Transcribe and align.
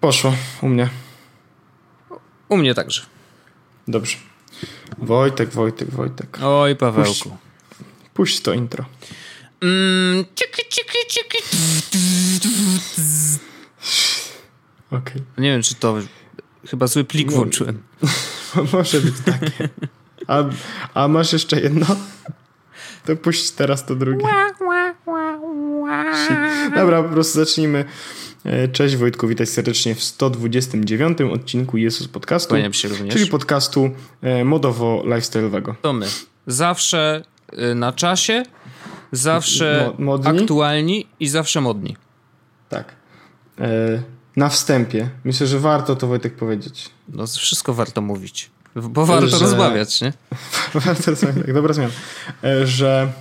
Poszło 0.00 0.34
u 0.62 0.68
mnie. 0.68 0.88
U 2.48 2.56
mnie 2.56 2.74
także. 2.74 3.02
Dobrze. 3.88 4.16
Wojtek, 4.98 5.50
Wojtek, 5.50 5.90
Wojtek. 5.90 6.38
Oj, 6.42 6.76
Pawełku. 6.76 7.12
Puść, 7.12 7.30
puść 8.14 8.40
to 8.40 8.52
intro. 8.52 8.84
Mm, 9.62 10.24
ciki, 10.34 10.62
ciki, 10.70 10.98
ciki. 11.08 11.38
Okay. 14.90 15.22
Nie 15.38 15.50
wiem, 15.50 15.62
czy 15.62 15.74
to... 15.74 15.98
Chyba 16.66 16.86
zły 16.86 17.04
plik 17.04 17.32
włączyłem. 17.32 17.82
Może 18.72 19.00
być 19.00 19.14
takie. 19.24 19.68
A, 20.26 20.44
a 20.94 21.08
masz 21.08 21.32
jeszcze 21.32 21.60
jedno? 21.60 21.86
To 23.04 23.16
puść 23.16 23.50
teraz 23.50 23.86
to 23.86 23.94
drugie. 23.94 24.26
Dobra, 26.74 27.02
po 27.02 27.08
prostu 27.08 27.38
zacznijmy. 27.38 27.84
E, 28.48 28.68
cześć 28.68 28.96
Wojtku, 28.96 29.28
witaj 29.28 29.46
serdecznie 29.46 29.94
w 29.94 30.02
129 30.02 31.18
odcinku 31.20 31.76
Jezus 31.76 32.08
Podcastu. 32.08 32.48
Kłaniam 32.48 32.72
się 32.72 32.88
również. 32.88 33.14
Czyli 33.14 33.26
podcastu 33.26 33.90
e, 34.22 34.44
modowo-lifestyle'owego. 34.44 35.74
To 35.82 35.92
my. 35.92 36.06
Zawsze 36.46 37.22
e, 37.52 37.74
na 37.74 37.92
czasie, 37.92 38.42
zawsze 39.12 39.92
Mo 39.98 40.20
aktualni 40.24 41.06
i 41.20 41.28
zawsze 41.28 41.60
modni. 41.60 41.96
Tak. 42.68 42.94
Na 44.36 44.48
wstępie. 44.48 45.10
Myślę, 45.24 45.46
że 45.46 45.60
warto 45.60 45.96
to 45.96 46.06
Wojtek 46.06 46.36
powiedzieć. 46.36 46.90
No 47.08 47.26
wszystko 47.26 47.74
warto 47.74 48.00
mówić. 48.00 48.50
Bo 48.76 49.06
warto 49.06 49.28
że... 49.28 49.38
rozmawiać, 49.38 50.00
nie? 50.00 50.12
warto 50.74 51.10
rozmawiać, 51.10 51.44
tak, 51.46 51.54
dobra 51.54 51.74
zmiana. 51.74 51.92
Że 52.64 53.12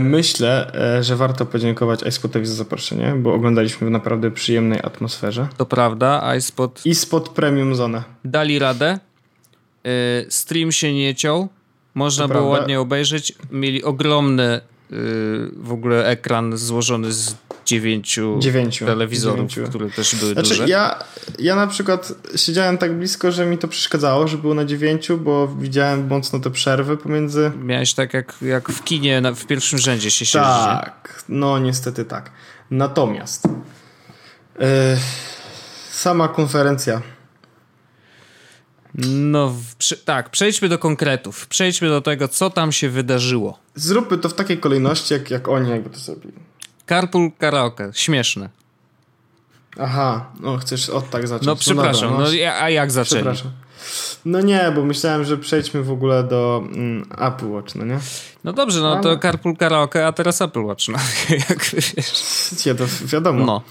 myślę, 0.00 0.72
że 1.00 1.16
warto 1.16 1.46
podziękować 1.46 2.02
iSpotowi 2.02 2.46
za 2.46 2.54
zaproszenie, 2.54 3.14
bo 3.16 3.34
oglądaliśmy 3.34 3.86
w 3.86 3.90
naprawdę 3.90 4.30
przyjemnej 4.30 4.80
atmosferze. 4.82 5.48
To 5.56 5.66
prawda, 5.66 6.36
iSpot... 6.36 6.80
I 6.84 6.94
spot 6.94 7.28
Premium 7.28 7.74
Zone. 7.74 8.02
Dali 8.24 8.58
radę. 8.58 8.98
Stream 10.28 10.72
się 10.72 10.94
nie 10.94 11.14
ciął. 11.14 11.48
Można 11.94 12.24
to 12.24 12.28
było 12.28 12.40
prawda. 12.40 12.60
ładnie 12.60 12.80
obejrzeć. 12.80 13.32
Mieli 13.50 13.84
ogromny 13.84 14.60
w 15.56 15.72
ogóle 15.72 16.06
ekran 16.06 16.56
złożony 16.56 17.12
z 17.12 17.34
dziewięciu, 17.64 18.36
dziewięciu 18.38 18.86
telewizorów, 18.86 19.50
dziewięciu. 19.50 19.70
które 19.70 19.90
też 19.90 20.14
były 20.14 20.32
znaczy, 20.32 20.48
duże. 20.48 20.68
Ja, 20.68 20.98
ja 21.38 21.56
na 21.56 21.66
przykład 21.66 22.12
siedziałem 22.36 22.78
tak 22.78 22.98
blisko, 22.98 23.32
że 23.32 23.46
mi 23.46 23.58
to 23.58 23.68
przeszkadzało, 23.68 24.28
że 24.28 24.38
było 24.38 24.54
na 24.54 24.64
dziewięciu, 24.64 25.18
bo 25.18 25.48
widziałem 25.48 26.06
mocno 26.06 26.40
te 26.40 26.50
przerwy 26.50 26.96
pomiędzy... 26.96 27.52
Miałeś 27.62 27.94
tak 27.94 28.14
jak, 28.14 28.34
jak 28.42 28.68
w 28.68 28.84
kinie 28.84 29.20
na, 29.20 29.32
w 29.32 29.46
pierwszym 29.46 29.78
rzędzie 29.78 30.10
się 30.10 30.26
siedzi. 30.26 30.44
Tak, 30.44 31.24
no 31.28 31.58
niestety 31.58 32.04
tak. 32.04 32.30
Natomiast 32.70 33.44
yy, 34.58 34.66
sama 35.90 36.28
konferencja 36.28 37.02
no 38.98 39.54
tak, 40.04 40.30
przejdźmy 40.30 40.68
do 40.68 40.78
konkretów. 40.78 41.46
Przejdźmy 41.46 41.88
do 41.88 42.00
tego, 42.00 42.28
co 42.28 42.50
tam 42.50 42.72
się 42.72 42.88
wydarzyło. 42.88 43.58
Zróbmy 43.74 44.18
to 44.18 44.28
w 44.28 44.34
takiej 44.34 44.58
kolejności, 44.58 45.14
jak, 45.14 45.30
jak 45.30 45.48
oni 45.48 45.70
jakby 45.70 45.90
to 45.90 45.98
zrobili. 45.98 46.34
Carpool 46.88 47.30
karaoke. 47.38 47.90
Śmieszne. 47.94 48.48
Aha, 49.80 50.26
no 50.40 50.56
chcesz 50.56 50.88
od 50.88 51.10
tak 51.10 51.28
zacząć. 51.28 51.46
No 51.46 51.56
przepraszam, 51.56 52.10
no, 52.10 52.24
dobra, 52.24 52.30
no, 52.46 52.62
a 52.62 52.70
jak 52.70 52.90
zaczęli? 52.90 53.22
Przepraszam. 53.22 53.50
No 54.24 54.40
nie, 54.40 54.72
bo 54.74 54.84
myślałem, 54.84 55.24
że 55.24 55.36
przejdźmy 55.36 55.82
w 55.82 55.90
ogóle 55.90 56.24
do 56.24 56.62
mm, 56.64 57.08
Apple 57.18 57.50
Watch, 57.50 57.74
no 57.74 57.84
nie? 57.84 57.98
No 58.44 58.52
dobrze, 58.52 58.80
no 58.80 59.00
to 59.00 59.18
Carpool 59.18 59.56
Karaoke, 59.56 60.06
a 60.06 60.12
teraz 60.12 60.42
Apple 60.42 60.62
Watch, 60.62 60.88
no 60.88 60.98
jak 61.48 61.64
wiesz. 61.64 62.66
Ja 62.66 62.74
to 62.74 62.84
wiadomo. 63.04 63.46
No. 63.46 63.62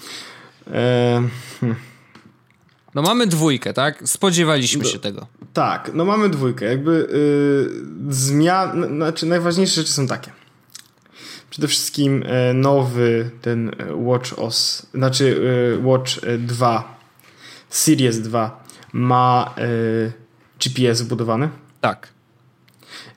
E, 0.73 1.21
hmm. 1.59 1.75
No 2.95 3.01
mamy 3.01 3.27
dwójkę, 3.27 3.73
tak? 3.73 4.03
Spodziewaliśmy 4.05 4.83
no, 4.83 4.89
się 4.89 4.99
tego. 4.99 5.27
Tak, 5.53 5.91
no 5.93 6.05
mamy 6.05 6.29
dwójkę. 6.29 6.65
Jakby 6.65 7.07
yy, 8.07 8.13
zmian, 8.13 8.87
znaczy 8.95 9.25
najważniejsze 9.25 9.75
rzeczy 9.75 9.93
są 9.93 10.07
takie. 10.07 10.31
Przede 11.49 11.67
wszystkim 11.67 12.23
e, 12.25 12.53
nowy 12.53 13.31
ten 13.41 13.69
e, 13.69 13.95
Watch 13.95 14.39
OS, 14.39 14.85
znaczy 14.93 15.41
e, 15.79 15.87
Watch 15.87 16.11
2, 16.39 16.97
Series 17.69 18.21
2 18.21 18.63
ma 18.93 19.55
GPS 20.65 21.01
wbudowany. 21.01 21.49
Tak. 21.81 22.07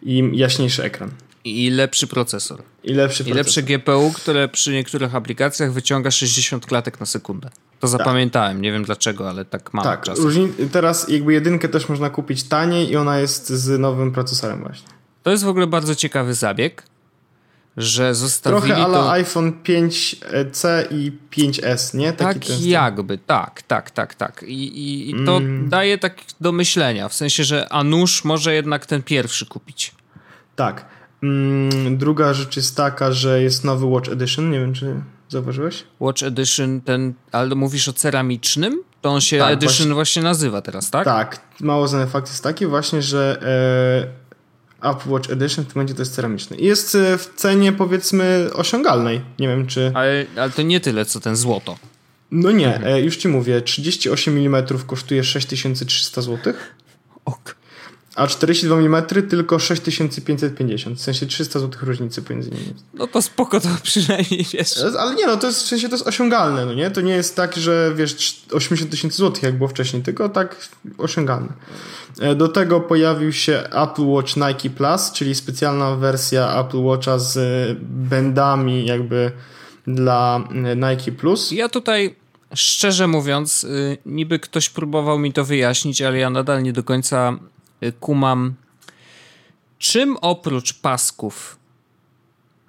I 0.02 0.30
jaśniejszy 0.32 0.82
ekran. 0.84 1.10
I 1.44 1.70
lepszy 1.70 2.06
procesor. 2.06 2.62
I 2.84 2.94
lepszy 2.94 3.24
procesor. 3.24 3.36
I 3.36 3.36
lepsze 3.36 3.62
GPU, 3.62 4.12
które 4.14 4.48
przy 4.48 4.72
niektórych 4.72 5.14
aplikacjach 5.14 5.72
wyciąga 5.72 6.10
60 6.10 6.66
klatek 6.66 7.00
na 7.00 7.06
sekundę. 7.06 7.50
To 7.80 7.88
tak. 7.88 7.98
zapamiętałem, 7.98 8.56
tak. 8.56 8.62
nie 8.62 8.72
wiem 8.72 8.84
dlaczego, 8.84 9.28
ale 9.28 9.44
tak 9.44 9.74
mam 9.74 9.84
tak. 9.84 10.02
czasem. 10.02 10.24
Różni- 10.24 10.52
teraz 10.72 11.08
jakby 11.08 11.32
jedynkę 11.32 11.68
też 11.68 11.88
można 11.88 12.10
kupić 12.10 12.42
taniej 12.42 12.90
i 12.90 12.96
ona 12.96 13.18
jest 13.18 13.48
z 13.48 13.80
nowym 13.80 14.12
procesorem 14.12 14.60
właśnie. 14.60 14.88
To 15.22 15.30
jest 15.30 15.44
w 15.44 15.48
ogóle 15.48 15.66
bardzo 15.66 15.94
ciekawy 15.94 16.34
zabieg, 16.34 16.82
że 17.76 18.14
zostawili 18.14 18.74
Trochę 18.74 18.92
to... 18.92 19.12
iPhone 19.12 19.52
5C 19.64 20.84
i 20.90 21.12
5S, 21.30 21.94
nie? 21.94 22.12
Taki 22.12 22.40
tak 22.40 22.60
jakby, 22.60 23.18
tak, 23.18 23.62
tak, 23.62 23.90
tak, 23.90 24.14
tak. 24.14 24.42
I, 24.42 24.54
i, 24.54 25.10
i 25.10 25.24
to 25.26 25.36
mm. 25.36 25.68
daje 25.68 25.98
tak 25.98 26.16
do 26.40 26.52
myślenia, 26.52 27.08
w 27.08 27.14
sensie, 27.14 27.44
że 27.44 27.72
a 27.72 27.84
nuż 27.84 28.24
może 28.24 28.54
jednak 28.54 28.86
ten 28.86 29.02
pierwszy 29.02 29.46
kupić. 29.46 29.94
Tak. 30.56 30.84
Mm, 31.22 31.98
druga 31.98 32.34
rzecz 32.34 32.56
jest 32.56 32.76
taka, 32.76 33.12
że 33.12 33.42
jest 33.42 33.64
nowy 33.64 33.86
Watch 33.86 34.08
Edition, 34.08 34.50
nie 34.50 34.60
wiem 34.60 34.74
czy 34.74 34.94
zauważyłeś? 35.28 35.84
Watch 36.00 36.22
Edition, 36.22 36.80
ten, 36.80 37.14
ale 37.32 37.54
mówisz 37.54 37.88
o 37.88 37.92
ceramicznym? 37.92 38.82
To 39.00 39.10
on 39.10 39.20
się 39.20 39.38
tak, 39.38 39.52
Edition 39.52 39.72
właśnie, 39.72 39.94
właśnie, 39.94 40.22
nazywa 40.22 40.62
teraz, 40.62 40.90
tak? 40.90 41.04
Tak. 41.04 41.40
Mało 41.60 41.88
znany 41.88 42.06
fakt 42.06 42.28
jest 42.28 42.42
taki 42.42 42.66
właśnie, 42.66 43.02
że 43.02 43.38
e, 44.82 44.90
Apple 44.90 45.10
Watch 45.10 45.30
Edition 45.30 45.64
w 45.64 45.68
tym 45.68 45.76
momencie 45.76 45.94
to 45.94 46.02
jest 46.02 46.14
ceramiczny. 46.14 46.56
I 46.56 46.64
jest 46.64 46.94
e, 46.94 47.18
w 47.18 47.34
cenie 47.36 47.72
powiedzmy 47.72 48.50
osiągalnej. 48.54 49.20
Nie 49.38 49.48
wiem 49.48 49.66
czy... 49.66 49.92
Ale, 49.94 50.26
ale 50.36 50.50
to 50.50 50.62
nie 50.62 50.80
tyle 50.80 51.04
co 51.04 51.20
ten 51.20 51.36
złoto. 51.36 51.76
No 52.30 52.50
nie, 52.50 52.74
mhm. 52.74 52.94
e, 52.94 53.00
już 53.00 53.16
ci 53.16 53.28
mówię. 53.28 53.60
38 53.60 54.36
mm 54.36 54.64
kosztuje 54.86 55.24
6300 55.24 56.22
zł. 56.22 56.54
Ok 57.24 57.58
a 58.18 58.26
42 58.26 58.76
mm 58.76 59.02
tylko 59.28 59.58
6550, 59.58 60.98
w 60.98 61.02
sensie 61.02 61.26
300 61.26 61.60
zł 61.60 61.80
różnicy 61.82 62.22
pomiędzy 62.22 62.50
nimi. 62.50 62.74
No 62.94 63.06
to 63.06 63.22
spoko, 63.22 63.60
to 63.60 63.68
przynajmniej 63.82 64.46
wiesz. 64.52 64.74
Ale 64.98 65.14
nie, 65.14 65.26
no 65.26 65.36
to 65.36 65.46
jest, 65.46 65.62
w 65.62 65.66
sensie 65.66 65.88
to 65.88 65.94
jest 65.94 66.06
osiągalne, 66.06 66.66
no 66.66 66.74
nie? 66.74 66.90
To 66.90 67.00
nie 67.00 67.12
jest 67.12 67.36
tak, 67.36 67.56
że 67.56 67.92
wiesz 67.96 68.42
80 68.52 68.90
tysięcy 68.90 69.16
złotych 69.16 69.42
jak 69.42 69.56
było 69.56 69.68
wcześniej, 69.68 70.02
tylko 70.02 70.28
tak 70.28 70.68
osiągalne. 70.98 71.52
E, 72.20 72.34
do 72.34 72.48
tego 72.48 72.80
pojawił 72.80 73.32
się 73.32 73.62
Apple 73.70 74.06
Watch 74.06 74.36
Nike 74.36 74.70
Plus, 74.70 75.12
czyli 75.12 75.34
specjalna 75.34 75.96
wersja 75.96 76.60
Apple 76.60 76.82
Watcha 76.82 77.18
z 77.18 77.38
bendami 77.82 78.86
jakby 78.86 79.32
dla 79.86 80.48
e, 80.50 80.76
Nike 80.76 81.12
Plus. 81.12 81.52
Ja 81.52 81.68
tutaj 81.68 82.16
szczerze 82.54 83.06
mówiąc, 83.06 83.64
y, 83.64 83.98
niby 84.06 84.38
ktoś 84.38 84.70
próbował 84.70 85.18
mi 85.18 85.32
to 85.32 85.44
wyjaśnić, 85.44 86.02
ale 86.02 86.18
ja 86.18 86.30
nadal 86.30 86.62
nie 86.62 86.72
do 86.72 86.82
końca 86.82 87.38
kumam, 88.00 88.54
czym 89.78 90.16
oprócz 90.16 90.74
pasków 90.74 91.58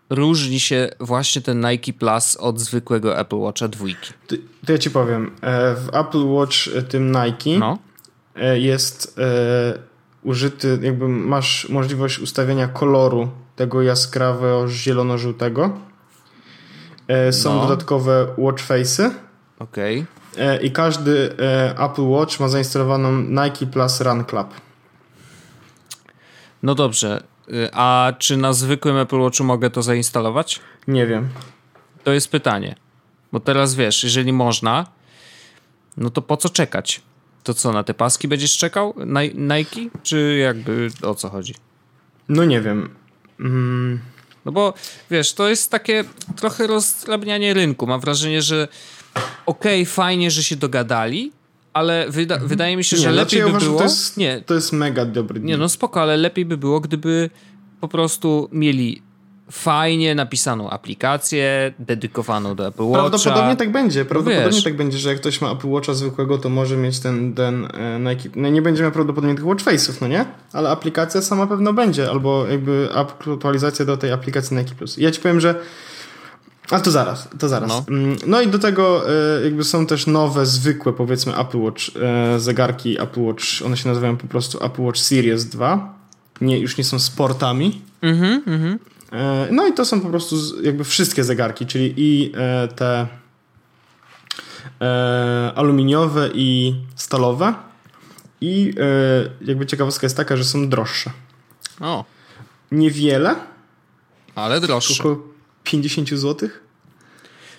różni 0.10 0.60
się 0.60 0.90
właśnie 1.00 1.42
ten 1.42 1.66
Nike 1.70 1.94
Plus 1.94 2.36
od 2.36 2.60
zwykłego 2.60 3.20
Apple 3.20 3.36
Watcha 3.36 3.68
dwójki? 3.68 4.14
To, 4.28 4.36
to 4.66 4.72
ja 4.72 4.78
ci 4.78 4.92
powiem. 4.92 5.32
E, 5.42 5.76
w 5.76 5.90
Apple 5.94 6.26
Watch 6.26 6.68
e, 6.76 6.82
tym 6.82 7.12
Nike 7.12 7.60
no. 7.60 7.78
E, 8.36 8.60
jest 8.60 9.20
użyty, 10.24 10.80
jakby 10.82 11.08
masz 11.08 11.70
możliwość 11.70 12.20
ustawienia 12.20 12.68
koloru 12.68 13.30
tego 13.56 13.82
jaskrawego 13.82 14.68
zielono-żółtego. 14.68 15.70
Są 17.32 17.56
no. 17.56 17.62
dodatkowe 17.62 18.28
watch 18.38 18.64
face'y. 18.68 19.12
Okej. 19.60 20.06
Okay. 20.34 20.58
I 20.58 20.72
każdy 20.72 21.36
Apple 21.78 22.02
Watch 22.02 22.40
ma 22.40 22.48
zainstalowaną 22.48 23.22
Nike 23.22 23.66
Plus 23.66 24.02
Run 24.02 24.26
Club. 24.26 24.48
No 26.64 26.76
dobrze, 26.76 27.24
y, 27.50 27.70
a 27.74 28.14
czy 28.20 28.38
na 28.38 28.54
zwykłym 28.54 28.98
Apple 28.98 29.20
Watchu 29.20 29.44
mogę 29.44 29.70
to 29.70 29.82
zainstalować? 29.82 30.60
Nie 30.88 31.08
wiem. 31.08 31.30
To 32.04 32.12
jest 32.12 32.32
pytanie. 32.32 32.76
Bo 33.32 33.40
teraz 33.40 33.76
wiesz, 33.76 34.04
jeżeli 34.04 34.34
można, 34.34 34.86
no 35.98 36.10
to 36.10 36.22
po 36.22 36.38
co 36.38 36.50
czekać? 36.50 37.02
To 37.44 37.54
co, 37.54 37.72
na 37.72 37.84
te 37.84 37.94
paski 37.94 38.28
będziesz 38.28 38.58
czekał? 38.58 38.94
Nike? 39.36 40.00
Czy 40.04 40.38
jakby 40.38 40.90
o 41.02 41.16
co 41.16 41.30
chodzi? 41.30 41.56
No 42.30 42.46
nie 42.46 42.62
wiem. 42.62 42.90
Mm. 43.40 44.00
No 44.46 44.52
bo 44.52 44.74
wiesz, 45.12 45.34
to 45.34 45.50
jest 45.50 45.72
takie 45.72 46.04
trochę 46.36 46.68
rozdrabnianie 46.68 47.54
rynku. 47.54 47.88
Mam 47.88 48.00
wrażenie, 48.00 48.42
że 48.42 48.68
okej, 49.46 49.82
okay, 49.82 49.94
fajnie, 49.94 50.32
że 50.32 50.44
się 50.44 50.56
dogadali, 50.56 51.32
ale 51.74 52.06
wyda 52.10 52.36
mhm. 52.36 52.50
wydaje 52.50 52.78
mi 52.78 52.84
się, 52.84 52.98
że 52.98 53.10
nie, 53.10 53.16
lepiej 53.16 53.44
by 53.44 53.60
było... 53.60 53.78
To 53.78 53.84
jest, 53.84 54.18
nie, 54.18 54.42
to 54.46 54.54
jest 54.54 54.74
mega 54.74 55.06
dobry 55.06 55.40
Nie, 55.40 55.58
no 55.58 55.70
spoko, 55.70 56.02
ale 56.02 56.18
lepiej 56.18 56.46
by 56.46 56.58
było, 56.58 56.80
gdyby 56.80 57.30
po 57.82 57.88
prostu 57.88 58.50
mieli 58.52 59.02
fajnie 59.52 60.16
napisaną 60.16 60.70
aplikację 60.70 61.74
dedykowaną 61.80 62.56
do 62.56 62.68
Apple 62.68 62.84
Watcha. 62.84 63.10
Prawdopodobnie 63.10 63.56
tak 63.56 63.72
będzie. 63.72 64.06
Prawdopodobnie 64.06 64.52
Wiesz. 64.52 64.64
tak 64.64 64.76
będzie, 64.76 64.98
że 64.98 65.10
jak 65.10 65.18
ktoś 65.18 65.42
ma 65.42 65.52
Apple 65.52 65.68
Watcha 65.68 65.94
zwykłego, 65.94 66.38
to 66.38 66.50
może 66.50 66.78
mieć 66.78 67.00
ten, 67.00 67.34
ten 67.34 67.68
e, 67.74 68.00
Nike. 68.00 68.30
No 68.36 68.50
nie 68.50 68.62
będzie 68.62 68.84
miał 68.84 68.92
prawdopodobnie 68.92 69.36
tych 69.36 69.46
watch 69.46 69.64
face'ów, 69.64 70.02
no 70.02 70.08
nie? 70.08 70.26
Ale 70.54 70.70
aplikacja 70.70 71.22
sama 71.22 71.48
pewno 71.48 71.74
będzie, 71.74 72.10
albo 72.10 72.48
jakby 72.48 72.90
aktualizacja 72.96 73.86
do 73.86 73.98
tej 73.98 74.12
aplikacji 74.12 74.58
Nike 74.58 74.76
Plus. 74.76 74.98
Ja 74.98 75.12
ci 75.12 75.22
powiem, 75.22 75.40
że 75.40 75.56
a 76.72 76.80
to 76.80 76.92
zaraz, 76.92 77.28
to 77.40 77.50
zaraz. 77.50 77.70
No, 77.70 77.86
mm, 77.88 78.18
no 78.28 78.42
i 78.42 78.48
do 78.48 78.60
tego 78.60 79.10
e, 79.10 79.44
jakby 79.44 79.64
są 79.64 79.86
też 79.86 80.08
nowe, 80.08 80.46
zwykłe 80.46 80.94
powiedzmy 80.94 81.38
Apple 81.38 81.58
Watch 81.58 81.82
e, 81.96 82.40
zegarki 82.40 83.02
Apple 83.02 83.22
Watch, 83.22 83.44
one 83.66 83.78
się 83.78 83.90
nazywają 83.90 84.18
po 84.18 84.28
prostu 84.28 84.66
Apple 84.66 84.82
Watch 84.82 85.00
Series 85.00 85.46
2. 85.46 86.00
Nie, 86.42 86.60
już 86.60 86.78
nie 86.78 86.84
są 86.84 87.00
sportami. 87.00 87.82
Mhm, 88.02 88.44
mhm. 88.48 88.80
E, 89.12 89.48
no 89.52 89.68
i 89.68 89.74
to 89.74 89.86
są 89.86 90.02
po 90.02 90.10
prostu 90.10 90.36
jakby 90.64 90.84
wszystkie 90.84 91.24
zegarki, 91.24 91.66
czyli 91.66 91.94
i 91.98 92.32
te 92.76 93.08
aluminiowe 95.56 96.30
i 96.34 96.76
stalowe. 96.96 97.54
I 98.42 98.74
jakby 99.42 99.66
ciekawostka 99.66 100.06
jest 100.06 100.18
taka, 100.18 100.38
że 100.38 100.44
są 100.44 100.70
droższe. 100.70 101.12
O. 101.80 102.06
Niewiele. 102.72 103.36
Ale 104.36 104.62
droższe. 104.62 105.04
Około 105.04 105.30
50 105.72 106.10
zł. 106.10 106.50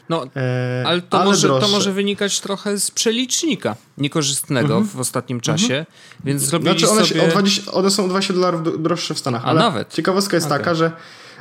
No, 0.08 0.26
e, 0.36 0.84
ale, 0.86 1.02
to, 1.02 1.20
ale 1.20 1.24
może, 1.24 1.48
to 1.48 1.68
może 1.68 1.92
wynikać 1.92 2.40
trochę 2.40 2.78
z 2.78 2.90
przelicznika 2.90 3.76
niekorzystnego 3.98 4.80
-hmm. 4.80 4.86
w 4.86 5.00
ostatnim 5.00 5.36
mhm. 5.36 5.58
czasie, 5.58 5.74
-hmm. 5.74 6.24
więc 6.24 6.42
zrobili 6.42 6.70
znaczy 6.70 6.92
one 6.92 7.06
sobie... 7.06 7.20
Się, 7.20 7.28
20, 7.28 7.72
one 7.72 7.90
są 7.90 8.04
o 8.04 8.08
20 8.08 8.34
dolarów 8.34 8.82
droższe 8.82 9.14
w 9.14 9.18
Stanach, 9.18 9.44
A 9.44 9.46
ale 9.46 9.60
nawet. 9.60 9.94
ciekawostka 9.94 10.36
jest 10.36 10.46
okay. 10.46 10.58
taka, 10.58 10.74
że 10.74 10.92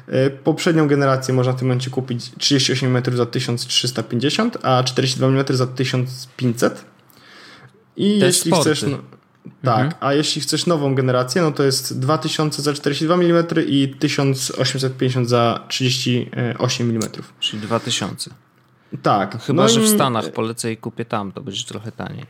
e, 0.08 0.30
poprzednią 0.30 0.88
generację 0.88 1.34
można 1.34 1.54
w 1.54 1.56
tym 1.56 1.68
momencie 1.68 1.90
kupić 1.90 2.32
38 2.38 2.98
mm 2.98 3.18
za 3.18 3.26
1350, 3.26 4.58
a 4.62 4.84
42 4.84 5.28
mm 5.28 5.46
za 5.50 5.68
1500. 5.68 6.86
I 7.98 8.20
Te 8.20 8.26
jeśli 8.26 8.52
sporty. 8.52 8.76
chcesz... 8.76 8.92
No, 8.92 8.98
tak, 9.64 9.86
mhm. 9.86 9.94
a 10.00 10.14
jeśli 10.14 10.42
chcesz 10.42 10.66
nową 10.66 10.96
generację, 10.96 11.42
no 11.42 11.52
to 11.52 11.64
jest 11.64 12.00
2000 12.00 12.62
za 12.62 12.74
42 12.74 13.16
mm 13.16 13.46
i 13.68 13.96
1850 14.00 15.30
za 15.30 15.66
38 15.68 16.90
mm. 16.90 17.10
Czyli 17.40 17.62
2000. 17.62 18.30
Tak. 19.02 19.34
No 19.34 19.40
chyba, 19.40 19.64
no 19.64 19.70
że 19.70 19.82
w 19.82 19.88
Stanach 19.88 20.32
polecę 20.32 20.72
i 20.72 20.78
kupię 20.78 21.06
tam, 21.06 21.32
to 21.32 21.42
będzie 21.42 21.64
trochę 21.64 21.92
taniej. 21.92 22.26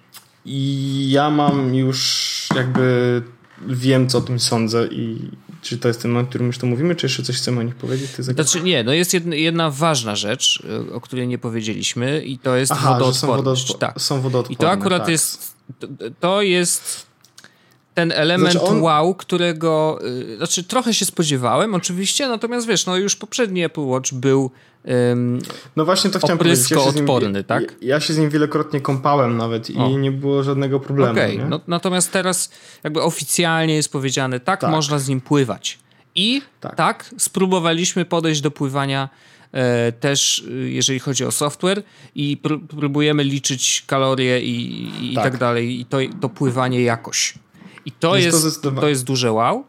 I 0.46 1.12
ja 1.12 1.30
mam 1.30 1.76
już 1.76 2.48
jakby 2.56 3.22
wiem, 3.68 4.10
co 4.10 4.18
o 4.18 4.22
tym 4.22 4.40
sądzę 4.40 4.88
i 4.88 5.32
czy 5.62 5.78
to 5.78 5.88
jest 5.88 6.02
ten 6.02 6.12
moment, 6.12 6.28
w 6.28 6.30
którym 6.30 6.48
już 6.48 6.58
to 6.58 6.68
mówimy, 6.68 6.96
czy 6.96 7.06
jeszcze 7.06 7.24
coś 7.24 7.38
chcemy 7.38 7.60
o 7.60 7.64
nich 7.64 7.76
powiedzieć? 7.76 8.12
Znaczy 8.12 8.62
nie, 8.62 8.84
no 8.84 8.94
jest 8.94 9.14
jedna, 9.14 9.36
jedna, 9.36 9.72
ważna 9.72 10.16
rzecz, 10.16 10.64
o 10.94 11.02
której 11.02 11.28
nie 11.28 11.38
powiedzieliśmy 11.38 12.22
i 12.22 12.40
to 12.40 12.56
jest 12.56 12.72
Aha, 12.72 12.94
wodoodporność. 12.94 13.68
Są, 13.68 13.78
tak. 13.78 14.02
są 14.02 14.22
wodoodporne. 14.22 14.54
I 14.54 14.58
to 14.58 14.72
akurat 14.72 15.02
tak. 15.02 15.10
jest, 15.10 15.56
to, 15.80 15.88
to 16.20 16.42
jest 16.42 17.10
ten 17.94 18.12
element 18.12 18.52
znaczy 18.52 18.68
on... 18.68 18.82
wow, 18.82 19.16
którego, 19.16 20.00
y, 20.34 20.38
znaczy 20.38 20.64
trochę 20.64 20.94
się 20.94 21.06
spodziewałem 21.06 21.76
oczywiście, 21.76 22.28
natomiast 22.28 22.68
wiesz, 22.68 22.86
no 22.86 22.98
już 22.98 23.16
poprzedni 23.16 23.64
Apple 23.64 23.82
Watch 23.82 24.14
był 24.14 24.52
um, 24.86 25.40
no 25.76 25.86
właśnie 25.86 26.10
to 26.10 26.20
chciałem 26.20 26.38
powiedzieć. 26.38 26.72
Ja 26.72 26.80
odporny, 26.80 27.44
tak? 27.44 27.64
Ja, 27.64 27.88
ja, 27.96 28.00
się 28.00 28.14
z 28.14 28.18
nim 28.18 28.30
wielokrotnie 28.30 28.82
kąpałem 28.82 29.38
nawet 29.38 29.70
i 29.70 29.98
nie 29.98 30.12
było 30.12 30.44
żadnego 30.44 30.80
problemu. 30.80 31.12
Okay. 31.12 31.46
no, 31.50 31.60
natomiast 31.68 32.12
teraz 32.12 32.52
jakby 32.84 33.02
oficjalnie 33.02 33.76
jest 33.76 33.92
powiedziane, 33.92 34.40
tak, 34.40 34.62
tak. 34.62 34.72
można 34.72 35.00
z 35.00 35.08
nim 35.08 35.22
pływać. 35.22 35.80
I 36.16 36.42
tak. 36.62 36.76
tak, 36.76 37.10
spróbowaliśmy 37.18 38.06
podejść 38.06 38.42
do 38.42 38.52
pływania 38.52 39.10
też, 40.00 40.44
e, 40.48 40.52
jeżeli 40.52 41.00
chodzi 41.00 41.26
o 41.26 41.32
software 41.32 41.84
i 42.16 42.38
pr 42.38 42.60
próbujemy 42.68 43.24
liczyć 43.24 43.84
kalorie 43.88 44.42
i, 44.42 44.90
i 45.12 45.16
tak. 45.16 45.24
tak 45.24 45.38
dalej 45.38 45.80
i 45.80 45.86
to, 45.86 45.98
to 46.22 46.30
pływanie 46.30 46.82
jakoś. 46.82 47.34
I 47.86 47.92
to 47.92 48.16
jest, 48.16 48.46
jest 48.46 48.62
to, 48.62 48.72
to, 48.72 48.90
jest 48.90 49.04
duże 49.04 49.32
wow. 49.32 49.66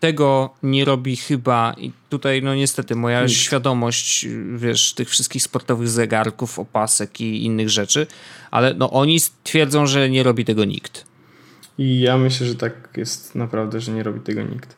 Tego 0.00 0.54
nie 0.62 0.84
robi 0.84 1.16
chyba, 1.16 1.74
i 1.78 1.92
tutaj 2.08 2.42
no 2.42 2.54
niestety 2.54 2.94
moja 2.94 3.22
Nikt. 3.22 3.32
świadomość, 3.32 4.26
wiesz, 4.56 4.92
tych 4.92 5.10
wszystkich 5.10 5.42
sportowych 5.42 5.88
zegarków, 5.88 6.58
opasek 6.58 7.20
i 7.20 7.44
innych 7.44 7.70
rzeczy, 7.70 8.06
ale 8.50 8.74
no 8.74 8.90
oni 8.90 9.18
twierdzą, 9.44 9.86
że 9.86 10.10
nie 10.10 10.22
robi 10.22 10.44
tego 10.44 10.64
nikt. 10.64 11.04
I 11.78 12.00
ja 12.00 12.18
myślę, 12.18 12.46
że 12.46 12.54
tak 12.54 12.88
jest 12.96 13.34
naprawdę, 13.34 13.80
że 13.80 13.92
nie 13.92 14.02
robi 14.02 14.20
tego 14.20 14.42
nikt. 14.42 14.76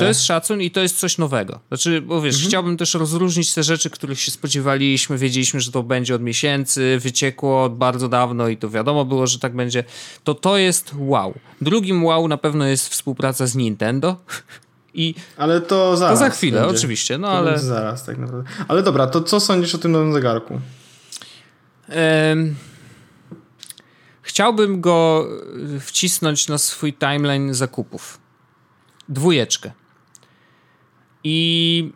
To 0.00 0.04
jest 0.04 0.24
szacun 0.24 0.60
i 0.60 0.70
to 0.70 0.80
jest 0.80 0.98
coś 0.98 1.18
nowego. 1.18 1.60
Znaczy, 1.68 2.00
bo 2.00 2.20
wiesz, 2.20 2.34
mhm. 2.34 2.48
chciałbym 2.48 2.76
też 2.76 2.94
rozróżnić 2.94 3.54
te 3.54 3.62
rzeczy, 3.62 3.90
których 3.90 4.20
się 4.20 4.30
spodziewaliśmy, 4.30 5.18
wiedzieliśmy, 5.18 5.60
że 5.60 5.72
to 5.72 5.82
będzie 5.82 6.14
od 6.14 6.22
miesięcy, 6.22 6.98
wyciekło 7.00 7.70
bardzo 7.70 8.08
dawno 8.08 8.48
i 8.48 8.56
to 8.56 8.70
wiadomo 8.70 9.04
było, 9.04 9.26
że 9.26 9.38
tak 9.38 9.56
będzie. 9.56 9.84
To 10.24 10.34
to 10.34 10.58
jest 10.58 10.92
wow. 10.98 11.34
Drugim 11.60 12.04
wow 12.04 12.28
na 12.28 12.36
pewno 12.36 12.66
jest 12.66 12.88
współpraca 12.88 13.46
z 13.46 13.54
Nintendo. 13.54 14.16
I 14.94 15.14
ale 15.36 15.60
to 15.60 15.96
zaraz. 15.96 16.18
To 16.18 16.24
za 16.24 16.30
chwilę, 16.30 16.60
będzie. 16.60 16.76
oczywiście, 16.76 17.18
no 17.18 17.28
to 17.28 17.38
ale. 17.38 17.58
Zaraz, 17.58 18.04
tak 18.04 18.18
naprawdę. 18.18 18.50
Ale 18.68 18.82
dobra, 18.82 19.06
to 19.06 19.20
co 19.20 19.40
sądzisz 19.40 19.74
o 19.74 19.78
tym 19.78 19.92
nowym 19.92 20.12
zegarku? 20.12 20.60
Chciałbym 24.22 24.80
go 24.80 25.26
wcisnąć 25.80 26.48
na 26.48 26.58
swój 26.58 26.94
timeline 26.94 27.54
zakupów 27.54 28.25
dwójeczkę. 29.08 29.72
I 31.24 31.92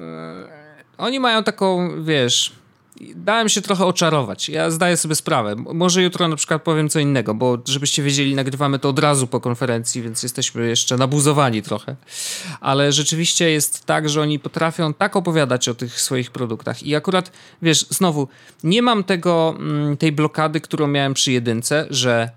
e, 0.00 0.48
oni 0.98 1.20
mają 1.20 1.44
taką, 1.44 1.90
wiesz, 2.04 2.52
dałem 3.14 3.48
się 3.48 3.62
trochę 3.62 3.86
oczarować. 3.86 4.48
Ja 4.48 4.70
zdaję 4.70 4.96
sobie 4.96 5.14
sprawę. 5.14 5.56
Może 5.56 6.02
jutro 6.02 6.28
na 6.28 6.36
przykład 6.36 6.62
powiem 6.62 6.88
co 6.88 6.98
innego, 6.98 7.34
bo 7.34 7.58
żebyście 7.68 8.02
wiedzieli, 8.02 8.34
nagrywamy 8.34 8.78
to 8.78 8.88
od 8.88 8.98
razu 8.98 9.26
po 9.26 9.40
konferencji, 9.40 10.02
więc 10.02 10.22
jesteśmy 10.22 10.68
jeszcze 10.68 10.96
nabuzowani 10.96 11.62
trochę. 11.62 11.96
Ale 12.60 12.92
rzeczywiście 12.92 13.50
jest 13.50 13.84
tak, 13.84 14.08
że 14.08 14.22
oni 14.22 14.38
potrafią 14.38 14.94
tak 14.94 15.16
opowiadać 15.16 15.68
o 15.68 15.74
tych 15.74 16.00
swoich 16.00 16.30
produktach. 16.30 16.82
I 16.82 16.94
akurat, 16.94 17.32
wiesz, 17.62 17.86
znowu, 17.90 18.28
nie 18.64 18.82
mam 18.82 19.04
tego, 19.04 19.54
mm, 19.58 19.96
tej 19.96 20.12
blokady, 20.12 20.60
którą 20.60 20.86
miałem 20.86 21.14
przy 21.14 21.32
jedynce, 21.32 21.86
że 21.90 22.30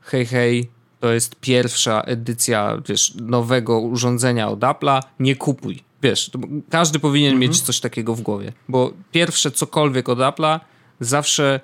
hej, 0.00 0.26
hej, 0.26 0.70
to 1.02 1.12
jest 1.12 1.36
pierwsza 1.36 2.00
edycja 2.00 2.82
wiesz, 2.88 3.14
nowego 3.14 3.80
urządzenia 3.80 4.48
od 4.48 4.60
Apple'a, 4.60 5.00
nie 5.20 5.36
kupuj. 5.36 5.82
Wiesz, 6.02 6.30
każdy 6.70 6.98
powinien 6.98 7.32
mhm. 7.32 7.40
mieć 7.40 7.60
coś 7.60 7.80
takiego 7.80 8.14
w 8.14 8.20
głowie, 8.20 8.52
bo 8.68 8.92
pierwsze 9.12 9.50
cokolwiek 9.50 10.08
od 10.08 10.18
Apple'a 10.18 10.60
zawsze 11.00 11.60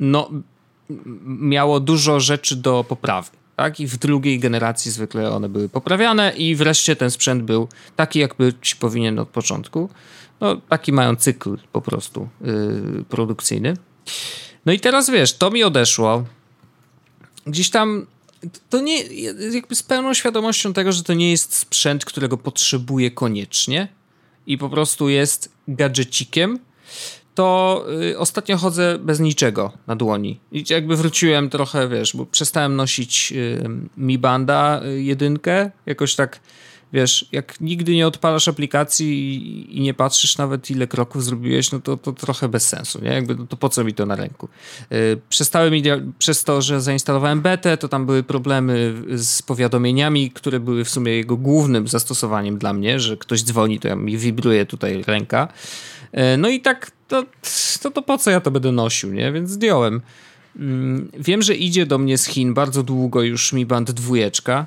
no, 0.00 0.30
miało 1.26 1.80
dużo 1.80 2.20
rzeczy 2.20 2.56
do 2.56 2.84
poprawy. 2.88 3.30
Tak? 3.56 3.80
I 3.80 3.86
w 3.86 3.96
drugiej 3.96 4.38
generacji 4.38 4.90
zwykle 4.90 5.30
one 5.30 5.48
były 5.48 5.68
poprawiane, 5.68 6.32
i 6.36 6.54
wreszcie 6.56 6.96
ten 6.96 7.10
sprzęt 7.10 7.42
był 7.42 7.68
taki, 7.96 8.18
jak 8.18 8.34
być 8.34 8.74
powinien 8.74 9.18
od 9.18 9.28
początku. 9.28 9.90
No, 10.40 10.56
taki 10.56 10.92
mają 10.92 11.16
cykl 11.16 11.56
po 11.72 11.80
prostu 11.80 12.28
yy, 12.40 13.04
produkcyjny. 13.08 13.76
No 14.66 14.72
i 14.72 14.80
teraz 14.80 15.10
wiesz, 15.10 15.32
to 15.32 15.50
mi 15.50 15.64
odeszło. 15.64 16.24
Gdzieś 17.46 17.70
tam 17.70 18.06
to 18.70 18.80
nie, 18.80 19.02
jakby 19.52 19.74
z 19.74 19.82
pełną 19.82 20.14
świadomością 20.14 20.72
tego, 20.72 20.92
że 20.92 21.02
to 21.02 21.14
nie 21.14 21.30
jest 21.30 21.54
sprzęt, 21.54 22.04
którego 22.04 22.36
potrzebuję 22.36 23.10
koniecznie 23.10 23.88
i 24.46 24.58
po 24.58 24.68
prostu 24.68 25.08
jest 25.08 25.52
gadżecikiem, 25.68 26.58
to 27.34 27.84
y, 28.02 28.18
ostatnio 28.18 28.56
chodzę 28.56 28.98
bez 29.00 29.20
niczego 29.20 29.72
na 29.86 29.96
dłoni. 29.96 30.40
I 30.52 30.64
jakby 30.70 30.96
wróciłem 30.96 31.50
trochę, 31.50 31.88
wiesz, 31.88 32.16
bo 32.16 32.26
przestałem 32.26 32.76
nosić 32.76 33.32
y, 33.32 33.68
Mi 33.96 34.18
Banda 34.18 34.80
y, 34.84 35.02
jedynkę, 35.02 35.70
jakoś 35.86 36.14
tak 36.14 36.40
wiesz, 36.92 37.26
jak 37.32 37.60
nigdy 37.60 37.94
nie 37.94 38.06
odpalasz 38.06 38.48
aplikacji 38.48 39.34
i, 39.34 39.78
i, 39.78 39.80
nie 39.80 39.94
patrzysz 39.94 40.38
nawet 40.38 40.70
ile 40.70 40.86
kroków 40.86 41.24
zrobiłeś, 41.24 41.72
no 41.72 41.80
to, 41.80 41.96
to 41.96 42.12
trochę 42.12 42.48
bez 42.48 42.68
sensu, 42.68 43.04
nie? 43.04 43.10
Jakby, 43.10 43.34
no 43.34 43.46
to 43.46 43.56
po 43.56 43.68
co 43.68 43.84
mi 43.84 43.94
to 43.94 44.06
na 44.06 44.16
ręku? 44.16 44.48
Yy, 44.90 45.20
przestały 45.28 45.70
mi, 45.70 45.82
przez 46.18 46.44
to, 46.44 46.62
że 46.62 46.80
zainstalowałem 46.80 47.40
betę, 47.40 47.76
to 47.76 47.88
tam 47.88 48.06
były 48.06 48.22
problemy 48.22 48.94
z 49.14 49.42
powiadomieniami, 49.42 50.30
które 50.30 50.60
były 50.60 50.84
w 50.84 50.90
sumie 50.90 51.12
jego 51.12 51.36
głównym 51.36 51.88
zastosowaniem 51.88 52.58
dla 52.58 52.72
mnie, 52.72 53.00
że 53.00 53.16
ktoś 53.16 53.42
dzwoni, 53.42 53.80
to 53.80 53.88
ja 53.88 53.96
mi 53.96 54.18
wibruje 54.18 54.66
tutaj 54.66 55.04
ręka. 55.06 55.48
Yy, 56.12 56.22
no 56.38 56.48
i 56.48 56.60
tak, 56.60 56.90
to, 57.08 57.24
to, 57.82 57.90
to 57.90 58.02
po 58.02 58.18
co 58.18 58.30
ja 58.30 58.40
to 58.40 58.50
będę 58.50 58.72
nosił, 58.72 59.12
nie? 59.12 59.32
Więc 59.32 59.50
zdjąłem. 59.50 60.00
Yy, 60.56 60.62
wiem, 61.18 61.42
że 61.42 61.54
idzie 61.54 61.86
do 61.86 61.98
mnie 61.98 62.18
z 62.18 62.26
Chin 62.26 62.54
bardzo 62.54 62.82
długo 62.82 63.22
już 63.22 63.52
Mi 63.52 63.66
Band 63.66 63.90
dwójeczka. 63.90 64.66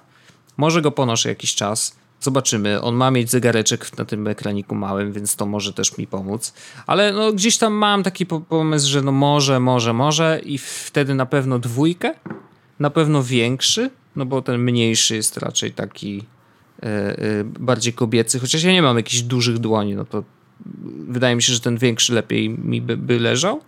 Może 0.57 0.81
go 0.81 0.91
ponoszę 0.91 1.29
jakiś 1.29 1.55
czas. 1.55 2.00
Zobaczymy. 2.21 2.81
On 2.81 2.95
ma 2.95 3.11
mieć 3.11 3.31
zegareczek 3.31 3.97
na 3.97 4.05
tym 4.05 4.27
ekraniku 4.27 4.75
małym, 4.75 5.13
więc 5.13 5.35
to 5.35 5.45
może 5.45 5.73
też 5.73 5.97
mi 5.97 6.07
pomóc. 6.07 6.53
Ale 6.87 7.13
no, 7.13 7.33
gdzieś 7.33 7.57
tam 7.57 7.73
mam 7.73 8.03
taki 8.03 8.25
pomysł, 8.25 8.89
że 8.89 9.01
no 9.01 9.11
może, 9.11 9.59
może, 9.59 9.93
może 9.93 10.41
i 10.43 10.57
wtedy 10.57 11.15
na 11.15 11.25
pewno 11.25 11.59
dwójkę, 11.59 12.13
na 12.79 12.89
pewno 12.89 13.23
większy, 13.23 13.89
no 14.15 14.25
bo 14.25 14.41
ten 14.41 14.61
mniejszy 14.61 15.15
jest 15.15 15.37
raczej 15.37 15.71
taki 15.71 16.23
bardziej 17.59 17.93
kobiecy, 17.93 18.39
chociaż 18.39 18.63
ja 18.63 18.71
nie 18.71 18.81
mam 18.81 18.97
jakichś 18.97 19.21
dużych 19.21 19.57
dłoni, 19.57 19.95
no 19.95 20.05
to 20.05 20.23
wydaje 21.07 21.35
mi 21.35 21.43
się, 21.43 21.53
że 21.53 21.59
ten 21.59 21.77
większy 21.77 22.13
lepiej 22.13 22.49
mi 22.49 22.81
by, 22.81 22.97
by 22.97 23.19
leżał. 23.19 23.61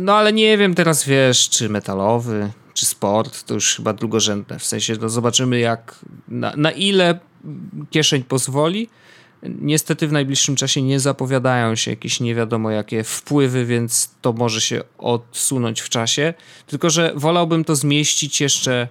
No 0.00 0.14
ale 0.14 0.32
nie 0.32 0.58
wiem 0.58 0.74
teraz, 0.74 1.04
wiesz, 1.04 1.48
czy 1.48 1.68
metalowy, 1.68 2.50
czy 2.74 2.86
sport, 2.86 3.42
to 3.42 3.54
już 3.54 3.76
chyba 3.76 3.92
drugorzędne. 3.92 4.58
W 4.58 4.64
sensie, 4.64 4.94
no 5.00 5.08
zobaczymy 5.08 5.58
jak, 5.58 5.98
na, 6.28 6.52
na 6.56 6.70
ile 6.70 7.20
kieszeń 7.90 8.22
pozwoli. 8.22 8.88
Niestety 9.42 10.08
w 10.08 10.12
najbliższym 10.12 10.56
czasie 10.56 10.82
nie 10.82 11.00
zapowiadają 11.00 11.76
się 11.76 11.90
jakieś 11.90 12.20
nie 12.20 12.34
wiadomo 12.34 12.70
jakie 12.70 13.04
wpływy, 13.04 13.66
więc 13.66 14.10
to 14.20 14.32
może 14.32 14.60
się 14.60 14.82
odsunąć 14.98 15.80
w 15.80 15.88
czasie. 15.88 16.34
Tylko, 16.66 16.90
że 16.90 17.12
wolałbym 17.16 17.64
to 17.64 17.76
zmieścić 17.76 18.40
jeszcze 18.40 18.88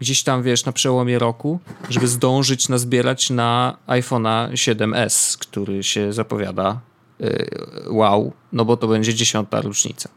gdzieś 0.00 0.22
tam, 0.22 0.42
wiesz, 0.42 0.64
na 0.64 0.72
przełomie 0.72 1.18
roku, 1.18 1.60
żeby 1.90 2.08
zdążyć 2.08 2.68
nazbierać 2.68 3.30
na 3.30 3.76
iPhone'a 3.86 4.52
7S, 4.52 5.38
który 5.38 5.82
się 5.82 6.12
zapowiada 6.12 6.80
yy, 7.20 7.48
wow, 7.88 8.32
no 8.52 8.64
bo 8.64 8.76
to 8.76 8.88
będzie 8.88 9.14
dziesiąta 9.14 9.60
rocznica. 9.60 10.08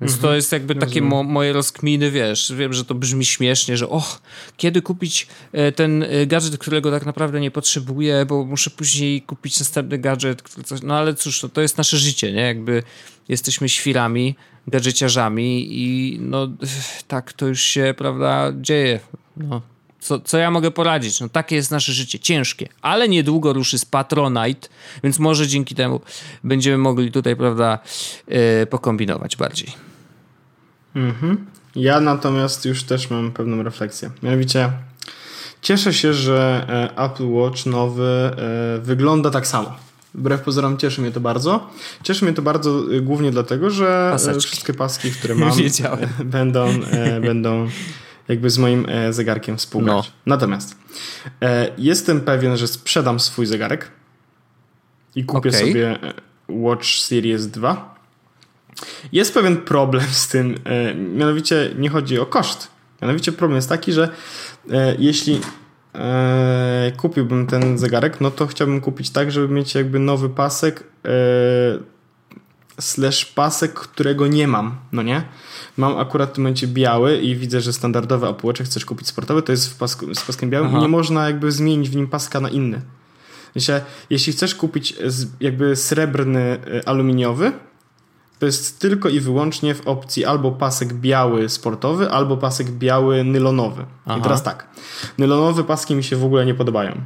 Więc 0.00 0.12
mhm. 0.12 0.22
to 0.22 0.34
jest 0.34 0.52
jakby 0.52 0.74
takie 0.74 1.02
mo 1.02 1.22
moje 1.22 1.52
rozkminy, 1.52 2.10
wiesz, 2.10 2.52
wiem, 2.56 2.72
że 2.72 2.84
to 2.84 2.94
brzmi 2.94 3.24
śmiesznie, 3.24 3.76
że 3.76 3.88
och, 3.88 4.22
kiedy 4.56 4.82
kupić 4.82 5.26
e, 5.52 5.72
ten 5.72 6.02
e, 6.02 6.26
gadżet, 6.26 6.58
którego 6.58 6.90
tak 6.90 7.06
naprawdę 7.06 7.40
nie 7.40 7.50
potrzebuję, 7.50 8.26
bo 8.28 8.44
muszę 8.44 8.70
później 8.70 9.22
kupić 9.22 9.60
następny 9.60 9.98
gadżet, 9.98 10.42
coś, 10.64 10.82
no 10.82 10.94
ale 10.94 11.14
cóż, 11.14 11.40
to, 11.40 11.48
to 11.48 11.60
jest 11.60 11.78
nasze 11.78 11.96
życie, 11.96 12.32
nie? 12.32 12.40
Jakby 12.40 12.82
jesteśmy 13.28 13.68
świrami, 13.68 14.34
gadżeciarzami 14.66 15.66
i 15.70 16.18
no 16.20 16.48
tak 17.08 17.32
to 17.32 17.46
już 17.46 17.60
się, 17.60 17.94
prawda, 17.98 18.52
dzieje. 18.60 19.00
No. 19.36 19.62
Co, 20.00 20.20
co 20.20 20.38
ja 20.38 20.50
mogę 20.50 20.70
poradzić? 20.70 21.20
No 21.20 21.28
takie 21.28 21.56
jest 21.56 21.70
nasze 21.70 21.92
życie, 21.92 22.18
ciężkie, 22.18 22.68
ale 22.82 23.08
niedługo 23.08 23.52
ruszy 23.52 23.78
z 23.78 23.84
Patronite, 23.84 24.68
więc 25.04 25.18
może 25.18 25.46
dzięki 25.46 25.74
temu 25.74 26.00
będziemy 26.44 26.78
mogli 26.78 27.12
tutaj, 27.12 27.36
prawda, 27.36 27.78
yy, 28.28 28.66
pokombinować 28.66 29.36
bardziej. 29.36 29.85
Mhm. 30.96 31.46
Ja 31.74 32.00
natomiast 32.00 32.64
już 32.64 32.84
też 32.84 33.10
mam 33.10 33.32
pewną 33.32 33.62
refleksję. 33.62 34.10
Mianowicie 34.22 34.72
cieszę 35.62 35.94
się, 35.94 36.14
że 36.14 36.66
e, 36.96 37.04
Apple 37.04 37.28
Watch 37.28 37.66
nowy 37.66 38.04
e, 38.04 38.78
wygląda 38.80 39.30
tak 39.30 39.46
samo. 39.46 39.76
Wbrew 40.14 40.40
pozorom 40.40 40.76
cieszy 40.76 41.00
mnie 41.00 41.12
to 41.12 41.20
bardzo. 41.20 41.70
Cieszy 42.02 42.24
mnie 42.24 42.34
to 42.34 42.42
bardzo 42.42 42.82
e, 42.96 43.00
głównie 43.00 43.30
dlatego, 43.30 43.70
że 43.70 44.08
Paseczki. 44.12 44.46
wszystkie 44.46 44.74
paski, 44.74 45.10
które 45.10 45.34
mam, 45.34 45.52
będą, 46.24 46.68
będą 47.22 47.68
jakby 48.28 48.50
z 48.50 48.58
moim 48.58 48.86
zegarkiem 49.10 49.56
współgrać. 49.56 50.06
No. 50.06 50.12
Natomiast 50.26 50.76
jestem 51.78 52.20
pewien, 52.20 52.56
że 52.56 52.66
sprzedam 52.66 53.20
swój 53.20 53.46
zegarek 53.46 53.90
i 55.14 55.24
kupię 55.24 55.48
okay. 55.48 55.60
sobie 55.60 55.98
Watch 56.48 56.86
Series 56.86 57.46
2 57.46 57.95
jest 59.12 59.34
pewien 59.34 59.56
problem 59.56 60.04
z 60.10 60.28
tym, 60.28 60.54
e, 60.64 60.94
mianowicie 60.94 61.70
nie 61.78 61.88
chodzi 61.88 62.18
o 62.18 62.26
koszt. 62.26 62.70
Mianowicie 63.02 63.32
problem 63.32 63.56
jest 63.56 63.68
taki, 63.68 63.92
że 63.92 64.08
e, 64.70 64.96
jeśli 64.98 65.40
e, 65.94 66.92
kupiłbym 66.96 67.46
ten 67.46 67.78
zegarek, 67.78 68.20
no 68.20 68.30
to 68.30 68.46
chciałbym 68.46 68.80
kupić 68.80 69.10
tak, 69.10 69.32
żeby 69.32 69.54
mieć 69.54 69.74
jakby 69.74 69.98
nowy 69.98 70.28
pasek 70.28 70.84
slash 72.80 73.24
pasek, 73.24 73.74
którego 73.74 74.26
nie 74.26 74.48
mam, 74.48 74.76
no 74.92 75.02
nie? 75.02 75.22
Mam 75.76 75.98
akurat 75.98 76.30
w 76.30 76.32
tym 76.32 76.44
momencie 76.44 76.66
biały 76.66 77.16
i 77.16 77.36
widzę, 77.36 77.60
że 77.60 77.72
standardowy 77.72 78.28
Apple 78.28 78.64
chcesz 78.64 78.84
kupić 78.84 79.08
sportowy, 79.08 79.42
to 79.42 79.52
jest 79.52 79.72
w 79.72 79.76
pasku, 79.76 80.14
z 80.14 80.24
paskiem 80.24 80.50
białym 80.50 80.68
Aha. 80.68 80.78
i 80.78 80.80
nie 80.80 80.88
można 80.88 81.26
jakby 81.26 81.52
zmienić 81.52 81.90
w 81.90 81.96
nim 81.96 82.08
paska 82.08 82.40
na 82.40 82.48
inny. 82.48 82.80
Jeśli 84.10 84.32
chcesz 84.32 84.54
kupić 84.54 84.94
jakby 85.40 85.76
srebrny 85.76 86.58
aluminiowy, 86.86 87.52
to 88.38 88.46
jest 88.46 88.80
tylko 88.80 89.08
i 89.08 89.20
wyłącznie 89.20 89.74
w 89.74 89.86
opcji 89.86 90.24
albo 90.24 90.52
pasek 90.52 90.92
biały 90.92 91.48
sportowy, 91.48 92.10
albo 92.10 92.36
pasek 92.36 92.70
biały 92.70 93.24
nylonowy. 93.24 93.84
Aha. 94.06 94.18
I 94.18 94.22
teraz 94.22 94.42
tak. 94.42 94.66
Nylonowe 95.18 95.64
paski 95.64 95.94
mi 95.94 96.04
się 96.04 96.16
w 96.16 96.24
ogóle 96.24 96.46
nie 96.46 96.54
podobają. 96.54 97.00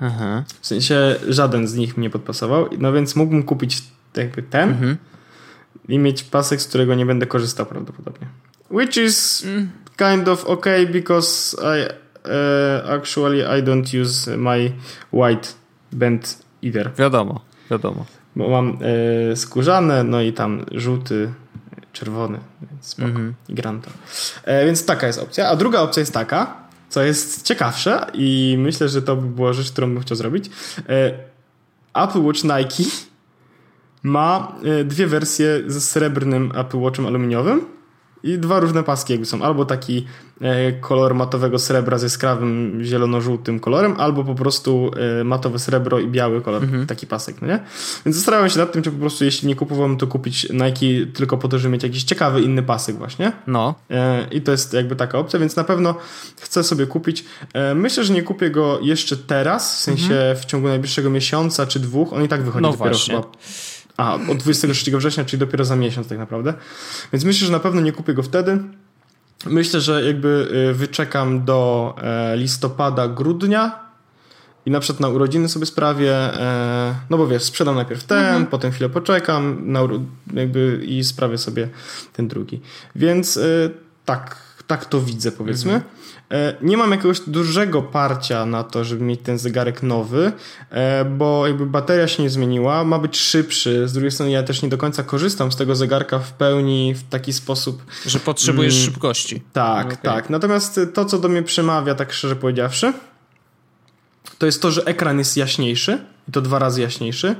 Aha. 0.00 0.44
W 0.60 0.66
sensie 0.66 1.16
żaden 1.28 1.68
z 1.68 1.74
nich 1.74 1.96
mi 1.96 2.02
nie 2.02 2.10
podpasował. 2.10 2.68
No 2.78 2.92
więc 2.92 3.16
mógłbym 3.16 3.42
kupić 3.42 3.82
jakby 4.16 4.42
ten 4.42 4.68
mhm. 4.68 4.96
i 5.88 5.98
mieć 5.98 6.22
pasek, 6.22 6.62
z 6.62 6.68
którego 6.68 6.94
nie 6.94 7.06
będę 7.06 7.26
korzystał 7.26 7.66
prawdopodobnie. 7.66 8.26
Which 8.70 8.96
is 8.96 9.46
kind 9.96 10.28
of 10.28 10.44
okay 10.44 10.86
because 10.86 11.56
I 11.56 11.86
uh, 12.24 12.90
actually 12.90 13.40
I 13.40 13.62
don't 13.62 14.02
use 14.02 14.36
my 14.36 14.72
white 15.12 15.48
band 15.92 16.38
either. 16.62 16.92
Wiadomo, 16.98 17.40
wiadomo 17.70 18.06
bo 18.36 18.48
mam 18.48 18.78
e, 19.32 19.36
skórzane, 19.36 20.04
no 20.04 20.22
i 20.22 20.32
tam 20.32 20.64
żółty, 20.72 21.32
czerwony, 21.92 22.38
więc 22.70 22.86
spoko. 22.86 23.08
Mm 23.08 23.30
-hmm. 23.30 23.52
I 23.52 23.54
gram 23.54 23.80
to. 23.80 23.90
E, 24.44 24.66
więc 24.66 24.84
taka 24.84 25.06
jest 25.06 25.18
opcja. 25.18 25.48
A 25.48 25.56
druga 25.56 25.80
opcja 25.80 26.00
jest 26.00 26.14
taka, 26.14 26.56
co 26.88 27.02
jest 27.02 27.42
ciekawsze 27.42 28.06
i 28.14 28.56
myślę, 28.58 28.88
że 28.88 29.02
to 29.02 29.16
by 29.16 29.28
była 29.28 29.52
rzecz, 29.52 29.72
którą 29.72 29.94
bym 29.94 30.02
chciał 30.02 30.16
zrobić. 30.16 30.50
E, 30.88 31.12
Apple 31.94 32.22
Watch 32.22 32.44
Nike 32.44 32.90
ma 34.02 34.52
e, 34.64 34.84
dwie 34.84 35.06
wersje 35.06 35.62
ze 35.66 35.80
srebrnym 35.80 36.52
Apple 36.56 36.78
Watchem 36.78 37.06
aluminiowym 37.06 37.75
i 38.22 38.38
dwa 38.38 38.60
różne 38.60 38.82
paski 38.82 39.12
jakby 39.12 39.26
są. 39.26 39.42
Albo 39.42 39.64
taki 39.64 40.06
e, 40.40 40.72
kolor 40.72 41.14
matowego 41.14 41.58
srebra 41.58 41.98
z 41.98 42.02
jaskrawym 42.02 42.80
zielono-żółtym 42.82 43.60
kolorem, 43.60 43.94
albo 43.98 44.24
po 44.24 44.34
prostu 44.34 44.90
e, 45.20 45.24
matowe 45.24 45.58
srebro 45.58 45.98
i 45.98 46.08
biały 46.08 46.42
kolor, 46.42 46.62
mhm. 46.62 46.86
taki 46.86 47.06
pasek, 47.06 47.42
no 47.42 47.48
nie? 47.48 47.60
Więc 48.06 48.16
zastanawiam 48.16 48.50
się 48.50 48.58
nad 48.58 48.72
tym, 48.72 48.82
czy 48.82 48.90
po 48.90 48.98
prostu 48.98 49.24
jeśli 49.24 49.48
nie 49.48 49.56
kupowałem, 49.56 49.96
to 49.96 50.06
kupić 50.06 50.48
Nike 50.50 51.12
tylko 51.14 51.38
po 51.38 51.48
to, 51.48 51.58
żeby 51.58 51.72
mieć 51.72 51.82
jakiś 51.82 52.04
ciekawy 52.04 52.42
inny 52.42 52.62
pasek 52.62 52.96
właśnie. 52.96 53.32
No. 53.46 53.74
E, 53.90 54.26
I 54.30 54.40
to 54.40 54.52
jest 54.52 54.72
jakby 54.72 54.96
taka 54.96 55.18
opcja, 55.18 55.38
więc 55.38 55.56
na 55.56 55.64
pewno 55.64 55.94
chcę 56.40 56.64
sobie 56.64 56.86
kupić. 56.86 57.24
Myślę, 57.74 58.04
że 58.04 58.12
nie 58.12 58.22
kupię 58.22 58.50
go 58.50 58.78
jeszcze 58.82 59.16
teraz, 59.16 59.74
w 59.74 59.78
sensie 59.78 60.14
mhm. 60.14 60.36
w 60.36 60.44
ciągu 60.44 60.68
najbliższego 60.68 61.10
miesiąca 61.10 61.66
czy 61.66 61.80
dwóch. 61.80 62.12
On 62.12 62.24
i 62.24 62.28
tak 62.28 62.42
wychodzi 62.42 62.62
no 62.62 62.70
dopiero 62.72 62.90
właśnie. 62.90 63.14
chyba 63.14 63.28
a, 63.96 64.14
od 64.14 64.38
23 64.38 64.98
września, 64.98 65.24
czyli 65.24 65.40
dopiero 65.40 65.64
za 65.64 65.76
miesiąc 65.76 66.08
tak 66.08 66.18
naprawdę. 66.18 66.54
Więc 67.12 67.24
myślę, 67.24 67.46
że 67.46 67.52
na 67.52 67.60
pewno 67.60 67.80
nie 67.80 67.92
kupię 67.92 68.14
go 68.14 68.22
wtedy. 68.22 68.58
Myślę, 69.46 69.80
że 69.80 70.04
jakby 70.04 70.48
y, 70.70 70.74
wyczekam 70.74 71.44
do 71.44 71.94
e, 72.02 72.36
listopada, 72.36 73.08
grudnia 73.08 73.86
i 74.66 74.70
na 74.70 74.80
przykład 74.80 75.00
na 75.00 75.08
urodziny 75.08 75.48
sobie 75.48 75.66
sprawię, 75.66 76.14
e, 76.14 76.94
no 77.10 77.18
bo 77.18 77.26
wiesz, 77.26 77.42
sprzedam 77.42 77.74
najpierw 77.74 78.04
ten, 78.04 78.18
mhm. 78.18 78.46
potem 78.46 78.72
chwilę 78.72 78.88
poczekam 78.88 79.72
na, 79.72 79.80
jakby 80.34 80.80
i 80.86 81.04
sprawię 81.04 81.38
sobie 81.38 81.68
ten 82.12 82.28
drugi. 82.28 82.60
Więc 82.96 83.36
y, 83.36 83.70
tak, 84.04 84.45
tak 84.66 84.84
to 84.84 85.00
widzę 85.00 85.32
powiedzmy. 85.32 85.72
Mhm. 85.72 85.92
E, 86.30 86.54
nie 86.62 86.76
mam 86.76 86.90
jakiegoś 86.90 87.20
dużego 87.20 87.82
parcia 87.82 88.46
na 88.46 88.64
to, 88.64 88.84
żeby 88.84 89.04
mieć 89.04 89.20
ten 89.22 89.38
zegarek 89.38 89.82
nowy, 89.82 90.32
e, 90.70 91.04
bo 91.04 91.46
jakby 91.46 91.66
bateria 91.66 92.08
się 92.08 92.22
nie 92.22 92.30
zmieniła, 92.30 92.84
ma 92.84 92.98
być 92.98 93.18
szybszy. 93.18 93.88
Z 93.88 93.92
drugiej 93.92 94.10
strony 94.10 94.32
ja 94.32 94.42
też 94.42 94.62
nie 94.62 94.68
do 94.68 94.78
końca 94.78 95.02
korzystam 95.02 95.52
z 95.52 95.56
tego 95.56 95.76
zegarka 95.76 96.18
w 96.18 96.32
pełni 96.32 96.94
w 96.94 97.08
taki 97.08 97.32
sposób. 97.32 97.82
Że 98.06 98.20
potrzebujesz 98.20 98.74
mm, 98.74 98.84
szybkości. 98.84 99.42
Tak, 99.52 99.86
okay. 99.86 99.98
tak. 100.02 100.30
Natomiast 100.30 100.80
to, 100.94 101.04
co 101.04 101.18
do 101.18 101.28
mnie 101.28 101.42
przemawia, 101.42 101.94
tak 101.94 102.12
szczerze 102.12 102.36
powiedziawszy, 102.36 102.92
to 104.38 104.46
jest 104.46 104.62
to, 104.62 104.70
że 104.70 104.84
ekran 104.84 105.18
jest 105.18 105.36
jaśniejszy 105.36 105.98
i 106.28 106.32
to 106.32 106.40
dwa 106.40 106.58
razy 106.58 106.80
jaśniejszy. 106.80 107.36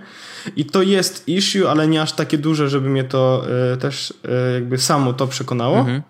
I 0.57 0.65
to 0.65 0.83
jest 0.83 1.29
issue, 1.29 1.67
ale 1.67 1.89
nie 1.89 2.03
aż 2.03 2.13
takie 2.13 2.39
duże, 2.39 2.69
żeby 2.69 2.91
mnie 2.91 3.05
to 3.05 3.47
y, 3.75 3.77
też 3.77 4.11
y, 4.11 4.15
jakby 4.55 4.79
samo 4.79 5.13
to 5.13 5.27
przekonało. 5.27 5.79
Mhm. 5.79 6.03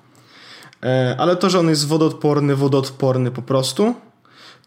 E, 0.83 1.17
ale 1.19 1.37
to, 1.37 1.51
że 1.51 1.59
on 1.59 1.69
jest 1.69 1.87
wodoodporny, 1.87 2.57
wodoodporny 2.57 3.31
po 3.31 3.43
prostu, 3.43 3.95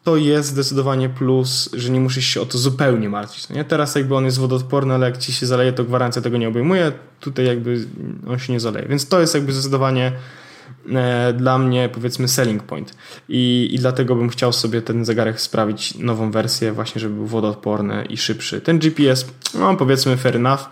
to 0.04 0.18
jest 0.18 0.50
zdecydowanie 0.50 1.10
plus, 1.10 1.70
że 1.74 1.90
nie 1.92 2.00
musisz 2.00 2.26
się 2.26 2.42
o 2.42 2.46
to 2.46 2.58
zupełnie 2.58 3.10
martwić. 3.10 3.50
No 3.50 3.56
nie? 3.56 3.66
Teraz 3.66 3.96
jakby 3.96 4.16
on 4.16 4.26
jest 4.26 4.40
wodoodporny, 4.40 4.94
ale 4.94 5.06
jak 5.06 5.18
ci 5.18 5.34
się 5.34 5.46
zaleje, 5.46 5.74
to 5.74 5.84
gwarancja 5.84 6.22
tego 6.22 6.38
nie 6.38 6.48
obejmuje. 6.48 6.92
Tutaj 7.20 7.46
jakby 7.46 7.86
on 8.28 8.40
się 8.40 8.54
nie 8.54 8.60
zaleje. 8.60 8.88
Więc 8.88 9.08
to 9.08 9.22
jest 9.22 9.34
jakby 9.34 9.54
zdecydowanie 9.54 10.12
e, 10.94 11.34
dla 11.34 11.58
mnie 11.58 11.90
powiedzmy 11.94 12.28
selling 12.28 12.64
point. 12.64 12.94
I, 13.30 13.70
I 13.72 13.80
dlatego 13.80 14.16
bym 14.16 14.30
chciał 14.30 14.54
sobie 14.54 14.82
ten 14.82 15.06
zegarek 15.06 15.42
sprawić 15.42 15.96
nową 15.96 16.32
wersję 16.32 16.72
właśnie, 16.72 17.02
żeby 17.02 17.16
był 17.16 17.26
wodoodporny 17.26 18.06
i 18.10 18.18
szybszy. 18.18 18.62
Ten 18.62 18.80
GPS, 18.80 19.26
no 19.54 19.76
powiedzmy 19.76 20.18
fair 20.18 20.36
enough, 20.36 20.70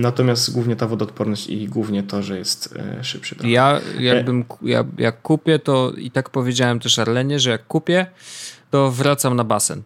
natomiast 0.00 0.52
głównie 0.52 0.76
ta 0.76 0.86
wodoodporność 0.86 1.46
i 1.46 1.68
głównie 1.68 2.02
to, 2.02 2.22
że 2.22 2.38
jest 2.38 2.74
e, 2.76 3.04
szybszy. 3.04 3.36
Ja 3.44 3.80
jakbym, 3.98 4.44
ja, 4.62 4.84
jak 4.98 5.22
kupię, 5.22 5.58
to 5.58 5.92
i 5.96 6.10
tak 6.10 6.30
powiedziałem 6.30 6.80
też 6.80 6.98
Arlenie, 6.98 7.40
że 7.40 7.50
jak 7.50 7.66
kupię, 7.66 8.06
to 8.70 8.90
wracam 8.90 9.36
na 9.36 9.44
basen. 9.44 9.82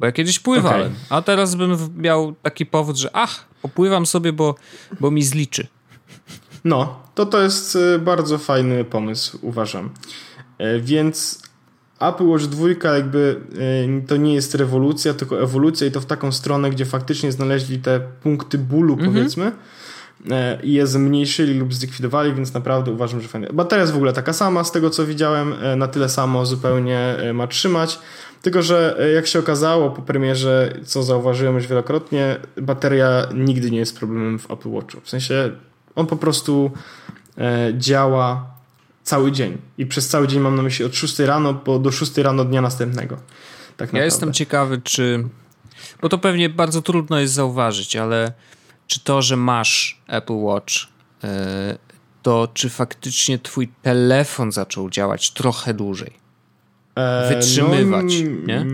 Bo 0.00 0.06
ja 0.06 0.12
kiedyś 0.12 0.38
pływałem, 0.38 0.92
okay. 1.06 1.18
a 1.18 1.22
teraz 1.22 1.54
bym 1.54 1.76
miał 1.96 2.34
taki 2.42 2.66
powód, 2.66 2.96
że 2.96 3.10
ach, 3.12 3.44
popływam 3.62 4.06
sobie, 4.06 4.32
bo, 4.32 4.54
bo 5.00 5.10
mi 5.10 5.22
zliczy. 5.22 5.66
No, 6.64 7.02
to 7.14 7.26
to 7.26 7.42
jest 7.42 7.76
e, 7.76 7.98
bardzo 7.98 8.38
fajny 8.38 8.84
pomysł, 8.84 9.38
uważam. 9.42 9.90
E, 10.58 10.80
więc 10.80 11.42
Apple 12.00 12.26
Watch 12.26 12.44
2 12.44 12.94
jakby 12.94 13.40
e, 14.02 14.06
to 14.06 14.16
nie 14.16 14.34
jest 14.34 14.54
rewolucja, 14.54 15.14
tylko 15.14 15.42
ewolucja 15.42 15.86
i 15.86 15.90
to 15.90 16.00
w 16.00 16.06
taką 16.06 16.32
stronę, 16.32 16.70
gdzie 16.70 16.84
faktycznie 16.84 17.32
znaleźli 17.32 17.78
te 17.78 18.00
punkty 18.22 18.58
bólu, 18.58 18.94
mhm. 18.94 19.12
powiedzmy 19.12 19.52
e, 20.30 20.58
i 20.62 20.72
je 20.72 20.86
zmniejszyli 20.86 21.58
lub 21.58 21.74
zlikwidowali, 21.74 22.34
więc 22.34 22.54
naprawdę 22.54 22.90
uważam, 22.90 23.20
że 23.20 23.28
fajnie. 23.28 23.48
Bateria 23.52 23.80
jest 23.80 23.92
w 23.92 23.96
ogóle 23.96 24.12
taka 24.12 24.32
sama, 24.32 24.64
z 24.64 24.72
tego 24.72 24.90
co 24.90 25.06
widziałem, 25.06 25.54
na 25.76 25.88
tyle 25.88 26.08
samo 26.08 26.46
zupełnie 26.46 27.16
ma 27.34 27.46
trzymać. 27.46 27.98
Tylko, 28.42 28.62
że 28.62 28.98
jak 29.14 29.26
się 29.26 29.38
okazało 29.38 29.90
po 29.90 30.02
premierze, 30.02 30.72
co 30.84 31.02
zauważyłem 31.02 31.54
już 31.54 31.66
wielokrotnie, 31.66 32.36
bateria 32.56 33.26
nigdy 33.34 33.70
nie 33.70 33.78
jest 33.78 33.98
problemem 33.98 34.38
w 34.38 34.50
Apple 34.50 34.70
Watchu. 34.70 35.00
W 35.00 35.10
sensie 35.10 35.50
on 35.94 36.06
po 36.06 36.16
prostu 36.16 36.70
działa 37.78 38.59
cały 39.10 39.32
dzień. 39.32 39.58
I 39.78 39.86
przez 39.86 40.08
cały 40.08 40.28
dzień 40.28 40.40
mam 40.40 40.56
na 40.56 40.62
myśli 40.62 40.84
od 40.84 40.96
6 40.96 41.18
rano 41.18 41.54
po 41.54 41.78
do 41.78 41.92
6 41.92 42.16
rano 42.16 42.44
dnia 42.44 42.60
następnego. 42.60 43.16
Tak 43.76 43.92
ja 43.92 44.04
jestem 44.04 44.32
ciekawy, 44.32 44.80
czy. 44.84 45.28
Bo 46.02 46.08
to 46.08 46.18
pewnie 46.18 46.48
bardzo 46.48 46.82
trudno 46.82 47.20
jest 47.20 47.34
zauważyć, 47.34 47.96
ale 47.96 48.32
czy 48.86 49.00
to, 49.00 49.22
że 49.22 49.36
masz 49.36 50.02
Apple 50.06 50.36
Watch, 50.36 50.74
e, 51.24 51.78
to 52.22 52.48
czy 52.54 52.70
faktycznie 52.70 53.38
twój 53.38 53.68
telefon 53.82 54.52
zaczął 54.52 54.90
działać 54.90 55.30
trochę 55.30 55.74
dłużej? 55.74 56.12
E, 56.94 57.34
Wytrzymywać, 57.34 58.04
no, 58.24 58.46
nie? 58.46 58.66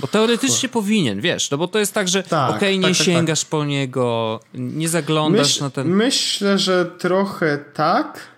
Bo 0.00 0.06
teoretycznie 0.06 0.68
powinien, 0.68 1.20
wiesz, 1.20 1.50
no 1.50 1.58
bo 1.58 1.68
to 1.68 1.78
jest 1.78 1.94
tak, 1.94 2.08
że 2.08 2.22
tak, 2.22 2.50
okej, 2.50 2.58
okay, 2.58 2.78
nie 2.78 2.82
tak, 2.82 2.90
tak, 2.90 2.98
tak, 2.98 3.06
sięgasz 3.06 3.44
po 3.44 3.64
niego, 3.64 4.40
nie 4.54 4.88
zaglądasz 4.88 5.48
Myśl, 5.48 5.62
na 5.62 5.70
ten... 5.70 5.88
Myślę, 5.88 6.58
że 6.58 6.86
trochę 6.86 7.58
tak, 7.74 8.29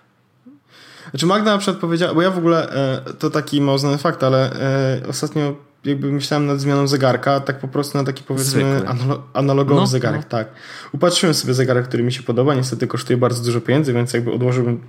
znaczy 1.13 1.25
Magda 1.25 1.51
na 1.51 1.57
przykład 1.57 1.81
powiedziała, 1.81 2.13
bo 2.13 2.21
ja 2.21 2.31
w 2.31 2.37
ogóle, 2.37 2.69
e, 3.07 3.13
to 3.13 3.29
taki 3.29 3.61
mało 3.61 3.77
znany 3.77 3.97
fakt, 3.97 4.23
ale 4.23 4.53
e, 4.53 5.07
ostatnio 5.07 5.55
jakby 5.85 6.11
myślałem 6.11 6.45
nad 6.45 6.59
zmianą 6.59 6.87
zegarka, 6.87 7.39
tak 7.39 7.59
po 7.59 7.67
prostu 7.67 7.97
na 7.97 8.03
taki 8.03 8.23
powiedzmy 8.23 8.87
analo 8.87 9.23
analogowy 9.33 9.81
no, 9.81 9.87
zegarek, 9.87 10.21
no. 10.21 10.29
tak. 10.29 10.47
Upatrzyłem 10.91 11.33
sobie 11.33 11.53
zegarek, 11.53 11.87
który 11.87 12.03
mi 12.03 12.13
się 12.13 12.23
podoba, 12.23 12.55
niestety 12.55 12.87
kosztuje 12.87 13.17
bardzo 13.17 13.43
dużo 13.43 13.61
pieniędzy, 13.61 13.93
więc 13.93 14.13
jakby 14.13 14.31
odłożyłbym, 14.31 14.81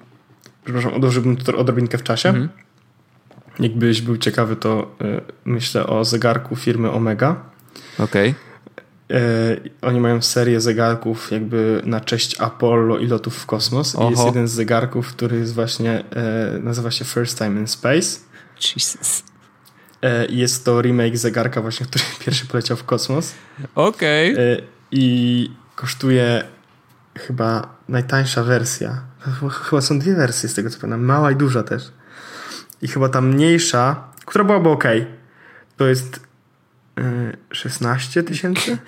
przepraszam, 0.64 0.94
odłożyłbym 0.94 1.36
to 1.36 1.56
odrobinkę 1.56 1.98
w 1.98 2.02
czasie. 2.02 2.28
Mhm. 2.28 2.48
Jakbyś 3.58 4.02
był 4.02 4.16
ciekawy, 4.16 4.56
to 4.56 4.90
y, 5.02 5.20
myślę 5.44 5.86
o 5.86 6.04
zegarku 6.04 6.56
firmy 6.56 6.90
Omega. 6.90 7.36
Okej. 7.98 8.30
Okay. 8.30 8.53
E, 9.10 9.56
oni 9.82 10.00
mają 10.00 10.22
serię 10.22 10.60
zegarków 10.60 11.30
jakby 11.30 11.82
na 11.84 12.00
cześć 12.00 12.40
Apollo 12.40 12.98
i 12.98 13.06
lotów 13.06 13.36
w 13.36 13.46
kosmos. 13.46 13.96
Oho. 13.96 14.08
I 14.08 14.10
jest 14.10 14.24
jeden 14.24 14.48
z 14.48 14.52
zegarków, 14.52 15.08
który 15.08 15.38
jest 15.38 15.54
właśnie, 15.54 16.04
e, 16.10 16.58
nazywa 16.58 16.90
się 16.90 17.04
First 17.04 17.38
Time 17.38 17.60
in 17.60 17.66
Space. 17.66 18.18
Jesus. 18.76 19.22
E, 20.02 20.26
jest 20.26 20.64
to 20.64 20.82
remake 20.82 21.16
zegarka 21.16 21.60
właśnie, 21.62 21.86
który 21.86 22.04
pierwszy 22.24 22.46
poleciał 22.46 22.76
w 22.76 22.84
kosmos. 22.84 23.32
Okej. 23.74 24.32
Okay. 24.32 24.62
I 24.90 25.50
kosztuje 25.76 26.44
chyba 27.18 27.76
najtańsza 27.88 28.42
wersja. 28.42 29.02
Chyba 29.50 29.82
są 29.82 29.98
dwie 29.98 30.14
wersje 30.14 30.48
z 30.48 30.54
tego 30.54 30.70
co 30.70 30.80
pamiętam. 30.80 31.04
Mała 31.04 31.30
i 31.30 31.36
duża 31.36 31.62
też. 31.62 31.92
I 32.82 32.88
chyba 32.88 33.08
ta 33.08 33.20
mniejsza, 33.20 34.08
która 34.26 34.44
byłaby 34.44 34.68
ok, 34.68 34.84
to 35.76 35.86
jest 35.86 36.20
16 37.52 38.22
tysięcy? 38.22 38.78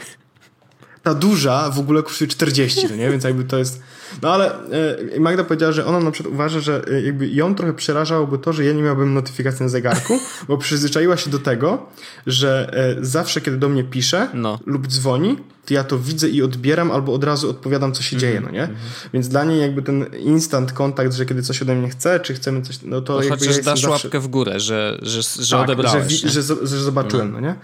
Ta 1.03 1.15
duża 1.15 1.71
w 1.71 1.79
ogóle 1.79 2.03
kosztuje 2.03 2.29
40, 2.29 2.87
no 2.91 2.97
nie? 2.97 3.11
Więc 3.11 3.25
jakby 3.25 3.45
to 3.45 3.59
jest... 3.59 3.83
No 4.23 4.33
ale 4.33 4.55
e, 5.15 5.21
Magda 5.21 5.45
powiedziała, 5.45 5.73
że 5.73 5.87
ona 5.87 6.01
na 6.01 6.11
przykład 6.11 6.35
uważa, 6.35 6.61
że 6.61 6.83
e, 6.89 7.03
jakby 7.03 7.29
ją 7.29 7.55
trochę 7.55 7.75
przerażałoby 7.75 8.39
to, 8.39 8.53
że 8.53 8.65
ja 8.65 8.73
nie 8.73 8.83
miałbym 8.83 9.15
notyfikacji 9.15 9.63
na 9.63 9.69
zegarku, 9.69 10.21
bo 10.49 10.59
przyzwyczaiła 10.59 11.17
się 11.17 11.31
do 11.31 11.39
tego, 11.39 11.87
że 12.27 12.71
e, 13.01 13.05
zawsze 13.05 13.41
kiedy 13.41 13.57
do 13.57 13.69
mnie 13.69 13.85
pisze 13.85 14.29
no. 14.35 14.59
lub 14.67 14.87
dzwoni, 14.87 15.37
to 15.67 15.75
ja 15.75 15.85
to 15.85 15.99
widzę 15.99 16.29
i 16.29 16.43
odbieram 16.43 16.91
albo 16.91 17.13
od 17.13 17.25
razu 17.25 17.51
odpowiadam, 17.51 17.93
co 17.93 18.03
się 18.03 18.17
mm 18.17 18.19
-hmm. 18.19 18.21
dzieje, 18.21 18.41
no 18.41 18.51
nie? 18.51 18.65
Mm 18.65 18.77
-hmm. 18.77 19.09
Więc 19.13 19.29
dla 19.29 19.45
niej 19.45 19.61
jakby 19.61 19.83
ten 19.83 20.07
instant 20.19 20.73
kontakt, 20.73 21.15
że 21.15 21.27
kiedy 21.27 21.43
coś 21.43 21.63
ode 21.63 21.75
mnie 21.75 21.89
chce, 21.89 22.21
czy 22.21 22.35
chcemy 22.35 22.63
coś, 22.63 22.79
no 22.83 23.01
to, 23.01 23.17
to 23.17 23.23
jakby 23.23 23.39
chociaż 23.39 23.57
ja 23.57 23.63
dasz 23.63 23.81
zawsze... 23.81 23.89
łapkę 23.91 24.21
w 24.21 24.29
górę, 24.29 24.61
że, 24.61 24.99
że, 25.03 25.23
że 25.23 25.57
tak, 25.57 25.65
odebrałeś. 25.65 26.13
Że, 26.13 26.43
że, 26.43 26.43
że, 26.43 26.67
zobaczyłem, 26.67 27.29
mm. 27.29 27.43
no 27.43 27.49
nie? 27.49 27.55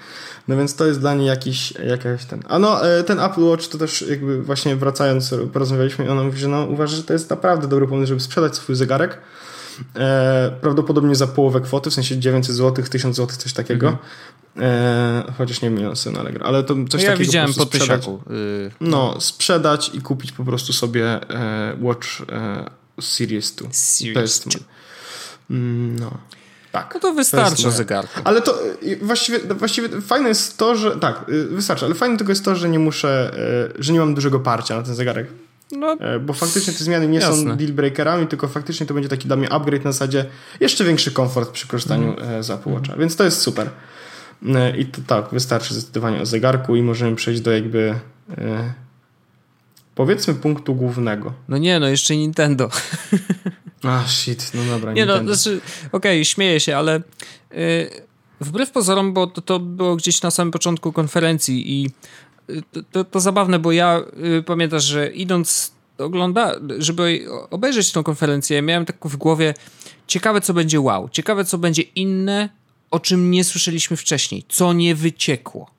No 0.48 0.56
więc 0.56 0.74
to 0.74 0.86
jest 0.86 1.00
dla 1.00 1.14
niej 1.14 1.26
jakiś, 1.26 1.72
jakaś 1.86 2.24
ten... 2.24 2.42
A 2.48 2.58
no, 2.58 2.80
ten 3.06 3.20
Apple 3.20 3.42
Watch 3.42 3.68
to 3.68 3.78
też 3.78 4.04
jakby 4.10 4.42
właśnie 4.42 4.76
wracając, 4.76 5.34
porozmawialiśmy 5.52 6.04
i 6.04 6.08
ona 6.08 6.22
mówi, 6.22 6.31
że 6.36 6.48
no 6.48 6.64
uważa, 6.64 6.96
że 6.96 7.02
to 7.02 7.12
jest 7.12 7.30
naprawdę 7.30 7.68
dobry 7.68 7.86
pomysł, 7.86 8.08
żeby 8.08 8.20
sprzedać 8.20 8.56
swój 8.56 8.74
zegarek, 8.74 9.18
E, 9.96 10.52
prawdopodobnie 10.60 11.14
za 11.14 11.26
połowę 11.26 11.60
kwoty, 11.60 11.90
w 11.90 11.94
sensie 11.94 12.18
900 12.18 12.56
zł, 12.56 12.84
1000 12.84 13.16
zł, 13.16 13.36
coś 13.36 13.52
takiego. 13.52 13.88
Mhm. 13.88 14.06
E, 14.60 15.32
chociaż 15.38 15.62
nie 15.62 15.70
wiem, 15.70 15.92
na 16.12 16.20
Allegro, 16.20 16.46
ale 16.46 16.64
to 16.64 16.74
coś 16.90 17.02
ja 17.02 17.10
takiego 17.10 17.26
widziałem 17.26 17.54
po 17.54 17.64
sprzedać. 17.64 18.06
Y, 18.06 18.70
no, 18.80 19.20
sprzedać 19.20 19.90
i 19.94 20.00
kupić 20.00 20.32
po 20.32 20.44
prostu 20.44 20.72
sobie 20.72 21.30
e, 21.30 21.76
Watch 21.80 22.08
e, 22.32 22.70
Series 23.00 23.54
2. 23.54 23.68
Series 23.72 24.40
2. 24.40 24.60
Mm, 25.50 25.98
no. 25.98 26.18
Tak. 26.72 26.94
No 26.94 27.00
to 27.00 27.14
wystarczy 27.14 27.62
to 27.62 27.70
zegarku. 27.70 28.20
Ale 28.24 28.42
to 28.42 28.58
y, 28.82 28.98
właściwie, 29.02 29.38
właściwie 29.38 30.00
fajne 30.00 30.28
jest 30.28 30.58
to, 30.58 30.76
że 30.76 30.96
tak, 30.96 31.28
y, 31.28 31.46
wystarczy, 31.46 31.84
ale 31.84 31.94
fajne 31.94 32.16
tylko 32.16 32.32
jest 32.32 32.44
to, 32.44 32.56
że 32.56 32.68
nie 32.68 32.78
muszę, 32.78 33.34
że 33.78 33.92
nie 33.92 34.00
mam 34.00 34.14
dużego 34.14 34.40
parcia 34.40 34.76
na 34.76 34.82
ten 34.82 34.94
zegarek. 34.94 35.26
No, 35.72 35.96
bo 36.20 36.32
faktycznie 36.32 36.72
te 36.72 36.84
zmiany 36.84 37.08
nie 37.08 37.18
jasne. 37.18 37.50
są 37.50 37.56
deal 37.56 37.72
breakerami, 37.72 38.26
tylko 38.26 38.48
faktycznie 38.48 38.86
to 38.86 38.94
będzie 38.94 39.08
taki 39.08 39.26
dla 39.26 39.36
mnie 39.36 39.52
upgrade 39.52 39.84
na 39.84 39.92
zasadzie 39.92 40.24
jeszcze 40.60 40.84
większy 40.84 41.10
komfort 41.10 41.50
przy 41.50 41.68
korzystaniu 41.68 42.14
mm. 42.18 42.42
z 42.42 42.50
Apple 42.50 42.70
Watcha, 42.70 42.96
więc 42.96 43.16
to 43.16 43.24
jest 43.24 43.40
super. 43.40 43.70
E, 44.46 44.76
I 44.76 44.86
to 44.86 45.00
tak, 45.06 45.28
wystarczy 45.32 45.74
zdecydowanie 45.74 46.20
o 46.20 46.26
zegarku 46.26 46.76
i 46.76 46.82
możemy 46.82 47.16
przejść 47.16 47.40
do 47.40 47.52
jakby 47.52 47.94
e, 48.38 48.72
powiedzmy 49.94 50.34
punktu 50.34 50.74
głównego. 50.74 51.32
No 51.48 51.58
nie, 51.58 51.80
no 51.80 51.88
jeszcze 51.88 52.16
Nintendo. 52.16 52.70
A, 53.82 54.06
shit, 54.06 54.50
no 54.54 54.64
dobra. 54.64 54.92
Nie 54.92 55.06
no, 55.06 55.12
Nintendo. 55.12 55.30
no, 55.30 55.36
znaczy, 55.36 55.60
okej, 55.92 56.16
okay, 56.18 56.24
śmieję 56.24 56.60
się, 56.60 56.76
ale 56.76 57.02
yy, 57.50 57.90
wbrew 58.40 58.70
pozorom, 58.70 59.12
bo 59.12 59.26
to, 59.26 59.40
to, 59.40 59.58
było 59.58 59.96
gdzieś 59.96 60.22
na 60.22 60.30
samym 60.30 60.52
początku 60.52 60.92
konferencji 60.92 61.82
i 61.82 61.86
y, 61.86 61.90
to, 62.72 62.82
to, 62.92 63.04
to 63.04 63.20
zabawne, 63.20 63.58
bo 63.58 63.72
ja 63.72 64.00
pamiętasz, 64.46 64.84
że 64.84 65.08
idąc 65.08 65.72
ogląda, 65.98 66.54
żeby 66.78 67.26
obejrzeć 67.50 67.92
tą 67.92 68.02
konferencję, 68.02 68.62
miałem 68.62 68.84
tak 68.84 68.96
w 69.04 69.16
głowie 69.16 69.54
ciekawe, 70.06 70.40
co 70.40 70.54
będzie 70.54 70.80
wow, 70.80 71.08
ciekawe, 71.08 71.44
co 71.44 71.58
będzie 71.58 71.82
inne 71.82 72.48
o 72.92 73.00
czym 73.00 73.30
nie 73.30 73.44
słyszeliśmy 73.44 73.96
wcześniej, 73.96 74.44
co 74.48 74.72
nie 74.72 74.94
wyciekło. 74.94 75.70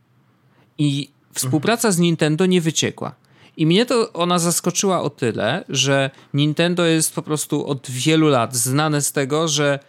I 0.77 1.09
współpraca 1.33 1.91
z 1.91 1.99
Nintendo 1.99 2.45
nie 2.45 2.61
wyciekła. 2.61 3.15
I 3.57 3.65
mnie 3.65 3.85
to 3.85 4.13
ona 4.13 4.39
zaskoczyła 4.39 5.01
o 5.01 5.09
tyle, 5.09 5.65
że 5.69 6.11
Nintendo 6.33 6.85
jest 6.85 7.15
po 7.15 7.21
prostu 7.21 7.67
od 7.67 7.91
wielu 7.91 8.27
lat 8.27 8.55
znane 8.55 9.01
z 9.01 9.11
tego, 9.11 9.47
że 9.47 9.79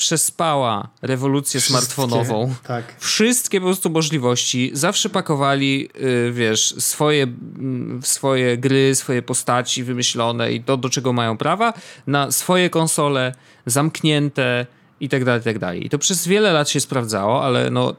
przespała 0.00 0.88
rewolucję 1.02 1.60
Wszystkie, 1.60 1.78
smartfonową. 1.78 2.54
Tak. 2.66 2.94
Wszystkie 2.98 3.60
po 3.60 3.66
prostu 3.66 3.90
możliwości. 3.90 4.70
Zawsze 4.72 5.08
pakowali, 5.08 5.88
yy, 6.00 6.32
wiesz, 6.32 6.74
swoje, 6.78 7.26
yy, 7.26 8.02
swoje 8.02 8.58
gry, 8.58 8.94
swoje 8.94 9.22
postaci 9.22 9.84
wymyślone 9.84 10.52
i 10.52 10.64
to, 10.64 10.76
do 10.76 10.88
czego 10.88 11.12
mają 11.12 11.36
prawa, 11.36 11.72
na 12.06 12.30
swoje 12.30 12.70
konsole 12.70 13.34
zamknięte, 13.66 14.66
i 15.00 15.08
tak 15.08 15.24
dalej, 15.24 15.40
i 15.40 15.44
tak 15.44 15.58
dalej. 15.58 15.86
I 15.86 15.90
to 15.90 15.98
przez 15.98 16.26
wiele 16.26 16.52
lat 16.52 16.68
się 16.68 16.80
sprawdzało, 16.80 17.44
ale 17.44 17.70
no 17.70 17.94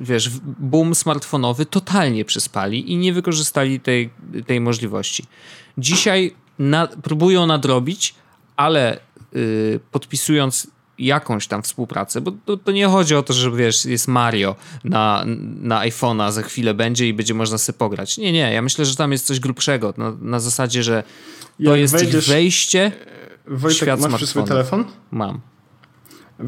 wiesz, 0.00 0.30
boom 0.58 0.94
smartfonowy 0.94 1.66
totalnie 1.66 2.24
przyspali 2.24 2.92
i 2.92 2.96
nie 2.96 3.12
wykorzystali 3.12 3.80
tej, 3.80 4.10
tej 4.46 4.60
możliwości. 4.60 5.24
Dzisiaj 5.78 6.34
na, 6.58 6.86
próbują 6.86 7.46
nadrobić, 7.46 8.14
ale 8.56 9.00
yy, 9.32 9.80
podpisując 9.90 10.66
jakąś 10.98 11.46
tam 11.46 11.62
współpracę, 11.62 12.20
bo 12.20 12.32
to, 12.44 12.56
to, 12.56 12.72
nie 12.72 12.86
chodzi 12.86 13.14
o 13.14 13.22
to, 13.22 13.32
że 13.32 13.50
wiesz, 13.50 13.84
jest 13.84 14.08
Mario 14.08 14.56
na, 14.84 15.24
na 15.60 15.80
iPhone'a, 15.80 16.32
za 16.32 16.42
chwilę 16.42 16.74
będzie 16.74 17.08
i 17.08 17.14
będzie 17.14 17.34
można 17.34 17.58
sobie 17.58 17.78
pograć. 17.78 18.18
Nie, 18.18 18.32
nie, 18.32 18.52
ja 18.52 18.62
myślę, 18.62 18.84
że 18.84 18.96
tam 18.96 19.12
jest 19.12 19.26
coś 19.26 19.40
grubszego, 19.40 19.94
na, 19.96 20.12
na 20.20 20.40
zasadzie, 20.40 20.82
że 20.82 21.02
to 21.64 21.70
Jak 21.70 21.78
jest 21.78 21.94
wejdziesz, 21.94 22.28
wejście 22.28 22.92
Wojtek, 23.46 23.82
świat 23.82 24.00
masz 24.00 24.14
przy 24.14 24.26
swój 24.26 24.44
telefon? 24.44 24.84
Mam. 25.10 25.40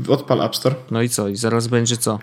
Odpal 0.08 0.42
App 0.42 0.56
Store. 0.56 0.74
No 0.90 1.02
i 1.02 1.08
co? 1.08 1.28
I 1.28 1.36
zaraz 1.36 1.66
będzie 1.66 1.96
co? 1.96 2.18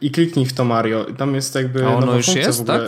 I 0.00 0.10
kliknij 0.10 0.46
w 0.46 0.52
to 0.52 0.64
Mario. 0.64 1.06
Tam 1.16 1.34
jest 1.34 1.54
jakby. 1.54 1.86
A 1.86 1.94
ono 1.94 2.16
już 2.16 2.28
jest, 2.28 2.66
tak? 2.66 2.82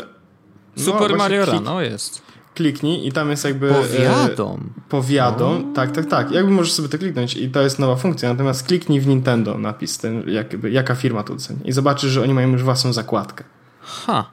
No, 0.77 0.83
Super 0.85 1.17
Mario 1.17 1.47
klik... 1.47 1.63
No 1.65 1.81
jest. 1.81 2.26
Kliknij 2.57 3.07
i 3.07 3.13
tam 3.13 3.31
jest 3.31 3.45
jakby. 3.45 3.69
Powiadom. 3.69 4.71
E, 4.79 4.81
powiadom, 4.89 5.75
tak, 5.75 5.93
tak, 5.93 6.07
tak. 6.07 6.31
Jakby 6.31 6.51
możesz 6.51 6.73
sobie 6.73 6.89
to 6.89 6.99
kliknąć 6.99 7.37
i 7.37 7.51
to 7.51 7.63
jest 7.63 7.79
nowa 7.79 7.97
funkcja. 7.97 8.29
Natomiast 8.29 8.67
kliknij 8.67 9.01
w 9.01 9.07
Nintendo 9.07 9.59
napis, 9.59 9.99
ten, 9.99 10.29
jakby, 10.29 10.71
jaka 10.71 10.95
firma 10.95 11.23
to 11.23 11.33
oceni. 11.33 11.61
I 11.65 11.73
zobaczysz, 11.73 12.11
że 12.11 12.23
oni 12.23 12.35
mają 12.35 12.53
już 12.53 12.63
własną 12.63 12.93
zakładkę. 12.93 13.45
Ha. 13.81 14.31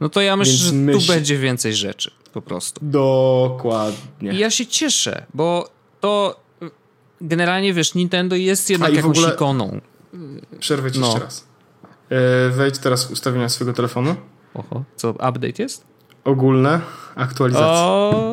No 0.00 0.08
to 0.08 0.20
ja 0.20 0.36
myślę, 0.36 0.52
Więc 0.52 0.64
że 0.64 0.72
myśl... 0.72 1.00
tu 1.00 1.12
będzie 1.12 1.38
więcej 1.38 1.74
rzeczy. 1.74 2.10
Po 2.32 2.42
prostu. 2.42 2.80
Dokładnie. 2.82 4.32
I 4.32 4.38
ja 4.38 4.50
się 4.50 4.66
cieszę, 4.66 5.26
bo 5.34 5.68
to 6.00 6.40
generalnie 7.20 7.74
wiesz, 7.74 7.94
Nintendo 7.94 8.36
jest 8.36 8.70
jednak 8.70 8.94
jakąś 8.94 9.18
ogóle... 9.18 9.34
ikoną. 9.34 9.80
Przerwę 10.58 10.92
ci 10.92 11.00
no. 11.00 11.06
jeszcze 11.06 11.20
raz. 11.24 11.46
E, 12.10 12.48
wejdź 12.50 12.78
teraz 12.78 13.04
w 13.04 13.10
ustawienia 13.10 13.48
swojego 13.48 13.72
telefonu. 13.76 14.16
Oho, 14.54 14.84
co, 14.96 15.10
update 15.10 15.62
jest? 15.62 15.91
Ogólne, 16.24 16.80
aktualizacja. 17.14 17.66
O... 17.68 18.32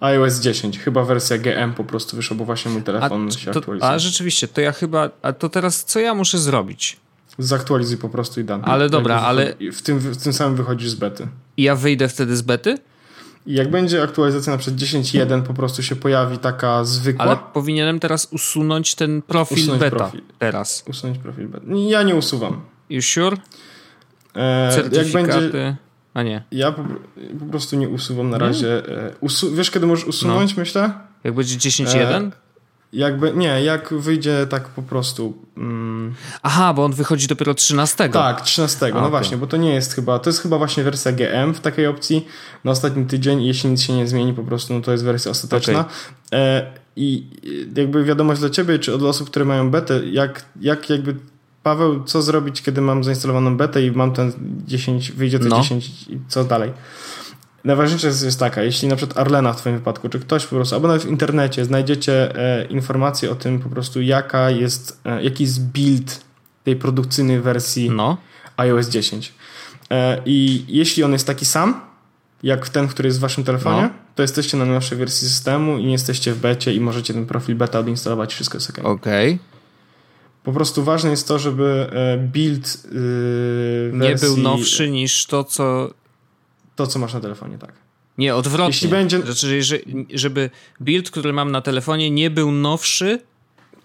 iOS 0.00 0.40
10, 0.40 0.78
chyba 0.78 1.04
wersja 1.04 1.38
GM 1.38 1.74
po 1.74 1.84
prostu 1.84 2.16
wyszła, 2.16 2.36
bo 2.36 2.44
właśnie 2.44 2.70
mój 2.70 2.82
telefon 2.82 3.28
a, 3.28 3.30
się 3.30 3.50
to, 3.50 3.58
aktualizuje. 3.58 3.90
A 3.90 3.98
rzeczywiście, 3.98 4.48
to 4.48 4.60
ja 4.60 4.72
chyba, 4.72 5.10
a 5.22 5.32
to 5.32 5.48
teraz 5.48 5.84
co 5.84 6.00
ja 6.00 6.14
muszę 6.14 6.38
zrobić? 6.38 6.96
Zaktualizuj 7.38 7.96
po 7.96 8.08
prostu 8.08 8.40
i 8.40 8.44
dam. 8.44 8.62
Ale 8.64 8.90
dobra, 8.90 9.20
ale... 9.20 9.54
W 9.72 9.82
tym, 9.82 9.98
w 9.98 10.22
tym 10.22 10.32
samym 10.32 10.56
wychodzisz 10.56 10.90
z 10.90 10.94
bety. 10.94 11.28
I 11.56 11.62
ja 11.62 11.76
wyjdę 11.76 12.08
wtedy 12.08 12.36
z 12.36 12.42
bety? 12.42 12.78
Jak 13.46 13.70
będzie 13.70 14.02
aktualizacja 14.02 14.52
na 14.52 14.58
przykład 14.58 14.80
10.1 14.80 15.42
po 15.42 15.54
prostu 15.54 15.82
się 15.82 15.96
pojawi 15.96 16.38
taka 16.38 16.84
zwykła. 16.84 17.24
Ale 17.24 17.36
powinienem 17.52 18.00
teraz 18.00 18.28
usunąć 18.30 18.94
ten 18.94 19.22
profil 19.22 19.58
usunąć 19.58 19.80
beta. 19.80 19.96
Profil. 19.96 20.22
Teraz. 20.38 20.84
Usunąć 20.88 21.18
profil 21.18 21.48
beta. 21.48 21.66
Ja 21.88 22.02
nie 22.02 22.14
usuwam. 22.14 22.60
You 22.90 23.02
sure? 23.02 23.36
E, 24.34 24.70
Certyfikaty. 24.74 25.28
Jak 25.28 25.42
będzie... 25.42 25.76
A 26.14 26.22
nie. 26.22 26.42
Ja 26.52 26.72
po, 26.72 26.82
po 27.40 27.46
prostu 27.50 27.76
nie 27.76 27.88
usuwam 27.88 28.30
na 28.30 28.38
razie. 28.38 28.88
E, 28.88 29.12
usu... 29.20 29.54
Wiesz, 29.54 29.70
kiedy 29.70 29.86
możesz 29.86 30.06
usunąć, 30.06 30.56
no. 30.56 30.60
myślę? 30.60 30.92
Jak 31.24 31.34
będzie 31.34 31.56
10.1? 31.56 32.26
E, 32.26 32.30
jakby, 32.92 33.32
nie, 33.32 33.62
jak 33.64 33.94
wyjdzie 33.94 34.46
tak 34.46 34.68
po 34.68 34.82
prostu. 34.82 35.34
Mm... 35.56 36.14
Aha, 36.42 36.74
bo 36.74 36.84
on 36.84 36.92
wychodzi 36.92 37.26
dopiero 37.26 37.54
13. 37.54 38.08
Tak, 38.08 38.40
13. 38.40 38.86
A, 38.86 38.88
no 38.88 38.96
okay. 38.98 39.10
właśnie, 39.10 39.36
bo 39.36 39.46
to 39.46 39.56
nie 39.56 39.74
jest 39.74 39.94
chyba, 39.94 40.18
to 40.18 40.30
jest 40.30 40.42
chyba 40.42 40.58
właśnie 40.58 40.84
wersja 40.84 41.12
GM 41.12 41.54
w 41.54 41.60
takiej 41.60 41.86
opcji 41.86 42.26
na 42.64 42.70
ostatni 42.70 43.06
tydzień. 43.06 43.42
Jeśli 43.42 43.70
nic 43.70 43.82
się 43.82 43.92
nie 43.92 44.08
zmieni, 44.08 44.34
po 44.34 44.42
prostu, 44.42 44.74
no 44.74 44.80
to 44.80 44.92
jest 44.92 45.04
wersja 45.04 45.30
ostateczna. 45.30 45.80
Okay. 45.80 46.40
E, 46.40 46.72
I 46.96 47.26
jakby 47.76 48.04
wiadomość 48.04 48.40
dla 48.40 48.50
ciebie, 48.50 48.78
czy 48.78 48.94
od 48.94 49.02
osób, 49.02 49.30
które 49.30 49.44
mają 49.44 49.70
betę, 49.70 50.06
jak, 50.06 50.44
jak 50.60 50.90
jakby 50.90 51.16
Paweł, 51.62 52.04
co 52.04 52.22
zrobić, 52.22 52.62
kiedy 52.62 52.80
mam 52.80 53.04
zainstalowaną 53.04 53.56
betę 53.56 53.82
i 53.82 53.90
mam 53.90 54.12
ten 54.12 54.32
10, 54.66 55.12
wyjdzie 55.12 55.38
to 55.38 55.48
no. 55.48 55.62
10 55.62 55.86
i 56.08 56.18
co 56.28 56.44
dalej? 56.44 56.72
Najważniejsza 57.64 58.06
jest, 58.06 58.24
jest 58.24 58.40
taka, 58.40 58.62
jeśli 58.62 58.88
na 58.88 58.96
przykład 58.96 59.18
Arlena 59.18 59.52
w 59.52 59.56
Twoim 59.56 59.76
wypadku, 59.76 60.08
czy 60.08 60.20
ktoś 60.20 60.46
po 60.46 60.56
prostu, 60.56 60.74
albo 60.74 60.88
nawet 60.88 61.02
w 61.02 61.08
internecie 61.10 61.64
znajdziecie 61.64 62.36
e, 62.36 62.64
informacje 62.64 63.30
o 63.30 63.34
tym 63.34 63.60
po 63.60 63.68
prostu, 63.68 64.00
jaka 64.00 64.50
jest, 64.50 65.00
e, 65.04 65.22
jaki 65.22 65.44
jest 65.44 65.66
build 65.66 66.24
tej 66.64 66.76
produkcyjnej 66.76 67.40
wersji 67.40 67.90
no. 67.90 68.16
iOS 68.56 68.88
10. 68.88 69.32
E, 69.90 70.22
I 70.26 70.64
jeśli 70.68 71.04
on 71.04 71.12
jest 71.12 71.26
taki 71.26 71.44
sam, 71.44 71.80
jak 72.42 72.68
ten, 72.68 72.88
który 72.88 73.06
jest 73.06 73.18
w 73.18 73.20
Waszym 73.20 73.44
telefonie, 73.44 73.82
no. 73.82 73.90
to 74.14 74.22
jesteście 74.22 74.56
na 74.56 74.64
nowszej 74.64 74.98
wersji 74.98 75.28
systemu 75.28 75.78
i 75.78 75.84
nie 75.84 75.92
jesteście 75.92 76.32
w 76.32 76.38
becie 76.38 76.74
i 76.74 76.80
możecie 76.80 77.14
ten 77.14 77.26
profil 77.26 77.56
beta 77.56 77.78
odinstalować 77.78 78.34
wszystko 78.34 78.56
jest 78.56 78.70
ok. 78.70 78.78
Okej. 78.78 79.34
Okay. 79.34 79.51
Po 80.44 80.52
prostu 80.52 80.84
ważne 80.84 81.10
jest 81.10 81.28
to, 81.28 81.38
żeby 81.38 81.90
e, 81.92 82.18
build 82.18 82.84
yy. 82.84 83.92
Nie 83.94 84.14
był 84.14 84.36
nowszy 84.36 84.90
niż 84.90 85.26
to, 85.26 85.44
co 85.44 85.90
to, 86.76 86.86
co 86.86 86.98
masz 86.98 87.14
na 87.14 87.20
telefonie, 87.20 87.58
tak. 87.58 87.72
Nie, 88.18 88.34
odwrotnie. 88.34 88.66
Jeśli 88.66 88.88
będzie... 88.88 89.20
Znaczy, 89.20 89.60
żeby 90.14 90.50
build, 90.80 91.10
który 91.10 91.32
mam 91.32 91.52
na 91.52 91.60
telefonie 91.60 92.10
nie 92.10 92.30
był 92.30 92.52
nowszy 92.52 93.20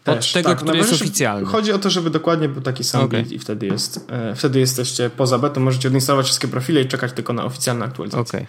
Też, 0.03 0.27
od 0.27 0.33
tego, 0.33 0.49
tak. 0.49 0.57
który 0.57 0.77
jest 0.77 0.93
oficjalny. 0.93 1.47
Chodzi 1.47 1.71
o 1.71 1.79
to, 1.79 1.89
żeby 1.89 2.09
dokładnie 2.09 2.49
był 2.49 2.61
taki 2.61 2.83
sam 2.83 3.01
okay. 3.01 3.21
build 3.21 3.31
i 3.31 3.39
wtedy 3.39 3.67
jest, 3.67 4.05
e, 4.09 4.35
wtedy 4.35 4.59
jesteście 4.59 5.09
poza 5.09 5.39
betą, 5.39 5.61
możecie 5.61 5.87
odinstalować 5.87 6.25
wszystkie 6.25 6.47
profile 6.47 6.81
i 6.81 6.87
czekać 6.87 7.13
tylko 7.13 7.33
na 7.33 7.45
oficjalne 7.45 7.85
aktualizacje. 7.85 8.39
Okay. 8.39 8.47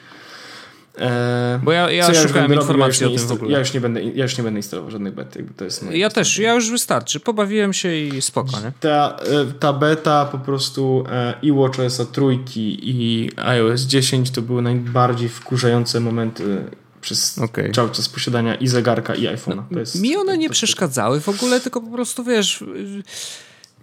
E, 1.01 1.61
Bo 1.63 1.73
ja, 1.73 1.91
ja, 1.91 2.13
ja 2.13 2.29
szukałem 2.29 2.55
informacji 2.55 3.07
ja 3.07 3.13
o 3.13 3.17
tym 3.17 3.29
w 3.29 3.33
ogóle. 3.33 3.53
Ja 3.53 3.59
już 3.59 3.75
nie 3.75 3.81
będę, 3.81 4.03
ja 4.03 4.23
już 4.23 4.39
nie 4.39 4.45
będę 4.45 4.59
instalował 4.59 4.91
żadnych 4.91 5.15
bet. 5.15 5.37
Jakby 5.37 5.55
to 5.55 5.65
jest 5.65 5.85
ja 5.91 6.11
też, 6.11 6.39
ja 6.39 6.55
już 6.55 6.71
wystarczy. 6.71 7.21
Pobawiłem 7.21 7.73
się 7.73 7.97
i 7.97 8.23
spoko, 8.23 8.61
nie? 8.61 8.73
Ta, 8.81 9.17
e, 9.17 9.53
ta 9.61 9.73
beta 9.73 10.25
po 10.25 10.39
prostu 10.39 11.05
e, 11.11 11.35
i 11.43 11.53
WatchOS 11.53 12.03
trójki 12.13 12.91
i 12.91 13.31
iOS 13.37 13.81
10 13.81 14.31
to 14.31 14.43
były 14.43 14.63
najbardziej 14.63 15.29
wkurzające 15.29 16.01
momenty 16.01 16.65
przez 17.01 17.39
okay. 17.39 17.73
cały 17.73 17.91
czas 17.91 18.09
posiadania 18.09 18.55
i 18.55 18.69
zegarka 18.69 19.15
i 19.15 19.23
iPhone'a. 19.23 19.63
No, 19.71 19.81
mi 20.01 20.17
one 20.17 20.39
nie 20.39 20.51
przeszkadzały 20.51 21.21
w 21.21 21.29
ogóle, 21.29 21.61
tylko 21.61 21.81
po 21.81 21.91
prostu 21.91 22.25
wiesz 22.25 22.65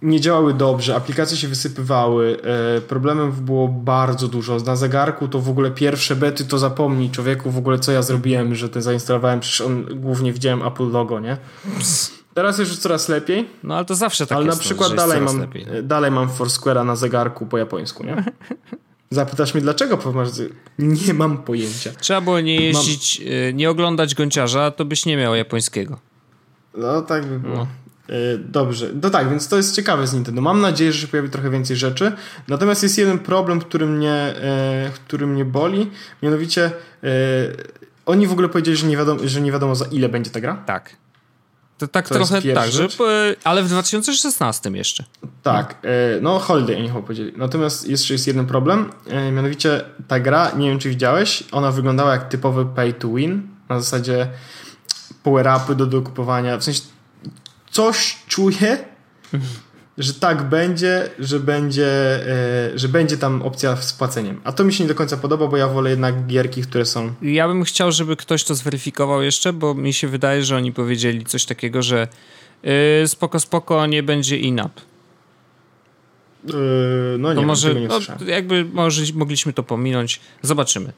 nie 0.02 0.20
działały 0.20 0.54
dobrze, 0.54 0.96
aplikacje 0.96 1.36
się 1.36 1.48
wysypywały, 1.48 2.36
e, 2.76 2.80
problemów 2.80 3.42
było 3.42 3.68
bardzo 3.68 4.28
dużo. 4.28 4.56
Na 4.58 4.76
zegarku 4.76 5.28
to 5.28 5.40
w 5.40 5.48
ogóle 5.48 5.70
pierwsze 5.70 6.16
bety 6.16 6.44
to 6.44 6.58
zapomnij 6.58 7.10
człowieku 7.10 7.50
w 7.50 7.58
ogóle 7.58 7.78
co 7.78 7.92
ja 7.92 8.02
zrobiłem, 8.02 8.54
że 8.54 8.68
ten 8.68 8.82
zainstalowałem, 8.82 9.40
przecież 9.40 9.60
on 9.60 9.86
głównie 9.94 10.32
widziałem 10.32 10.62
Apple 10.62 10.90
logo, 10.90 11.20
nie? 11.20 11.36
Teraz 12.34 12.58
jest 12.58 12.70
już 12.70 12.80
coraz 12.80 13.08
lepiej. 13.08 13.48
No 13.62 13.76
ale 13.76 13.84
to 13.84 13.94
zawsze 13.94 14.26
tak 14.26 14.36
ale 14.36 14.46
jest. 14.46 14.58
Ale 14.58 14.58
na 14.58 14.64
przykład 14.64 14.90
no, 14.90 14.96
dalej, 14.96 15.20
mam, 15.20 15.40
lepiej. 15.40 15.66
dalej 15.82 16.10
mam 16.10 16.28
Foursquare'a 16.28 16.86
na 16.86 16.96
zegarku 16.96 17.46
po 17.46 17.58
japońsku, 17.58 18.04
nie? 18.04 18.24
Zapytasz 19.10 19.54
mnie 19.54 19.62
dlaczego? 19.62 19.98
Nie 20.78 21.14
mam 21.14 21.38
pojęcia. 21.38 21.90
Trzeba 22.00 22.20
było 22.20 22.40
nie 22.40 22.60
jeździć, 22.60 23.20
mam... 23.20 23.28
E, 23.32 23.52
nie 23.52 23.70
oglądać 23.70 24.14
gąciarza, 24.14 24.70
to 24.70 24.84
byś 24.84 25.06
nie 25.06 25.16
miał 25.16 25.34
japońskiego. 25.34 25.98
No 26.76 27.02
tak 27.02 27.26
by 27.26 27.40
było. 27.40 27.56
No. 27.56 27.66
E, 28.08 28.38
dobrze, 28.38 28.90
no 29.02 29.10
tak, 29.10 29.30
więc 29.30 29.48
to 29.48 29.56
jest 29.56 29.74
ciekawe 29.74 30.06
z 30.06 30.14
Nintendo. 30.14 30.40
Mam 30.40 30.60
nadzieję, 30.60 30.92
że 30.92 31.00
się 31.00 31.06
pojawi 31.06 31.30
trochę 31.30 31.50
więcej 31.50 31.76
rzeczy. 31.76 32.12
Natomiast 32.48 32.82
jest 32.82 32.98
jeden 32.98 33.18
problem, 33.18 33.60
który 33.60 33.86
mnie, 33.86 34.12
e, 34.12 34.90
który 34.94 35.26
mnie 35.26 35.44
boli. 35.44 35.90
Mianowicie 36.22 36.64
e, 36.64 37.08
oni 38.06 38.26
w 38.26 38.32
ogóle 38.32 38.48
powiedzieli, 38.48 38.76
że 38.76 38.86
nie, 38.86 38.96
wiadomo, 38.96 39.20
że 39.24 39.40
nie 39.40 39.52
wiadomo 39.52 39.74
za 39.74 39.84
ile 39.84 40.08
będzie 40.08 40.30
ta 40.30 40.40
gra. 40.40 40.62
Tak. 40.66 40.96
To 41.78 41.88
tak 41.88 42.08
to 42.08 42.14
trochę 42.14 42.42
tak, 42.42 42.70
że, 42.70 42.88
ale 43.44 43.62
w 43.62 43.68
2016 43.68 44.70
jeszcze. 44.70 45.04
Tak, 45.42 45.82
no 46.20 46.38
Holiday 46.38 46.76
oni 46.76 46.88
chyba 46.88 47.02
powiedzieli. 47.02 47.32
Natomiast 47.36 47.88
jeszcze 47.88 48.14
jest 48.14 48.26
jeden 48.26 48.46
problem, 48.46 48.90
mianowicie 49.32 49.80
ta 50.08 50.20
gra, 50.20 50.50
nie 50.56 50.70
wiem 50.70 50.78
czy 50.78 50.88
widziałeś, 50.88 51.44
ona 51.52 51.72
wyglądała 51.72 52.12
jak 52.12 52.28
typowy 52.28 52.66
pay 52.66 52.92
to 52.92 53.08
win, 53.08 53.48
na 53.68 53.80
zasadzie 53.80 54.28
power-upy 55.22 55.74
do 55.74 55.86
dokupowania, 55.86 56.58
w 56.58 56.64
sensie 56.64 56.82
coś 57.76 58.18
czuję, 58.28 58.78
że 59.98 60.14
tak 60.14 60.48
będzie, 60.48 61.10
że 61.18 61.40
będzie, 61.40 61.86
e, 62.74 62.78
że 62.78 62.88
będzie 62.88 63.18
tam 63.18 63.42
opcja 63.42 63.76
z 63.76 63.92
płaceniem. 63.92 64.40
A 64.44 64.52
to 64.52 64.64
mi 64.64 64.72
się 64.72 64.84
nie 64.84 64.88
do 64.88 64.94
końca 64.94 65.16
podoba, 65.16 65.46
bo 65.46 65.56
ja 65.56 65.68
wolę 65.68 65.90
jednak 65.90 66.26
gierki, 66.26 66.62
które 66.62 66.86
są. 66.86 67.14
Ja 67.22 67.48
bym 67.48 67.64
chciał, 67.64 67.92
żeby 67.92 68.16
ktoś 68.16 68.44
to 68.44 68.54
zweryfikował 68.54 69.22
jeszcze, 69.22 69.52
bo 69.52 69.74
mi 69.74 69.92
się 69.92 70.08
wydaje, 70.08 70.44
że 70.44 70.56
oni 70.56 70.72
powiedzieli 70.72 71.24
coś 71.24 71.44
takiego, 71.44 71.82
że 71.82 72.08
yy, 72.62 72.72
spoko, 73.08 73.40
spoko, 73.40 73.86
nie 73.86 74.02
będzie 74.02 74.36
in-app. 74.36 74.80
Yy, 76.44 76.54
no 77.18 77.34
nie, 77.34 77.40
to 77.40 77.46
może, 77.46 77.74
nie 77.74 77.88
no, 77.88 78.00
jakby 78.26 78.64
może 78.64 79.02
mogliśmy 79.14 79.52
to 79.52 79.62
pominąć. 79.62 80.20
Zobaczymy. 80.42 80.92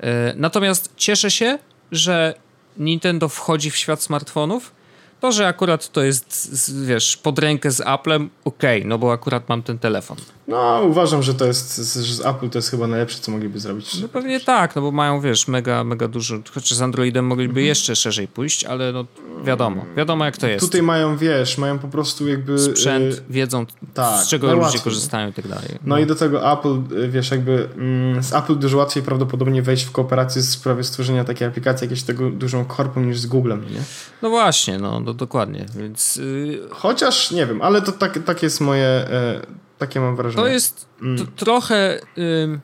Yy, 0.00 0.08
natomiast 0.36 0.92
cieszę 0.96 1.30
się, 1.30 1.58
że 1.92 2.34
Nintendo 2.78 3.28
wchodzi 3.28 3.70
w 3.70 3.76
świat 3.76 4.02
smartfonów 4.02 4.83
to, 5.20 5.32
że 5.32 5.48
akurat 5.48 5.88
to 5.88 6.02
jest, 6.02 6.50
wiesz, 6.86 7.16
pod 7.16 7.38
rękę 7.38 7.70
z 7.70 7.80
Applem, 7.80 8.30
okej, 8.44 8.78
okay, 8.78 8.88
no 8.88 8.98
bo 8.98 9.12
akurat 9.12 9.48
mam 9.48 9.62
ten 9.62 9.78
telefon. 9.78 10.16
No, 10.48 10.82
uważam, 10.88 11.22
że 11.22 11.34
to 11.34 11.46
jest, 11.46 11.76
że 11.76 12.14
z 12.14 12.26
Apple 12.26 12.50
to 12.50 12.58
jest 12.58 12.70
chyba 12.70 12.86
najlepsze, 12.86 13.18
co 13.18 13.32
mogliby 13.32 13.60
zrobić. 13.60 14.00
No 14.00 14.08
pewnie 14.08 14.40
tak, 14.40 14.76
no 14.76 14.82
bo 14.82 14.92
mają, 14.92 15.20
wiesz, 15.20 15.48
mega, 15.48 15.84
mega 15.84 16.08
dużo, 16.08 16.34
chociaż 16.54 16.78
z 16.78 16.82
Androidem 16.82 17.26
mogliby 17.26 17.50
mhm. 17.50 17.66
jeszcze 17.66 17.96
szerzej 17.96 18.28
pójść, 18.28 18.64
ale 18.64 18.92
no 18.92 19.04
wiadomo, 19.44 19.84
wiadomo 19.96 20.24
jak 20.24 20.36
to 20.36 20.46
jest. 20.46 20.66
Tutaj 20.66 20.82
mają, 20.82 21.16
wiesz, 21.16 21.58
mają 21.58 21.78
po 21.78 21.88
prostu 21.88 22.28
jakby... 22.28 22.58
Sprzęt, 22.58 23.14
y, 23.14 23.22
wiedzą 23.30 23.66
tak, 23.94 24.24
z 24.24 24.28
czego 24.28 24.54
ludzie 24.54 24.78
korzystają 24.78 25.28
i 25.28 25.32
tak 25.32 25.48
dalej. 25.48 25.68
No. 25.72 25.78
no. 25.84 25.98
i 25.98 26.06
do 26.06 26.14
tego 26.14 26.52
Apple, 26.52 26.96
y, 26.96 27.08
wiesz, 27.08 27.30
jakby 27.30 27.68
mm, 27.76 28.22
z 28.22 28.32
Apple 28.32 28.58
dużo 28.58 28.78
łatwiej 28.78 29.02
prawdopodobnie 29.02 29.62
wejść 29.62 29.84
w 29.84 29.92
kooperację 29.92 30.42
w 30.42 30.44
sprawie 30.44 30.84
stworzenia 30.84 31.24
takiej 31.24 31.48
aplikacji, 31.48 31.84
jakieś 31.84 32.02
tego 32.02 32.30
dużą 32.30 32.64
korpą 32.64 33.00
niż 33.00 33.18
z 33.18 33.26
Googlem, 33.26 33.60
nie? 33.60 33.80
No 34.22 34.30
właśnie, 34.30 34.78
no, 34.78 35.00
no 35.00 35.14
dokładnie, 35.14 35.66
więc... 35.76 36.16
Yy... 36.16 36.60
Chociaż, 36.70 37.30
nie 37.30 37.46
wiem, 37.46 37.62
ale 37.62 37.82
to 37.82 37.92
tak, 37.92 38.18
tak 38.24 38.42
jest 38.42 38.60
moje... 38.60 39.08
Yy, 39.40 39.63
takie 39.78 40.00
mam 40.00 40.16
wrażenie. 40.16 40.42
To 40.42 40.48
jest 40.48 40.88
mm. 41.02 41.26
trochę 41.36 42.00
y, 42.18 42.60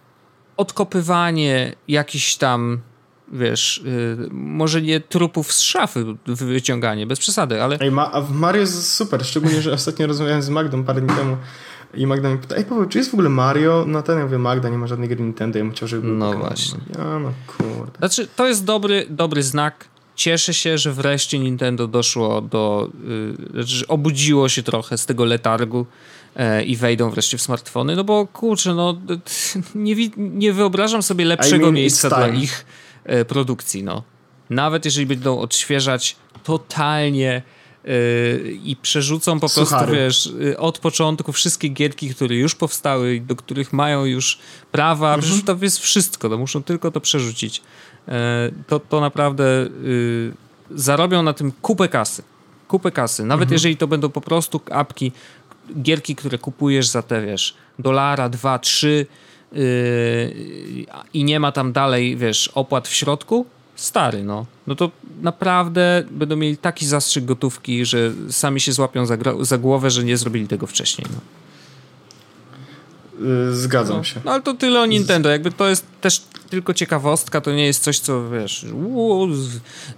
odkopywanie 0.56 1.74
jakichś 1.88 2.36
tam, 2.36 2.80
wiesz, 3.32 3.78
y, 3.78 4.28
może 4.30 4.82
nie 4.82 5.00
trupów 5.00 5.52
z 5.52 5.60
szafy 5.60 6.04
wyciąganie, 6.26 7.06
bez 7.06 7.18
przesady, 7.18 7.62
ale... 7.62 7.76
Ej, 7.80 7.90
ma, 7.90 8.12
a 8.12 8.20
w 8.20 8.32
Mario 8.32 8.60
jest 8.60 8.92
super, 8.94 9.26
szczególnie, 9.26 9.62
że 9.62 9.72
ostatnio 9.72 10.06
rozmawiałem 10.06 10.42
z 10.42 10.48
Magdą 10.48 10.84
parę 10.84 11.00
dni 11.00 11.16
temu 11.16 11.36
i 11.94 12.06
Magda 12.06 12.30
mi 12.30 12.38
pyta, 12.38 12.56
ej 12.56 12.64
Paweł, 12.64 12.86
czy 12.86 12.98
jest 12.98 13.10
w 13.10 13.14
ogóle 13.14 13.28
Mario? 13.28 13.84
No 13.88 14.02
ten 14.02 14.18
ja 14.18 14.24
mówię, 14.24 14.38
Magda, 14.38 14.68
nie 14.68 14.78
ma 14.78 14.86
żadnej 14.86 15.08
gry 15.08 15.20
Nintendo, 15.20 15.58
ja 15.58 15.64
bym 15.64 15.72
chciał, 15.72 15.88
żeby 15.88 16.02
był 16.02 16.16
No 16.16 16.32
właśnie. 16.32 16.78
Ja, 16.98 17.18
no 17.18 17.32
kurde. 17.46 17.98
Znaczy, 17.98 18.28
to 18.36 18.48
jest 18.48 18.64
dobry, 18.64 19.06
dobry 19.10 19.42
znak. 19.42 19.88
Cieszę 20.14 20.54
się, 20.54 20.78
że 20.78 20.92
wreszcie 20.92 21.38
Nintendo 21.38 21.86
doszło 21.86 22.40
do, 22.40 22.90
yy, 23.54 23.86
obudziło 23.88 24.48
się 24.48 24.62
trochę 24.62 24.98
z 24.98 25.06
tego 25.06 25.24
letargu 25.24 25.86
i 26.66 26.76
wejdą 26.76 27.10
wreszcie 27.10 27.38
w 27.38 27.42
smartfony, 27.42 27.96
no 27.96 28.04
bo 28.04 28.26
kurczę, 28.26 28.74
no 28.74 29.00
nie, 29.74 29.94
nie 30.16 30.52
wyobrażam 30.52 31.02
sobie 31.02 31.24
lepszego 31.24 31.56
I 31.56 31.60
mean, 31.60 31.74
miejsca 31.74 32.08
dla 32.08 32.28
ich 32.28 32.64
e, 33.04 33.24
produkcji, 33.24 33.84
no. 33.84 34.02
Nawet 34.50 34.84
jeżeli 34.84 35.06
będą 35.06 35.38
odświeżać 35.38 36.16
totalnie 36.44 37.42
Yy, 37.84 38.58
i 38.64 38.76
przerzucą 38.76 39.40
po 39.40 39.48
prostu, 39.48 39.76
wiesz, 39.92 40.32
od 40.58 40.78
początku 40.78 41.32
wszystkie 41.32 41.68
gierki, 41.68 42.14
które 42.14 42.36
już 42.36 42.54
powstały 42.54 43.14
i 43.14 43.20
do 43.20 43.36
których 43.36 43.72
mają 43.72 44.04
już 44.04 44.38
prawa, 44.72 45.06
mhm. 45.06 45.20
przecież 45.20 45.44
to 45.44 45.56
jest 45.64 45.78
wszystko, 45.78 46.28
to 46.28 46.38
muszą 46.38 46.62
tylko 46.62 46.90
to 46.90 47.00
przerzucić. 47.00 47.62
Yy, 48.08 48.14
to, 48.66 48.80
to 48.80 49.00
naprawdę 49.00 49.44
yy, 49.82 50.32
zarobią 50.70 51.22
na 51.22 51.32
tym 51.32 51.52
kupę 51.62 51.88
kasy. 51.88 52.22
Kupę 52.68 52.90
kasy. 52.90 53.24
Nawet 53.24 53.42
mhm. 53.42 53.54
jeżeli 53.54 53.76
to 53.76 53.86
będą 53.86 54.08
po 54.08 54.20
prostu 54.20 54.60
apki, 54.70 55.12
gierki, 55.82 56.16
które 56.16 56.38
kupujesz 56.38 56.86
za 56.86 57.02
te, 57.02 57.26
wiesz, 57.26 57.54
dolara, 57.78 58.28
dwa, 58.28 58.58
trzy 58.58 59.06
yy, 59.52 59.60
i 61.14 61.24
nie 61.24 61.40
ma 61.40 61.52
tam 61.52 61.72
dalej, 61.72 62.16
wiesz, 62.16 62.48
opłat 62.54 62.88
w 62.88 62.94
środku, 62.94 63.46
stary, 63.76 64.22
no. 64.22 64.46
No 64.66 64.74
to 64.74 64.90
naprawdę 65.22 66.04
będą 66.10 66.36
mieli 66.36 66.56
taki 66.56 66.86
zastrzyk 66.86 67.24
gotówki, 67.24 67.84
że 67.84 68.12
sami 68.30 68.60
się 68.60 68.72
złapią 68.72 69.06
za, 69.06 69.16
za 69.40 69.58
głowę, 69.58 69.90
że 69.90 70.04
nie 70.04 70.16
zrobili 70.16 70.48
tego 70.48 70.66
wcześniej, 70.66 71.06
no. 71.12 71.20
Yy, 73.26 73.54
zgadzam 73.56 73.96
no, 73.96 74.04
się. 74.04 74.20
No 74.24 74.32
ale 74.32 74.42
to 74.42 74.54
tyle 74.54 74.80
o 74.80 74.86
Nintendo. 74.86 75.28
Jakby 75.28 75.52
to 75.52 75.68
jest 75.68 75.86
też 76.00 76.22
tylko 76.50 76.74
ciekawostka, 76.74 77.40
to 77.40 77.52
nie 77.52 77.66
jest 77.66 77.82
coś, 77.82 77.98
co 77.98 78.30
wiesz, 78.30 78.66
uu, 78.72 79.28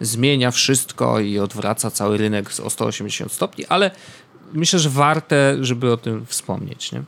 zmienia 0.01 0.51
wszystko 0.51 1.21
i 1.21 1.39
odwraca 1.39 1.91
cały 1.91 2.17
rynek 2.17 2.51
o 2.65 2.71
180 2.71 3.33
stopni, 3.33 3.67
ale 3.67 3.91
myślę, 4.53 4.79
że 4.79 4.91
warte, 4.91 5.57
żeby 5.61 5.93
o 5.93 5.97
tym 5.97 6.27
wspomnieć, 6.27 6.93
nie? 6.93 7.03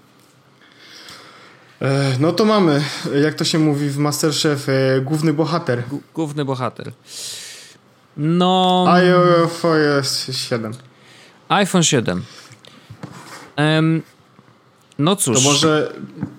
E, 1.83 2.17
no 2.21 2.33
to 2.33 2.45
mamy, 2.45 2.83
jak 3.23 3.35
to 3.35 3.45
się 3.45 3.59
mówi 3.59 3.89
w 3.91 3.99
Masterchef, 3.99 4.69
e, 4.69 5.01
główny 5.01 5.33
bohater. 5.33 5.83
Główny 6.15 6.45
bohater. 6.45 6.93
No. 8.17 8.87
iPhone 8.89 10.03
7. 10.33 10.73
iPhone 11.49 11.83
7. 11.83 12.23
Um, 13.57 14.03
no 14.99 15.17
cóż. 15.17 15.37
To 15.37 15.51
może 15.51 15.93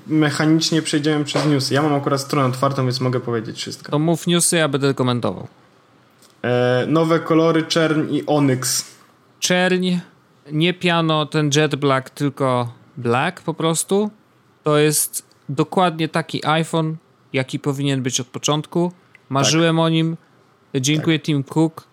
mechanicznie 0.08 0.82
przejdziemy 0.82 1.26
przez 1.26 1.46
newsy. 1.46 1.74
Ja 1.74 1.82
mam 1.82 1.94
akurat 1.94 2.22
stronę 2.22 2.48
otwartą, 2.48 2.84
więc 2.84 3.02
mogę 3.02 3.20
powiedzieć 3.20 3.58
wszystko. 3.58 3.92
To 3.92 4.00
mów 4.00 4.28
newsy, 4.28 4.56
ja 4.58 4.68
będę 4.68 4.94
komentował. 4.94 5.48
E, 6.42 6.86
nowe 6.88 7.20
kolory 7.20 7.64
czerń 7.64 8.16
i 8.16 8.26
onyx. 8.26 8.86
Czerń, 9.40 9.98
nie 10.52 10.74
piano, 10.74 11.26
ten 11.26 11.50
jet 11.56 11.76
black, 11.76 12.10
tylko 12.10 12.74
black 12.98 13.42
po 13.42 13.54
prostu. 13.54 14.12
To 14.64 14.78
jest 14.78 15.26
dokładnie 15.50 16.10
taki 16.10 16.46
iPhone, 16.46 16.96
jaki 17.34 17.60
powinien 17.60 18.04
być 18.04 18.20
od 18.20 18.28
początku. 18.28 18.92
Marzyłem 19.30 19.76
tak. 19.76 19.84
o 19.84 19.90
nim. 19.90 20.18
Dziękuję 20.76 21.20
tak. 21.20 21.26
Tim 21.26 21.44
Cook 21.44 21.88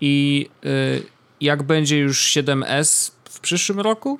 i 0.00 0.46
y, 0.64 1.02
jak 1.40 1.62
będzie 1.62 1.98
już 1.98 2.22
7S 2.22 3.15
w 3.36 3.40
przyszłym 3.40 3.80
roku, 3.80 4.18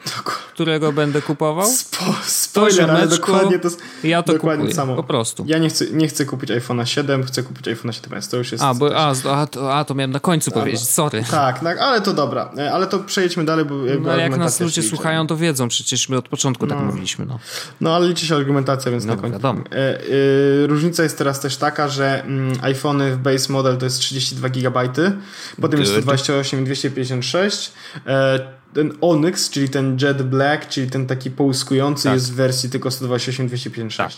którego 0.53 0.93
będę 0.93 1.23
kupował. 1.23 1.67
Spo, 1.67 2.15
spoiler, 2.25 2.91
ale 2.91 3.07
dokładnie 3.07 3.59
to 3.59 3.69
Ja 4.05 4.23
to 4.23 4.33
dokładnie 4.33 4.65
kupuję, 4.65 4.75
samo. 4.75 4.97
po 4.97 5.03
prostu. 5.03 5.45
Ja 5.47 5.59
nie 5.59 5.69
chcę, 5.69 5.85
nie 5.93 6.09
chcę 6.09 6.25
kupić 6.25 6.51
iPhone'a 6.51 6.85
7, 6.85 7.25
chcę 7.25 7.43
kupić 7.43 7.67
iPhone'a 7.67 7.91
7s, 7.91 8.31
to 8.31 8.37
już 8.37 8.53
jest... 8.53 8.65
A, 8.65 8.75
bo, 8.75 8.97
a, 8.97 9.15
a, 9.31 9.47
to, 9.47 9.75
a, 9.75 9.85
to 9.85 9.95
miałem 9.95 10.11
na 10.11 10.21
końcu 10.21 10.51
a, 10.51 10.55
powiedzieć, 10.55 10.89
sorry. 10.89 11.25
Tak, 11.31 11.61
tak, 11.61 11.79
ale 11.79 12.01
to 12.01 12.15
dobra, 12.15 12.51
e, 12.59 12.73
ale 12.73 12.87
to 12.87 12.99
przejdźmy 12.99 13.45
dalej, 13.45 13.65
bo 13.65 13.85
jakby 13.85 14.09
no, 14.09 14.17
jak 14.17 14.37
nas 14.37 14.61
ludzie 14.61 14.83
słuchają, 14.83 15.27
to 15.27 15.37
wiedzą, 15.37 15.69
przecież 15.69 16.09
my 16.09 16.17
od 16.17 16.29
początku 16.29 16.67
tak 16.67 16.77
no. 16.77 16.77
tak 16.77 16.87
mówiliśmy, 16.87 17.27
no. 17.27 17.39
No, 17.81 17.97
ale 17.97 18.09
liczy 18.09 18.27
się 18.27 18.37
argumentacja, 18.37 18.91
więc 18.91 19.05
no, 19.05 19.15
na 19.15 19.21
końcu. 19.21 19.33
wiadomo. 19.33 19.61
E, 19.61 19.75
e, 19.75 20.67
różnica 20.67 21.03
jest 21.03 21.19
teraz 21.19 21.41
też 21.41 21.57
taka, 21.57 21.89
że 21.89 22.23
mm, 22.25 22.59
iPhony 22.63 23.13
w 23.13 23.19
base 23.19 23.53
model 23.53 23.77
to 23.77 23.85
jest 23.85 23.99
32 23.99 24.49
GB, 24.49 24.89
potem 25.61 25.81
jest 25.81 25.93
128 25.93 26.61
i 26.61 26.65
256, 26.65 27.73
e, 28.07 28.56
ten 28.77 28.93
Onyx, 29.01 29.51
czyli 29.51 29.69
ten 29.69 29.99
Jet 30.03 30.23
Black, 30.23 30.69
czyli 30.69 30.91
ten 30.91 31.07
taki 31.07 31.31
połyskujący 31.31 32.05
tak. 32.05 32.15
jest 32.15 32.33
w 32.33 32.35
wersji 32.35 32.71
tylko 32.71 32.89
128-256. 32.89 33.97
Tak. 33.97 34.13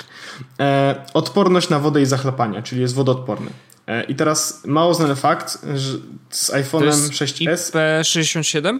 E, 0.60 1.04
odporność 1.14 1.68
na 1.68 1.78
wodę 1.78 2.02
i 2.02 2.06
zachlapania, 2.06 2.62
czyli 2.62 2.80
jest 2.80 2.94
wodoodporny. 2.94 3.50
E, 3.86 4.04
I 4.04 4.14
teraz 4.14 4.62
mało 4.66 4.94
znany 4.94 5.16
fakt, 5.16 5.58
że 5.74 5.98
z 6.30 6.50
iPhone'em 6.50 7.10
6s... 7.10 7.72
IP67? 7.72 8.78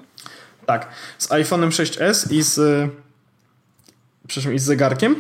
Tak. 0.67 0.89
Z 1.19 1.29
iPhone'em 1.29 1.69
6s 1.69 2.33
i 2.33 2.43
z... 2.43 2.61
Przepraszam, 4.29 4.55
i 4.55 4.59
z 4.59 4.65
zegarkiem 4.65 5.17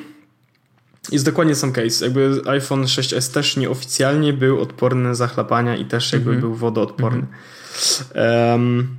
jest 1.12 1.24
dokładnie 1.24 1.54
sam 1.54 1.72
case. 1.72 2.04
Jakby 2.04 2.42
iPhone 2.46 2.84
6s 2.84 3.34
też 3.34 3.56
nieoficjalnie 3.56 4.32
był 4.32 4.60
odporny 4.60 5.02
na 5.02 5.14
zachlapania 5.14 5.76
i 5.76 5.84
też 5.84 6.12
jakby 6.12 6.30
mm 6.30 6.38
-hmm. 6.38 6.42
był 6.42 6.54
wodoodporny. 6.54 7.18
Mm 7.18 7.28
-hmm. 7.28 8.52
um, 8.52 8.98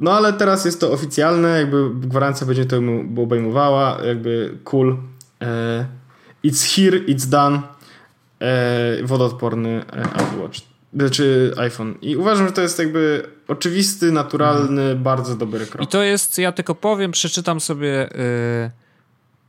no 0.00 0.12
ale 0.12 0.32
teraz 0.32 0.64
jest 0.64 0.80
to 0.80 0.92
oficjalne, 0.92 1.48
jakby 1.48 1.90
gwarancja 1.94 2.46
będzie 2.46 2.66
to 2.66 2.76
obejmowała, 3.16 3.98
jakby 4.04 4.58
cool. 4.64 4.96
E, 5.42 5.86
it's 6.44 6.76
here, 6.76 6.98
it's 6.98 7.26
done. 7.28 7.62
E, 8.40 9.02
wodoodporny 9.02 9.84
e, 9.92 10.02
Apple 10.02 10.40
Watch. 10.42 10.60
Znaczy 10.94 11.54
iPhone. 11.56 11.94
I 12.02 12.16
uważam, 12.16 12.46
że 12.46 12.52
to 12.52 12.62
jest 12.62 12.78
jakby 12.78 13.30
oczywisty, 13.48 14.12
naturalny, 14.12 14.82
mhm. 14.82 15.02
bardzo 15.02 15.36
dobry 15.36 15.66
krok. 15.66 15.82
I 15.82 15.86
to 15.86 16.02
jest, 16.02 16.38
ja 16.38 16.52
tylko 16.52 16.74
powiem, 16.74 17.12
przeczytam 17.12 17.60
sobie 17.60 18.08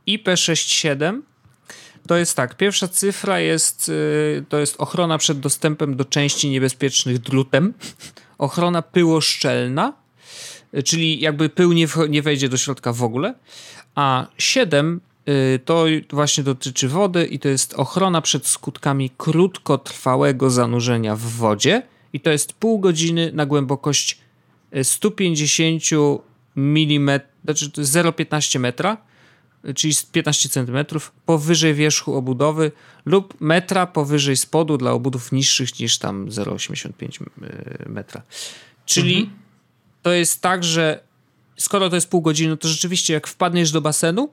y, 0.08 0.18
IP67. 0.18 1.20
To 2.06 2.16
jest 2.16 2.36
tak, 2.36 2.56
pierwsza 2.56 2.88
cyfra 2.88 3.40
jest, 3.40 3.88
y, 3.88 4.44
to 4.48 4.58
jest 4.58 4.74
ochrona 4.78 5.18
przed 5.18 5.40
dostępem 5.40 5.96
do 5.96 6.04
części 6.04 6.50
niebezpiecznych 6.50 7.18
drutem, 7.18 7.74
ochrona 8.38 8.82
pyłoszczelna, 8.82 9.92
czyli 10.84 11.20
jakby 11.20 11.48
pył 11.48 11.72
nie, 11.72 11.86
nie 12.08 12.22
wejdzie 12.22 12.48
do 12.48 12.56
środka 12.56 12.92
w 12.92 13.02
ogóle, 13.02 13.34
a 13.94 14.26
7 14.38 15.00
y, 15.28 15.60
to 15.64 15.84
właśnie 16.10 16.44
dotyczy 16.44 16.88
wody 16.88 17.26
i 17.26 17.38
to 17.38 17.48
jest 17.48 17.74
ochrona 17.74 18.20
przed 18.20 18.46
skutkami 18.46 19.10
krótkotrwałego 19.16 20.50
zanurzenia 20.50 21.16
w 21.16 21.22
wodzie 21.22 21.82
i 22.12 22.20
to 22.20 22.30
jest 22.30 22.52
pół 22.52 22.78
godziny 22.78 23.30
na 23.34 23.46
głębokość 23.46 24.18
150 24.82 25.82
mm, 26.56 27.20
znaczy 27.44 27.70
to 27.70 27.80
jest 27.80 27.92
0,15 27.92 28.60
metra, 28.60 28.96
czyli 29.74 29.94
15 30.12 30.48
cm 30.48 30.84
powyżej 31.26 31.74
wierzchu 31.74 32.14
obudowy 32.14 32.72
lub 33.04 33.40
metra 33.40 33.86
powyżej 33.86 34.36
spodu 34.36 34.78
dla 34.78 34.92
obudów 34.92 35.32
niższych 35.32 35.80
niż 35.80 35.98
tam 35.98 36.26
0,85 36.28 37.22
y, 37.22 37.88
metra. 37.88 38.22
Czyli 38.86 39.16
mhm 39.16 39.39
to 40.02 40.12
jest 40.12 40.40
tak, 40.40 40.64
że 40.64 41.00
skoro 41.56 41.88
to 41.88 41.94
jest 41.94 42.10
pół 42.10 42.20
godziny, 42.22 42.56
to 42.56 42.68
rzeczywiście 42.68 43.14
jak 43.14 43.26
wpadniesz 43.26 43.72
do 43.72 43.80
basenu 43.80 44.28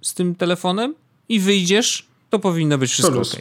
z 0.00 0.14
tym 0.14 0.34
telefonem 0.34 0.94
i 1.28 1.40
wyjdziesz, 1.40 2.06
to 2.30 2.38
powinno 2.38 2.78
być 2.78 2.90
wszystko 2.90 3.20
ok. 3.20 3.36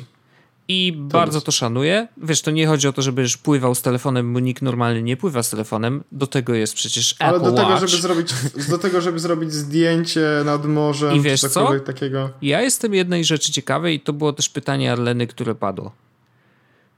I 0.67 0.93
to 0.93 1.17
bardzo 1.17 1.41
to 1.41 1.51
szanuję. 1.51 2.07
Wiesz, 2.17 2.41
to 2.41 2.51
nie 2.51 2.67
chodzi 2.67 2.87
o 2.87 2.93
to, 2.93 3.01
żebyś 3.01 3.37
pływał 3.37 3.75
z 3.75 3.81
telefonem, 3.81 4.33
bo 4.33 4.39
nikt 4.39 4.61
normalnie 4.61 5.01
nie 5.01 5.17
pływa 5.17 5.43
z 5.43 5.49
telefonem. 5.49 6.03
Do 6.11 6.27
tego 6.27 6.53
jest 6.53 6.73
przecież 6.73 7.15
Ale 7.19 7.37
Apple 7.37 7.45
do 7.45 7.51
tego, 7.51 7.67
Watch. 7.67 7.87
żeby 7.87 8.01
zrobić, 8.01 8.33
do 8.69 8.77
tego, 8.77 9.01
żeby 9.01 9.19
zrobić 9.19 9.53
zdjęcie 9.53 10.27
nad 10.45 10.65
morzem, 10.65 11.15
I 11.15 11.21
wiesz 11.21 11.41
co? 11.41 11.79
takiego. 11.79 12.29
Ja 12.41 12.61
jestem 12.61 12.93
jednej 12.93 13.25
rzeczy 13.25 13.51
ciekawej 13.51 13.95
i 13.95 13.99
to 13.99 14.13
było 14.13 14.33
też 14.33 14.49
pytanie 14.49 14.91
Arleny, 14.91 15.27
które 15.27 15.55
padło. 15.55 15.91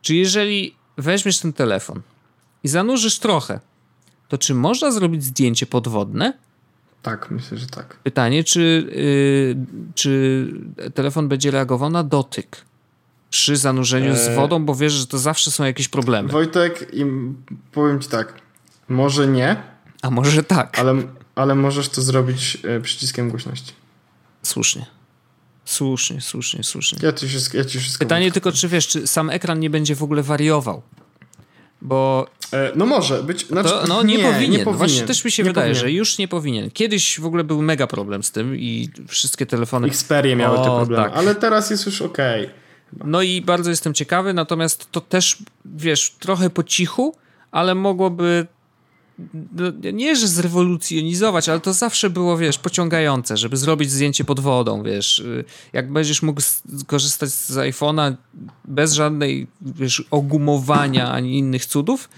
Czy 0.01 0.15
jeżeli 0.15 0.75
weźmiesz 0.97 1.39
ten 1.39 1.53
telefon 1.53 2.01
i 2.63 2.67
zanurzysz 2.67 3.19
trochę 3.19 3.59
to 4.34 4.38
czy 4.38 4.54
można 4.54 4.91
zrobić 4.91 5.24
zdjęcie 5.24 5.65
podwodne? 5.65 6.34
Tak, 7.02 7.32
myślę, 7.32 7.58
że 7.58 7.67
tak. 7.67 7.98
Pytanie, 8.04 8.43
czy, 8.43 8.88
yy, 8.96 9.91
czy 9.96 10.48
telefon 10.93 11.28
będzie 11.28 11.52
reagował 11.52 11.89
na 11.89 12.04
dotyk 12.04 12.65
przy 13.30 13.58
zanurzeniu 13.58 14.15
z 14.15 14.28
eee. 14.28 14.36
wodą, 14.36 14.65
bo 14.65 14.76
wiesz, 14.76 14.93
że 14.93 15.08
to 15.08 15.17
zawsze 15.17 15.52
są 15.52 15.63
jakieś 15.63 15.88
problemy. 15.88 16.30
Wojtek, 16.30 16.91
powiem 17.72 18.00
ci 18.00 18.10
tak, 18.10 18.34
może 18.89 19.28
nie. 19.28 19.63
A 20.02 20.10
może 20.10 20.43
tak. 20.43 20.80
Ale, 20.80 20.96
ale 21.36 21.56
możesz 21.56 21.89
to 21.89 22.02
zrobić 22.02 22.58
e, 22.63 22.80
przyciskiem 22.80 23.30
głośności. 23.30 23.74
Słusznie. 24.43 24.86
Słusznie, 25.65 26.22
słusznie, 26.22 26.63
słusznie. 26.63 27.00
Ja 27.02 27.13
ci 27.13 27.28
wszystko, 27.28 27.58
ja 27.58 27.65
ci 27.65 27.80
wszystko 27.80 28.00
Pytanie 28.00 28.32
tylko, 28.32 28.52
czy 28.52 28.67
wiesz, 28.67 28.88
czy 28.88 29.08
sam 29.08 29.30
ekran 29.30 29.60
nie 29.60 29.69
będzie 29.69 29.96
w 29.96 30.04
ogóle 30.04 30.24
wariował? 30.24 30.82
Bo. 31.84 32.28
E, 32.54 32.72
no 32.76 32.86
może 32.86 33.24
być. 33.24 33.48
Znaczy, 33.48 33.69
to, 33.69 33.84
no 33.88 34.04
nie, 34.04 34.17
nie, 34.17 34.24
powinien. 34.24 34.52
nie, 34.52 34.60
powinien. 34.60 34.78
Właśnie 34.78 35.04
też 35.04 35.26
mi 35.26 35.32
się 35.32 35.43
wydaje, 35.43 35.74
powinien. 35.74 35.82
że 35.82 35.91
już 35.91 36.17
nie 36.17 36.28
powinien. 36.28 36.72
Kiedyś 36.72 37.19
w 37.19 37.26
ogóle 37.26 37.43
był 37.43 37.62
mega 37.62 37.88
problem 37.88 38.24
z 38.24 38.32
tym 38.32 38.56
i 38.56 38.89
wszystkie 39.08 39.46
telefony. 39.46 39.88
Xperia 39.88 40.36
miały 40.36 40.58
o, 40.58 40.63
te 40.63 40.78
problemy, 40.78 41.10
tak. 41.10 41.17
ale 41.17 41.36
teraz 41.36 41.69
jest 41.69 41.86
już 41.86 42.02
ok. 42.02 42.17
No 43.06 43.22
i 43.22 43.41
bardzo 43.41 43.69
jestem 43.69 43.93
ciekawy, 43.93 44.34
natomiast 44.34 44.91
to 44.91 45.02
też, 45.02 45.38
wiesz, 45.65 46.15
trochę 46.19 46.50
po 46.50 46.63
cichu, 46.63 47.15
ale 47.52 47.76
mogłoby 47.76 48.48
nie, 49.93 50.15
że 50.15 50.28
zrewolucjonizować, 50.28 51.49
ale 51.49 51.60
to 51.60 51.73
zawsze 51.73 52.10
było, 52.10 52.38
wiesz, 52.38 52.58
pociągające, 52.58 53.38
żeby 53.38 53.58
zrobić 53.58 53.91
zdjęcie 53.91 54.26
pod 54.26 54.39
wodą, 54.39 54.84
wiesz. 54.84 55.19
Y, 55.19 55.43
jak 55.73 55.91
będziesz 55.91 56.21
mógł 56.21 56.41
korzystać 56.88 57.30
z 57.30 57.52
iPhone'a 57.52 58.15
bez 58.65 58.93
żadnej, 58.93 59.47
wiesz, 59.62 60.04
ogumowania 60.12 61.12
ani 61.12 61.38
innych 61.38 61.65
cudów, 61.65 62.10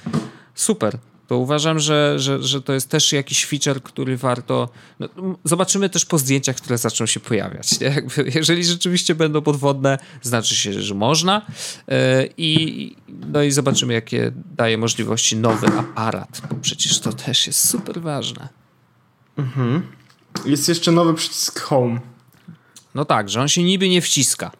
super. 0.55 0.97
To 1.27 1.37
uważam, 1.37 1.79
że, 1.79 2.19
że, 2.19 2.43
że 2.43 2.61
to 2.61 2.73
jest 2.73 2.89
też 2.89 3.13
jakiś 3.13 3.45
feature, 3.45 3.83
który 3.83 4.17
warto. 4.17 4.69
No, 4.99 5.09
zobaczymy 5.43 5.89
też 5.89 6.05
po 6.05 6.17
zdjęciach, 6.17 6.55
które 6.55 6.77
zaczną 6.77 7.05
się 7.05 7.19
pojawiać. 7.19 7.79
Nie? 7.79 7.87
Jakby, 7.87 8.31
jeżeli 8.35 8.65
rzeczywiście 8.65 9.15
będą 9.15 9.41
podwodne, 9.41 9.97
znaczy 10.21 10.55
się, 10.55 10.81
że 10.81 10.95
można. 10.95 11.41
Yy, 11.87 11.95
I, 12.37 12.95
no 13.07 13.43
i 13.43 13.51
zobaczymy, 13.51 13.93
jakie 13.93 14.31
daje 14.57 14.77
możliwości 14.77 15.37
nowy 15.37 15.67
aparat, 15.67 16.41
bo 16.49 16.55
przecież 16.55 16.99
to 16.99 17.13
też 17.13 17.47
jest 17.47 17.69
super 17.69 18.01
ważne. 18.01 18.49
Mhm. 19.37 19.87
Jest 20.45 20.69
jeszcze 20.69 20.91
nowy 20.91 21.13
przycisk 21.13 21.59
Home. 21.59 21.99
No 22.95 23.05
tak, 23.05 23.29
że 23.29 23.41
on 23.41 23.47
się 23.47 23.63
niby 23.63 23.89
nie 23.89 24.01
wciska, 24.01 24.51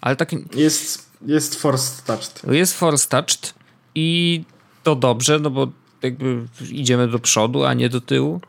ale 0.00 0.16
tak. 0.16 0.32
Jest, 0.54 1.10
jest 1.26 1.54
Force 1.54 2.02
Touched. 2.06 2.42
Jest 2.50 2.74
Force 2.74 3.08
Touched 3.08 3.54
i 3.94 4.40
to 4.82 4.96
dobrze, 4.96 5.38
no 5.38 5.50
bo 5.50 5.81
jakby 6.02 6.46
idziemy 6.70 7.08
do 7.08 7.18
przodu, 7.18 7.64
a 7.64 7.74
nie 7.74 7.88
do 7.88 8.00
tyłu. 8.00 8.40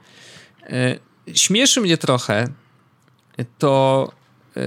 E, 0.64 1.00
śmieszy 1.34 1.82
mnie 1.82 1.98
trochę 1.98 2.48
to, 3.58 4.12
e, 4.58 4.62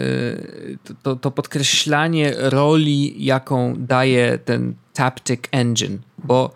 to, 1.03 1.17
to 1.17 1.31
podkreślanie 1.31 2.35
roli, 2.37 3.25
jaką 3.25 3.75
daje 3.79 4.39
ten 4.39 4.75
Taptic 4.93 5.41
Engine, 5.53 5.99
bo 6.19 6.55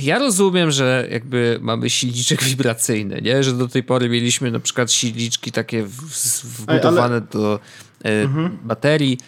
ja 0.00 0.18
rozumiem, 0.18 0.70
że 0.70 1.08
jakby 1.10 1.58
mamy 1.62 1.90
silniczek 1.90 2.42
wibracyjny, 2.52 3.22
nie? 3.22 3.44
Że 3.44 3.52
do 3.52 3.68
tej 3.68 3.82
pory 3.82 4.08
mieliśmy 4.08 4.50
na 4.50 4.60
przykład 4.60 4.92
silniczki 4.92 5.52
takie 5.52 5.84
wbudowane 6.42 7.14
Ale... 7.14 7.20
do 7.20 7.60
e, 8.04 8.22
mhm. 8.22 8.58
baterii. 8.62 9.18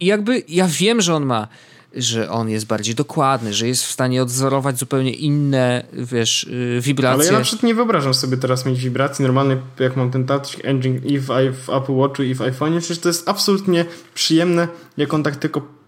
I 0.00 0.06
jakby 0.06 0.42
ja 0.48 0.68
wiem, 0.68 1.00
że 1.00 1.14
on 1.14 1.24
ma 1.24 1.48
że 1.96 2.30
on 2.30 2.48
jest 2.48 2.66
bardziej 2.66 2.94
dokładny, 2.94 3.54
że 3.54 3.68
jest 3.68 3.84
w 3.84 3.90
stanie 3.90 4.22
odwzorować 4.22 4.78
zupełnie 4.78 5.12
inne, 5.12 5.84
wiesz, 5.92 6.44
y, 6.44 6.78
wibracje. 6.80 7.14
Ale 7.14 7.32
ja 7.32 7.38
na 7.38 7.40
przykład 7.40 7.62
nie 7.62 7.74
wyobrażam 7.74 8.14
sobie 8.14 8.36
teraz 8.36 8.66
mieć 8.66 8.80
wibracji 8.80 9.22
normalnej, 9.22 9.56
jak 9.80 9.96
mam 9.96 10.10
ten 10.10 10.26
Touch 10.26 10.64
Engine 10.64 11.00
i 11.04 11.18
w, 11.18 11.26
w 11.64 11.70
Apple 11.70 11.92
Watchu 11.92 12.22
i 12.22 12.34
w 12.34 12.38
iPhone'ie, 12.38 12.78
przecież 12.78 12.98
to 12.98 13.08
jest 13.08 13.28
absolutnie 13.28 13.84
przyjemne, 14.14 14.68
jak 14.96 15.14
on 15.14 15.22
tak 15.22 15.36
tylko 15.36 15.83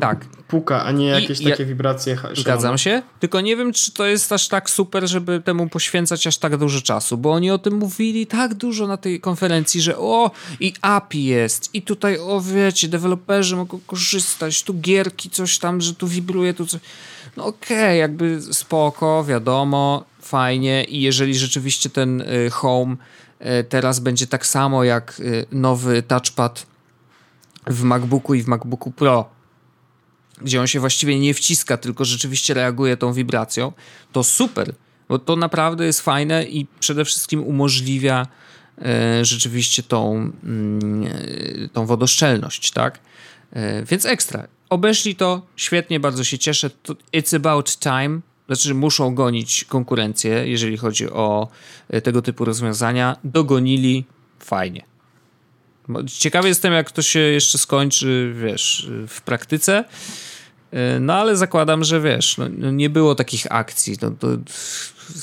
tak. 0.00 0.26
puka, 0.48 0.84
a 0.84 0.92
nie 0.92 1.06
jakieś 1.06 1.40
I, 1.40 1.44
takie 1.44 1.62
ja, 1.62 1.68
wibracje. 1.68 2.18
Zgadzam 2.34 2.78
się, 2.78 3.02
tylko 3.20 3.40
nie 3.40 3.56
wiem, 3.56 3.72
czy 3.72 3.92
to 3.92 4.06
jest 4.06 4.32
aż 4.32 4.48
tak 4.48 4.70
super, 4.70 5.08
żeby 5.08 5.40
temu 5.40 5.68
poświęcać 5.68 6.26
aż 6.26 6.38
tak 6.38 6.56
dużo 6.56 6.80
czasu, 6.80 7.18
bo 7.18 7.32
oni 7.32 7.50
o 7.50 7.58
tym 7.58 7.74
mówili 7.74 8.26
tak 8.26 8.54
dużo 8.54 8.86
na 8.86 8.96
tej 8.96 9.20
konferencji, 9.20 9.80
że 9.80 9.98
o, 9.98 10.30
i 10.60 10.74
API 10.80 11.24
jest, 11.24 11.74
i 11.74 11.82
tutaj, 11.82 12.18
o 12.18 12.40
wiecie, 12.40 12.88
deweloperzy 12.88 13.56
mogą 13.56 13.80
korzystać, 13.86 14.62
tu 14.62 14.74
gierki, 14.74 15.30
coś 15.30 15.58
tam, 15.58 15.80
że 15.80 15.94
tu 15.94 16.06
wibruje, 16.06 16.54
tu 16.54 16.66
coś. 16.66 16.80
No 17.36 17.46
okej, 17.46 17.76
okay, 17.76 17.96
jakby 17.96 18.42
spoko, 18.42 19.24
wiadomo, 19.24 20.04
fajnie 20.22 20.84
i 20.84 21.00
jeżeli 21.00 21.34
rzeczywiście 21.34 21.90
ten 21.90 22.20
y, 22.20 22.50
Home 22.50 22.96
y, 23.40 23.64
teraz 23.64 24.00
będzie 24.00 24.26
tak 24.26 24.46
samo 24.46 24.84
jak 24.84 25.20
y, 25.20 25.46
nowy 25.52 26.02
touchpad 26.02 26.66
w 27.66 27.82
MacBooku 27.82 28.34
i 28.34 28.42
w 28.42 28.48
MacBooku 28.48 28.90
Pro, 28.90 29.33
gdzie 30.42 30.60
on 30.60 30.66
się 30.66 30.80
właściwie 30.80 31.18
nie 31.18 31.34
wciska, 31.34 31.76
tylko 31.76 32.04
rzeczywiście 32.04 32.54
reaguje 32.54 32.96
tą 32.96 33.12
wibracją, 33.12 33.72
to 34.12 34.24
super, 34.24 34.74
bo 35.08 35.18
to 35.18 35.36
naprawdę 35.36 35.86
jest 35.86 36.00
fajne 36.00 36.44
i 36.44 36.66
przede 36.80 37.04
wszystkim 37.04 37.44
umożliwia 37.44 38.26
e, 38.78 39.24
rzeczywiście 39.24 39.82
tą, 39.82 40.32
mm, 40.44 41.04
e, 41.04 41.68
tą 41.68 41.86
wodoszczelność, 41.86 42.70
tak? 42.70 42.98
E, 43.52 43.84
więc 43.84 44.06
ekstra. 44.06 44.48
Obeszli 44.70 45.16
to, 45.16 45.46
świetnie, 45.56 46.00
bardzo 46.00 46.24
się 46.24 46.38
cieszę. 46.38 46.70
It's 47.12 47.36
about 47.36 47.78
time. 47.78 48.20
Znaczy, 48.46 48.74
muszą 48.74 49.14
gonić 49.14 49.64
konkurencję, 49.64 50.48
jeżeli 50.48 50.76
chodzi 50.76 51.10
o 51.10 51.48
e, 51.88 52.00
tego 52.00 52.22
typu 52.22 52.44
rozwiązania. 52.44 53.16
Dogonili, 53.24 54.04
fajnie. 54.38 54.93
Ciekawy 56.06 56.48
jestem, 56.48 56.72
jak 56.72 56.90
to 56.90 57.02
się 57.02 57.18
jeszcze 57.18 57.58
skończy, 57.58 58.34
wiesz, 58.36 58.90
w 59.08 59.20
praktyce. 59.20 59.84
E, 60.72 61.00
no 61.00 61.14
ale 61.14 61.36
zakładam, 61.36 61.84
że 61.84 62.00
wiesz, 62.00 62.38
no, 62.38 62.46
no, 62.58 62.70
nie 62.70 62.90
było 62.90 63.14
takich 63.14 63.46
akcji. 63.50 63.96
No, 64.02 64.10
to, 64.10 64.28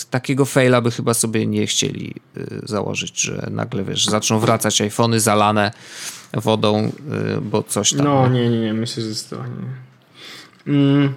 takiego 0.09 0.45
faila 0.45 0.81
by 0.81 0.91
chyba 0.91 1.13
sobie 1.13 1.47
nie 1.47 1.67
chcieli 1.67 2.15
y, 2.37 2.61
założyć, 2.63 3.21
że 3.21 3.47
nagle 3.51 3.83
wiesz, 3.83 4.05
zaczną 4.05 4.39
wracać 4.39 4.81
iPhony 4.81 5.19
zalane 5.19 5.71
wodą, 6.33 6.91
y, 7.37 7.41
bo 7.41 7.63
coś 7.63 7.93
tam. 7.93 8.03
No 8.03 8.27
nie, 8.27 8.49
nie, 8.49 8.59
nie, 8.59 8.73
myślę, 8.73 9.03
że 9.03 9.23
to 9.29 9.35
nie. 9.35 10.73
Mm. 10.73 11.13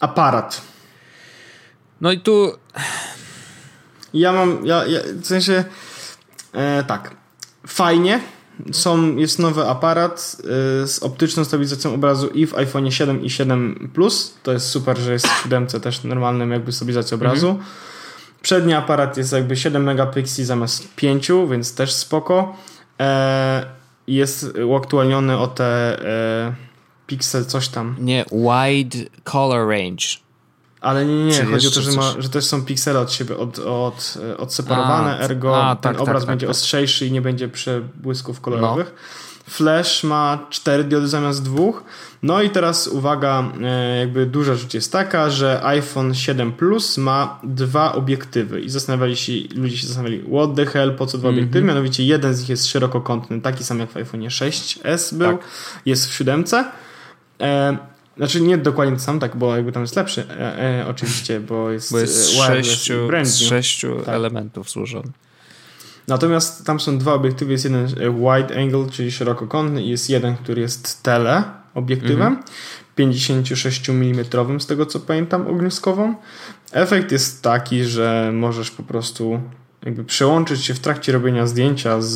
Aparat. 0.00 0.62
No 2.00 2.12
i 2.12 2.20
tu. 2.20 2.52
Ja 4.14 4.32
mam. 4.32 4.66
Ja, 4.66 4.86
ja 4.86 5.00
w 5.22 5.26
sensie. 5.26 5.64
E, 6.52 6.84
tak 6.84 7.17
fajnie. 7.66 8.20
Są, 8.72 9.16
jest 9.16 9.38
nowy 9.38 9.66
aparat 9.66 10.36
y, 10.40 10.44
z 10.86 10.98
optyczną 11.02 11.44
stabilizacją 11.44 11.94
obrazu 11.94 12.28
i 12.28 12.46
w 12.46 12.54
iPhone 12.54 12.90
7 12.90 13.24
i 13.24 13.30
7 13.30 13.90
Plus. 13.94 14.34
To 14.42 14.52
jest 14.52 14.68
super, 14.68 14.98
że 14.98 15.12
jest 15.12 15.26
w 15.26 15.42
7 15.42 15.66
też 15.66 16.04
normalnym 16.04 16.50
jakby 16.50 16.72
stabilizacji 16.72 17.14
obrazu. 17.14 17.48
Mhm. 17.48 17.66
Przedni 18.42 18.74
aparat 18.74 19.16
jest 19.16 19.32
jakby 19.32 19.56
7 19.56 19.82
megapikseli 19.82 20.46
zamiast 20.46 20.94
5, 20.94 21.30
więc 21.50 21.74
też 21.74 21.92
spoko. 21.92 22.56
E, 23.00 23.66
jest 24.06 24.58
uaktualniony 24.66 25.38
o 25.38 25.46
te 25.46 26.00
e, 26.46 26.54
pixel 27.06 27.44
coś 27.44 27.68
tam. 27.68 27.96
Nie, 27.98 28.24
wide 28.32 28.98
color 29.24 29.68
range. 29.68 30.27
Ale 30.80 31.06
nie, 31.06 31.24
nie, 31.24 31.44
chodzi 31.44 31.68
o 31.68 31.70
to, 31.70 31.82
że, 31.82 31.92
ma, 31.92 32.14
że 32.18 32.28
też 32.28 32.44
są 32.44 32.64
piksele 32.64 33.00
od 33.00 33.12
siebie 33.12 33.36
od, 33.36 33.58
od, 33.58 34.18
odseparowane, 34.38 35.18
a, 35.18 35.18
ergo 35.18 35.64
a, 35.64 35.76
ten 35.76 35.92
tak, 35.92 36.02
obraz 36.02 36.22
tak, 36.22 36.28
będzie 36.28 36.46
tak, 36.46 36.50
ostrzejszy 36.50 37.06
i 37.06 37.12
nie 37.12 37.22
będzie 37.22 37.48
przebłysków 37.48 38.40
kolorowych. 38.40 38.92
No. 38.94 39.28
Flash 39.48 40.04
ma 40.04 40.46
4 40.50 40.84
diody 40.84 41.08
zamiast 41.08 41.42
dwóch. 41.42 41.84
No 42.22 42.42
i 42.42 42.50
teraz 42.50 42.88
uwaga, 42.88 43.52
e, 43.62 43.98
jakby 43.98 44.26
duża 44.26 44.54
rzecz 44.54 44.74
jest 44.74 44.92
taka, 44.92 45.30
że 45.30 45.64
iPhone 45.64 46.14
7 46.14 46.52
Plus 46.52 46.98
ma 46.98 47.40
dwa 47.44 47.92
obiektywy 47.92 48.60
i 48.60 48.70
zastanawiali 48.70 49.16
się, 49.16 49.32
ludzie 49.54 49.76
się 49.76 49.86
zastanawiali, 49.86 50.22
what 50.22 50.54
the 50.56 50.66
hell, 50.66 50.94
po 50.94 51.06
co 51.06 51.18
dwa 51.18 51.28
mm 51.28 51.36
-hmm. 51.36 51.42
obiektywy? 51.42 51.66
Mianowicie 51.66 52.04
jeden 52.04 52.34
z 52.34 52.40
nich 52.40 52.48
jest 52.48 52.66
szerokokątny, 52.66 53.40
taki 53.40 53.64
sam 53.64 53.78
jak 53.78 53.90
w 53.90 53.96
iPhone 53.96 54.20
6s 54.20 55.14
był, 55.14 55.32
tak. 55.32 55.46
jest 55.86 56.08
w 56.08 56.14
7. 56.14 56.44
Znaczy 58.18 58.40
nie 58.40 58.58
dokładnie 58.58 58.98
sam, 58.98 59.20
tak, 59.20 59.36
bo 59.36 59.56
jakby 59.56 59.72
tam 59.72 59.82
jest 59.82 59.96
lepszy, 59.96 60.24
e, 60.30 60.80
e, 60.80 60.86
oczywiście, 60.88 61.40
bo 61.40 61.70
jest, 61.70 61.92
bo 61.92 61.98
jest 61.98 62.14
z 62.14 62.30
sześciu, 62.30 63.08
z 63.22 63.38
sześciu 63.38 63.96
tak. 63.96 64.14
elementów 64.14 64.70
złożony. 64.70 65.10
Natomiast 66.08 66.66
tam 66.66 66.80
są 66.80 66.98
dwa 66.98 67.14
obiektywy, 67.14 67.52
jest 67.52 67.64
jeden 67.64 67.84
e, 67.84 67.88
wide 68.10 68.60
angle, 68.60 68.90
czyli 68.90 69.12
szerokokątny 69.12 69.82
i 69.82 69.88
jest 69.88 70.10
jeden, 70.10 70.36
który 70.36 70.62
jest 70.62 71.02
tele 71.02 71.44
obiektywem, 71.74 72.26
mhm. 72.26 72.44
56 72.94 73.90
mm 73.90 74.24
z 74.60 74.66
tego 74.66 74.86
co 74.86 75.00
pamiętam 75.00 75.46
ogniskową. 75.46 76.14
Efekt 76.72 77.12
jest 77.12 77.42
taki, 77.42 77.84
że 77.84 78.30
możesz 78.34 78.70
po 78.70 78.82
prostu 78.82 79.40
jakby 79.84 80.04
przełączyć 80.04 80.64
się 80.64 80.74
w 80.74 80.80
trakcie 80.80 81.12
robienia 81.12 81.46
zdjęcia 81.46 82.00
z, 82.00 82.14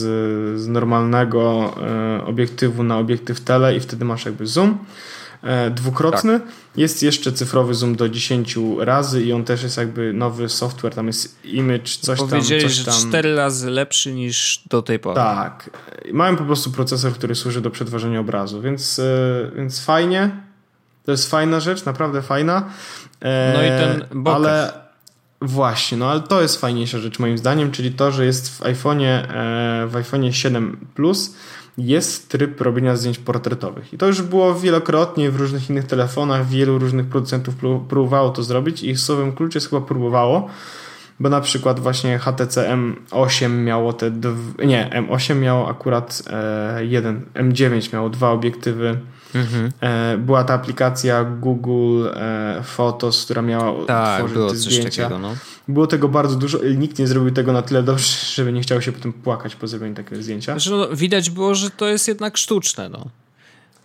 z 0.60 0.68
normalnego 0.68 1.74
e, 1.82 2.24
obiektywu 2.24 2.82
na 2.82 2.98
obiektyw 2.98 3.40
tele 3.40 3.76
i 3.76 3.80
wtedy 3.80 4.04
masz 4.04 4.24
jakby 4.24 4.46
zoom. 4.46 4.78
E, 5.42 5.70
dwukrotny. 5.70 6.40
Tak. 6.40 6.48
Jest 6.76 7.02
jeszcze 7.02 7.32
cyfrowy 7.32 7.74
zoom 7.74 7.96
do 7.96 8.08
10 8.08 8.58
razy 8.78 9.22
i 9.22 9.32
on 9.32 9.44
też 9.44 9.62
jest 9.62 9.76
jakby 9.76 10.12
nowy 10.12 10.48
software, 10.48 10.94
tam 10.94 11.06
jest 11.06 11.44
image, 11.44 11.88
coś 12.00 12.18
tam. 12.18 12.28
Powiedzieli, 12.28 12.62
coś 12.62 12.84
tam. 12.84 12.94
że 12.94 13.08
4 13.08 13.36
razy 13.36 13.70
lepszy 13.70 14.12
niż 14.12 14.62
do 14.70 14.82
tej 14.82 14.98
pory. 14.98 15.14
Tak. 15.16 15.70
Mają 16.12 16.36
po 16.36 16.44
prostu 16.44 16.70
procesor, 16.70 17.12
który 17.12 17.34
służy 17.34 17.60
do 17.60 17.70
przetwarzania 17.70 18.20
obrazu, 18.20 18.60
więc, 18.60 18.98
e, 18.98 19.02
więc 19.56 19.84
fajnie. 19.84 20.30
To 21.04 21.10
jest 21.10 21.30
fajna 21.30 21.60
rzecz, 21.60 21.84
naprawdę 21.84 22.22
fajna. 22.22 22.70
E, 23.20 23.52
no 23.56 23.62
i 23.62 23.68
ten 23.68 24.22
bokeh. 24.22 24.36
Ale 24.36 24.72
właśnie, 25.40 25.98
no 25.98 26.10
ale 26.10 26.20
to 26.20 26.42
jest 26.42 26.60
fajniejsza 26.60 26.98
rzecz 26.98 27.18
moim 27.18 27.38
zdaniem, 27.38 27.70
czyli 27.70 27.92
to, 27.92 28.12
że 28.12 28.26
jest 28.26 28.58
w 28.58 28.60
iPhone'ie 28.60 29.26
w 29.86 29.96
iPhone 29.96 30.32
7 30.32 30.86
Plus 30.94 31.34
jest 31.78 32.28
tryb 32.28 32.60
robienia 32.60 32.96
zdjęć 32.96 33.18
portretowych. 33.18 33.92
I 33.92 33.98
to 33.98 34.06
już 34.06 34.22
było 34.22 34.54
wielokrotnie 34.54 35.30
w 35.30 35.36
różnych 35.36 35.70
innych 35.70 35.86
telefonach, 35.86 36.46
wielu 36.46 36.78
różnych 36.78 37.06
producentów 37.06 37.54
próbowało 37.88 38.30
to 38.30 38.42
zrobić 38.42 38.82
i 38.82 38.96
słowem 38.96 39.32
klucz 39.32 39.54
jest 39.54 39.70
chyba 39.70 39.82
próbowało, 39.82 40.48
bo 41.20 41.28
na 41.28 41.40
przykład 41.40 41.80
właśnie 41.80 42.18
HTC 42.18 42.76
M8 43.10 43.50
miało 43.50 43.92
te 43.92 44.10
dw... 44.10 44.66
nie, 44.66 44.90
M8 44.94 45.36
miało 45.36 45.68
akurat 45.68 46.22
e, 46.30 46.84
jeden, 46.84 47.24
M9 47.34 47.92
miało 47.92 48.10
dwa 48.10 48.30
obiektywy. 48.30 48.98
Mhm. 49.34 49.72
E, 49.80 50.18
była 50.18 50.44
ta 50.44 50.54
aplikacja 50.54 51.24
Google 51.24 52.06
e, 52.14 52.62
Photos, 52.64 53.24
która 53.24 53.42
miała 53.42 53.86
tak, 53.86 54.18
tworzyć 54.18 54.50
te 54.50 54.56
zdjęcia. 54.56 55.02
Takiego, 55.02 55.18
no. 55.18 55.34
Było 55.68 55.86
tego 55.86 56.08
bardzo 56.08 56.36
dużo 56.36 56.58
nikt 56.76 56.98
nie 56.98 57.06
zrobił 57.06 57.30
tego 57.30 57.52
na 57.52 57.62
tyle 57.62 57.82
dobrze, 57.82 58.04
żeby 58.36 58.52
nie 58.52 58.60
chciało 58.60 58.80
się 58.80 58.92
potem 58.92 59.12
płakać 59.12 59.56
po 59.56 59.66
zrobieniu 59.66 59.94
takiego 59.94 60.22
zdjęcia. 60.22 60.52
Znaczy, 60.52 60.70
no, 60.70 60.96
widać 60.96 61.30
było, 61.30 61.54
że 61.54 61.70
to 61.70 61.88
jest 61.88 62.08
jednak 62.08 62.36
sztuczne. 62.36 62.88
No. 62.88 63.06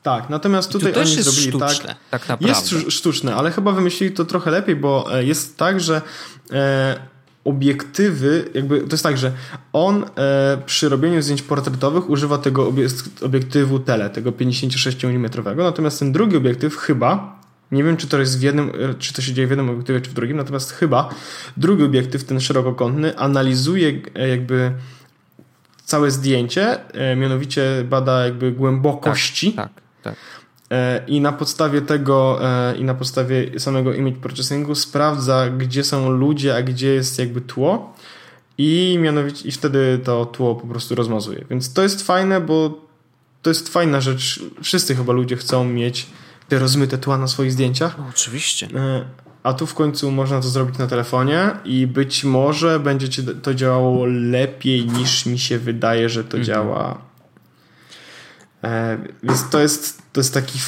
Tak, 0.04 0.30
natomiast 0.30 0.72
tutaj 0.72 0.94
to 0.94 1.00
też 1.00 1.08
oni 1.08 1.18
jest 1.18 1.30
zrobili 1.30 1.50
sztuczne, 1.50 1.88
tak. 1.88 1.98
tak 2.22 2.30
naprawdę. 2.30 2.48
Jest 2.48 2.94
sztuczne, 2.94 3.36
ale 3.36 3.52
chyba 3.52 3.72
wymyślili 3.72 4.14
to 4.14 4.26
trochę 4.26 4.52
lepiej, 4.52 4.76
bo 4.76 5.16
e, 5.18 5.24
jest 5.24 5.58
tak, 5.58 5.80
że 5.80 6.02
e, 6.52 7.00
obiektywy, 7.48 8.50
jakby 8.54 8.80
to 8.80 8.92
jest 8.92 9.04
tak, 9.04 9.18
że 9.18 9.32
on 9.74 10.06
e, 10.18 10.58
przy 10.66 10.90
robieniu 10.90 11.22
zdjęć 11.22 11.42
portretowych 11.42 12.10
używa 12.10 12.38
tego 12.38 12.74
obiektywu 13.22 13.80
tele, 13.80 14.10
tego 14.10 14.32
56 14.32 15.06
mm, 15.06 15.32
natomiast 15.58 16.00
ten 16.00 16.12
drugi 16.12 16.38
obiektyw 16.38 16.78
chyba 16.78 17.38
nie 17.72 17.84
wiem, 17.84 17.98
czy 17.98 18.08
to 18.08 18.20
jest 18.20 18.40
w 18.40 18.42
jednym, 18.42 18.70
e, 18.70 18.94
czy 18.94 19.14
to 19.14 19.22
się 19.22 19.34
dzieje 19.34 19.48
w 19.48 19.50
jednym 19.50 19.70
obiektywie, 19.70 20.02
czy 20.02 20.10
w 20.10 20.14
drugim, 20.14 20.38
natomiast 20.38 20.72
chyba 20.72 21.10
drugi 21.58 21.84
obiektyw, 21.84 22.24
ten 22.24 22.40
szerokokątny, 22.40 23.18
analizuje 23.18 24.02
e, 24.16 24.30
jakby 24.30 24.72
całe 25.86 26.12
zdjęcie, 26.12 26.94
e, 26.94 27.16
mianowicie 27.16 27.86
bada 27.90 28.26
jakby 28.26 28.52
głębokości. 28.52 29.54
Tak, 29.54 29.70
tak. 29.74 29.84
tak. 30.04 30.16
I 31.08 31.22
na 31.22 31.32
podstawie 31.32 31.82
tego 31.82 32.40
i 32.78 32.84
na 32.84 32.94
podstawie 32.94 33.60
samego 33.60 33.94
image 33.94 34.18
processingu 34.18 34.76
sprawdza, 34.76 35.50
gdzie 35.50 35.84
są 35.84 36.10
ludzie, 36.10 36.56
a 36.56 36.62
gdzie 36.62 36.94
jest 36.94 37.20
jakby 37.20 37.42
tło 37.42 37.94
i 38.58 38.98
mianowicie 39.02 39.48
i 39.48 39.52
wtedy 39.52 40.00
to 40.04 40.26
tło 40.26 40.56
po 40.56 40.68
prostu 40.68 40.96
rozmazuje. 40.96 41.46
Więc 41.50 41.74
to 41.74 41.84
jest 41.84 42.04
fajne, 42.04 42.42
bo 42.42 42.82
to 43.42 43.50
jest 43.50 43.70
fajna 43.70 44.02
rzecz. 44.02 44.44
Wszyscy 44.64 44.96
chyba 44.96 45.14
ludzie 45.14 45.36
chcą 45.36 45.66
mieć 45.66 46.08
te 46.48 46.60
rozmyte 46.60 46.98
tła 46.98 47.18
na 47.18 47.28
swoich 47.28 47.52
zdjęciach. 47.52 47.98
No, 47.98 48.06
oczywiście. 48.10 48.68
E, 48.76 49.06
a 49.44 49.54
tu 49.54 49.68
w 49.68 49.74
końcu 49.74 50.12
można 50.12 50.42
to 50.42 50.48
zrobić 50.48 50.78
na 50.78 50.88
telefonie 50.88 51.52
i 51.66 51.88
być 51.88 52.24
może 52.24 52.80
będzie 52.80 53.10
ci 53.10 53.24
to 53.24 53.54
działało 53.54 54.06
lepiej 54.06 54.86
niż 54.86 55.26
mi 55.26 55.40
się 55.40 55.60
wydaje, 55.60 56.10
że 56.10 56.24
to 56.24 56.38
mhm. 56.38 56.44
działa. 56.44 57.02
E, 58.64 58.98
więc 59.24 59.50
to 59.50 59.60
jest, 59.60 60.02
to 60.18 60.22
jest 60.22 60.34
taki 60.34 60.60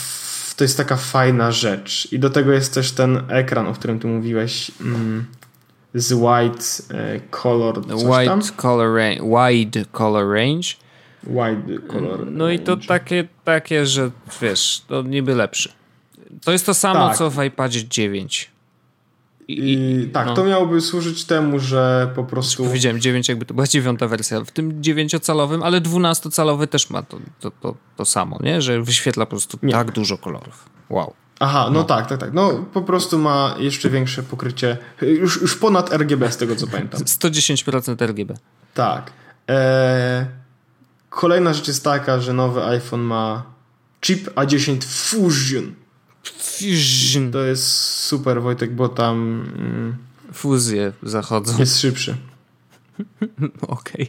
to 0.56 0.64
jest 0.64 0.78
taka 0.78 0.95
fajna 0.95 1.52
rzecz. 1.52 2.08
I 2.12 2.20
do 2.20 2.30
tego 2.30 2.52
jest 2.52 2.74
też 2.74 2.91
ten 2.91 3.22
ekran, 3.28 3.68
o 3.68 3.74
którym 3.74 4.00
tu 4.00 4.08
mówiłeś. 4.08 4.72
Mm, 4.82 5.26
z 5.93 6.14
white 6.14 6.93
e, 6.97 7.20
color. 7.20 7.80
White 7.80 8.26
tam? 8.26 8.41
color 8.56 8.95
range. 8.95 9.22
Wide 9.22 9.86
color 9.91 10.34
range 10.34 10.76
wide 11.24 11.80
color. 11.88 12.32
No 12.32 12.50
i 12.50 12.60
to 12.60 12.78
takie, 12.78 13.28
takie, 13.43 13.86
że 13.86 14.12
wiesz, 14.41 14.82
to 14.88 15.02
niby 15.02 15.36
lepszy. 15.36 15.72
To 16.43 16.52
jest 16.52 16.66
to 16.66 16.74
samo, 16.74 17.08
tak. 17.08 17.18
co 17.18 17.30
w 17.30 17.43
iPadzie 17.43 17.88
9. 17.88 18.52
I, 19.50 19.74
I 19.74 20.10
tak, 20.10 20.28
no. 20.28 20.34
to 20.34 20.43
miałoby 20.43 20.82
służyć 20.82 21.26
temu, 21.26 21.60
że 21.60 22.12
po 22.16 22.24
prostu. 22.24 22.64
Powiedziałem 22.64 23.00
9, 23.02 23.30
jakby 23.30 23.45
to 23.45 23.54
była 23.54 23.68
dziewiąta 23.68 24.08
wersja. 24.08 24.43
W 24.43 24.52
tym 24.52 24.82
9-calowym, 24.82 25.64
ale 25.64 25.82
12-calowy 25.82 26.68
też 26.68 26.89
ma 26.89 27.04
to, 27.04 27.18
to, 27.39 27.52
to, 27.52 27.76
to, 27.97 28.06
samo, 28.06 28.39
nie? 28.43 28.62
Że 28.62 28.82
wyświetla 28.82 29.26
po 29.26 29.30
prostu 29.30 29.60
nie. 29.64 29.72
tak 29.72 29.91
dużo 29.91 30.18
kolorów. 30.18 30.70
Wow. 30.89 31.14
Aha, 31.39 31.66
no, 31.66 31.80
no, 31.80 31.84
tak, 31.84 32.08
tak, 32.10 32.20
tak. 32.20 32.34
No 32.34 32.66
po 32.74 32.82
prostu 32.82 33.20
ma 33.20 33.56
jeszcze 33.60 33.89
większe 33.89 34.24
pokrycie. 34.24 34.78
Już, 35.02 35.41
już 35.41 35.58
ponad 35.58 35.93
RGB 35.93 36.32
z 36.32 36.38
tego 36.38 36.56
co 36.56 36.68
pamiętam. 36.68 37.02
110% 37.22 38.06
RGB. 38.06 38.34
Tak. 38.74 39.12
Eee, 39.47 40.26
Kolejna 41.10 41.54
rzecz 41.54 41.68
jest 41.68 41.84
taka, 41.84 42.20
że 42.20 42.34
nowy 42.34 42.64
iPhone 42.64 43.02
ma 43.02 43.43
chip 44.02 44.36
A10 44.36 44.84
Fusion. 44.84 45.74
To 47.32 47.43
jest 47.43 47.68
super, 47.95 48.41
Wojtek, 48.41 48.76
bo 48.76 48.89
tam. 48.89 49.16
Mm, 49.57 49.97
Fuzje 50.34 50.93
zachodzą. 51.03 51.60
Jest 51.60 51.82
szybszy. 51.82 52.18
Okej. 53.62 53.68
Okay. 53.68 54.07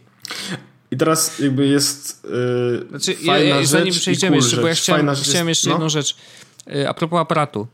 I 0.91 0.97
teraz 0.97 1.39
jakby 1.39 1.67
jest. 1.67 2.25
Yy, 2.25 2.89
znaczy, 2.89 3.15
fajna 3.15 3.39
ja, 3.39 3.57
ja, 3.57 3.67
zanim 3.67 3.95
przejdziemy 3.95 4.37
cool 4.37 4.43
jeszcze, 4.43 4.57
rzecz. 4.57 4.63
bo 4.63 4.69
ja 4.69 4.75
chciałem, 4.75 5.15
chciałem 5.15 5.49
jeszcze 5.49 5.69
no? 5.69 5.75
jedną 5.75 5.89
rzecz. 5.89 6.17
Yy, 6.67 6.89
a 6.89 6.95
propos 6.95 7.21
aparatu. 7.21 7.67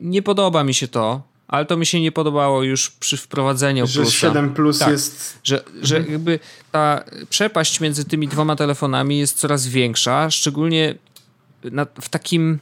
Nie 0.00 0.22
podoba 0.22 0.64
mi 0.64 0.74
się 0.74 0.88
to, 0.88 1.22
ale 1.48 1.66
to 1.66 1.76
mi 1.76 1.86
się 1.86 2.00
nie 2.00 2.12
podobało 2.12 2.62
już 2.62 2.90
przy 2.90 3.16
wprowadzeniu 3.16 3.86
że 3.86 4.00
plusa. 4.00 4.16
7 4.16 4.54
plus 4.54 4.78
tak, 4.78 4.90
jest... 4.90 5.38
Że, 5.44 5.64
że 5.82 5.96
mhm. 5.96 6.12
jakby 6.12 6.38
ta 6.72 7.04
przepaść 7.30 7.80
między 7.80 8.04
tymi 8.04 8.28
dwoma 8.28 8.56
telefonami 8.56 9.18
jest 9.18 9.38
coraz 9.38 9.66
większa, 9.66 10.30
szczególnie 10.30 10.94
na, 11.64 11.86
w 12.00 12.08
takim 12.08 12.58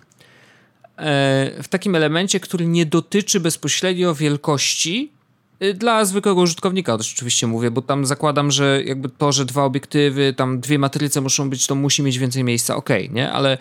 w 1.63 1.65
takim 1.71 1.95
elemencie, 1.95 2.41
który 2.41 2.67
nie 2.67 2.87
dotyczy 2.87 3.41
bezpośrednio 3.41 4.15
wielkości 4.15 5.13
e, 5.61 5.75
dla 5.75 6.05
zwykłego 6.05 6.41
użytkownika, 6.41 6.95
oczywiście 6.95 7.47
mówię, 7.47 7.71
bo 7.71 7.83
tam 7.83 8.07
zakładam, 8.07 8.51
że 8.51 8.83
jakby 8.85 9.09
to, 9.09 9.33
że 9.33 9.45
dwa 9.45 9.65
obiektywy, 9.65 10.35
tam 10.37 10.61
dwie 10.61 10.79
matryce 10.79 11.21
muszą 11.21 11.51
być, 11.51 11.67
to 11.67 11.75
musi 11.75 12.03
mieć 12.03 12.19
więcej 12.19 12.45
miejsca, 12.45 12.77
okay, 12.77 13.09
nie? 13.09 13.33
Ale 13.33 13.59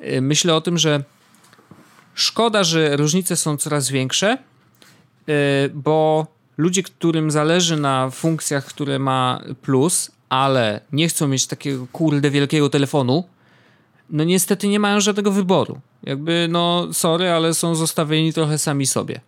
e, 0.00 0.20
myślę 0.20 0.54
o 0.54 0.60
tym, 0.60 0.78
że 0.78 1.04
Szkoda, 2.16 2.64
że 2.64 2.96
różnice 2.96 3.36
są 3.36 3.56
coraz 3.56 3.90
większe, 3.90 4.28
e, 4.28 4.38
bo 5.74 6.26
ludzie, 6.56 6.82
którym 6.82 7.30
zależy 7.30 7.76
na 7.76 8.10
funkcjach, 8.10 8.64
które 8.64 8.98
ma 8.98 9.40
plus, 9.62 10.10
ale 10.28 10.80
nie 10.92 11.08
chcą 11.08 11.28
mieć 11.28 11.46
takiego 11.46 11.86
kurde 11.92 12.30
wielkiego 12.30 12.68
telefonu, 12.68 13.24
no 14.10 14.24
niestety 14.24 14.68
nie 14.68 14.80
mają 14.80 15.00
żadnego 15.00 15.32
wyboru. 15.32 15.80
Jakby, 16.06 16.46
no 16.50 16.88
sorry, 16.92 17.30
ale 17.30 17.54
są 17.54 17.74
zostawieni 17.74 18.32
trochę 18.32 18.58
sami 18.58 18.86
sobie. 18.86 19.20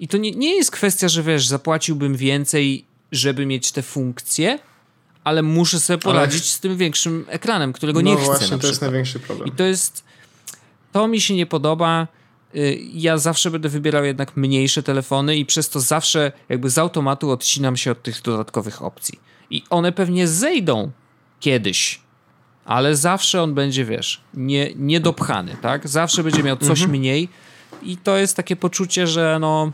I 0.00 0.08
to 0.08 0.16
nie, 0.16 0.30
nie 0.30 0.56
jest 0.56 0.70
kwestia, 0.70 1.08
że 1.08 1.22
wiesz, 1.22 1.46
zapłaciłbym 1.46 2.16
więcej, 2.16 2.84
żeby 3.12 3.46
mieć 3.46 3.72
te 3.72 3.82
funkcje, 3.82 4.58
ale 5.24 5.42
muszę 5.42 5.80
sobie 5.80 5.98
poradzić 5.98 6.42
ale... 6.42 6.48
z 6.50 6.60
tym 6.60 6.76
większym 6.76 7.24
ekranem, 7.28 7.72
którego 7.72 8.02
no 8.02 8.10
nie 8.10 8.16
chcę. 8.16 8.26
No 8.26 8.38
właśnie, 8.38 8.58
to 8.58 8.66
jest 8.66 8.80
największy 8.80 9.20
problem. 9.20 9.48
I 9.48 9.52
to 9.52 9.64
jest, 9.64 10.04
to 10.92 11.08
mi 11.08 11.20
się 11.20 11.34
nie 11.34 11.46
podoba. 11.46 12.08
Y, 12.54 12.80
ja 12.92 13.18
zawsze 13.18 13.50
będę 13.50 13.68
wybierał 13.68 14.04
jednak 14.04 14.36
mniejsze 14.36 14.82
telefony 14.82 15.36
i 15.36 15.46
przez 15.46 15.68
to 15.68 15.80
zawsze 15.80 16.32
jakby 16.48 16.70
z 16.70 16.78
automatu 16.78 17.30
odcinam 17.30 17.76
się 17.76 17.90
od 17.90 18.02
tych 18.02 18.22
dodatkowych 18.22 18.82
opcji. 18.82 19.18
I 19.50 19.62
one 19.70 19.92
pewnie 19.92 20.28
zejdą 20.28 20.90
kiedyś, 21.40 22.00
ale 22.70 22.96
zawsze 22.96 23.42
on 23.42 23.54
będzie, 23.54 23.84
wiesz, 23.84 24.20
nie, 24.34 24.74
niedopchany, 24.76 25.56
tak? 25.62 25.88
Zawsze 25.88 26.22
będzie 26.22 26.42
miał 26.42 26.56
coś 26.56 26.80
mhm. 26.80 26.90
mniej 26.90 27.28
i 27.82 27.96
to 27.96 28.16
jest 28.16 28.36
takie 28.36 28.56
poczucie, 28.56 29.06
że 29.06 29.38
no 29.40 29.72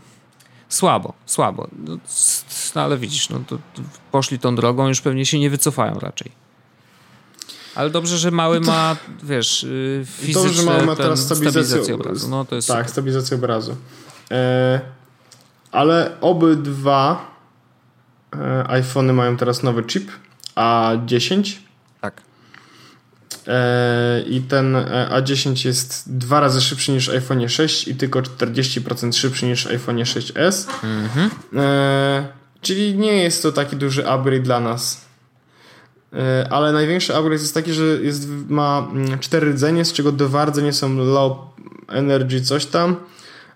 słabo, 0.69 1.13
słabo. 1.25 1.67
No, 1.85 1.97
no 2.75 2.81
ale 2.81 2.97
widzisz, 2.97 3.29
no 3.29 3.39
to, 3.47 3.57
to 3.57 3.81
poszli 4.11 4.39
tą 4.39 4.55
drogą, 4.55 4.87
już 4.87 5.01
pewnie 5.01 5.25
się 5.25 5.39
nie 5.39 5.49
wycofają 5.49 5.99
raczej. 5.99 6.31
Ale 7.75 7.89
dobrze, 7.89 8.17
że 8.17 8.31
mały 8.31 8.59
ma, 8.59 8.95
wiesz, 9.23 9.65
fizyczne 10.05 10.43
Dobrze, 10.43 10.61
że 10.61 10.63
mały 10.63 10.85
ma 10.85 10.95
teraz 10.95 11.19
stabilizację, 11.19 11.63
stabilizację 11.63 11.95
obrazu. 11.95 12.29
No, 12.29 12.45
to 12.45 12.55
jest 12.55 12.67
tak, 12.67 12.77
super. 12.77 12.91
stabilizację 12.91 13.37
obrazu. 13.37 13.75
E, 14.31 14.81
ale 15.71 16.17
obydwa 16.21 17.31
e, 18.35 18.69
iPhony 18.69 19.13
mają 19.13 19.37
teraz 19.37 19.63
nowy 19.63 19.83
chip 19.83 20.11
A10. 20.55 21.66
E, 23.47 24.21
I 24.21 24.41
ten 24.41 24.75
e, 24.75 25.09
A10 25.11 25.65
jest 25.65 26.17
dwa 26.17 26.39
razy 26.39 26.61
szybszy 26.61 26.91
niż 26.91 27.09
iPhone 27.09 27.49
6 27.49 27.87
i 27.87 27.95
tylko 27.95 28.21
40% 28.21 29.13
szybszy 29.13 29.45
niż 29.45 29.67
iPhone 29.67 29.97
6s. 29.97 30.67
Mhm. 30.83 31.29
E, 31.55 32.27
czyli 32.61 32.97
nie 32.97 33.23
jest 33.23 33.43
to 33.43 33.51
taki 33.51 33.75
duży 33.75 34.07
upgrade 34.07 34.41
dla 34.41 34.59
nas 34.59 35.07
ale 36.49 36.73
największy 36.73 37.15
upgrade 37.15 37.41
jest 37.41 37.53
taki, 37.53 37.73
że 37.73 37.83
jest, 37.83 38.27
ma 38.49 38.87
mm, 38.91 39.19
cztery 39.19 39.51
rdzenie, 39.51 39.85
z 39.85 39.93
czego 39.93 40.11
dwa 40.11 40.45
rdzenie 40.45 40.73
są 40.73 40.95
low 40.95 41.37
energy 41.87 42.41
coś 42.41 42.65
tam, 42.65 42.95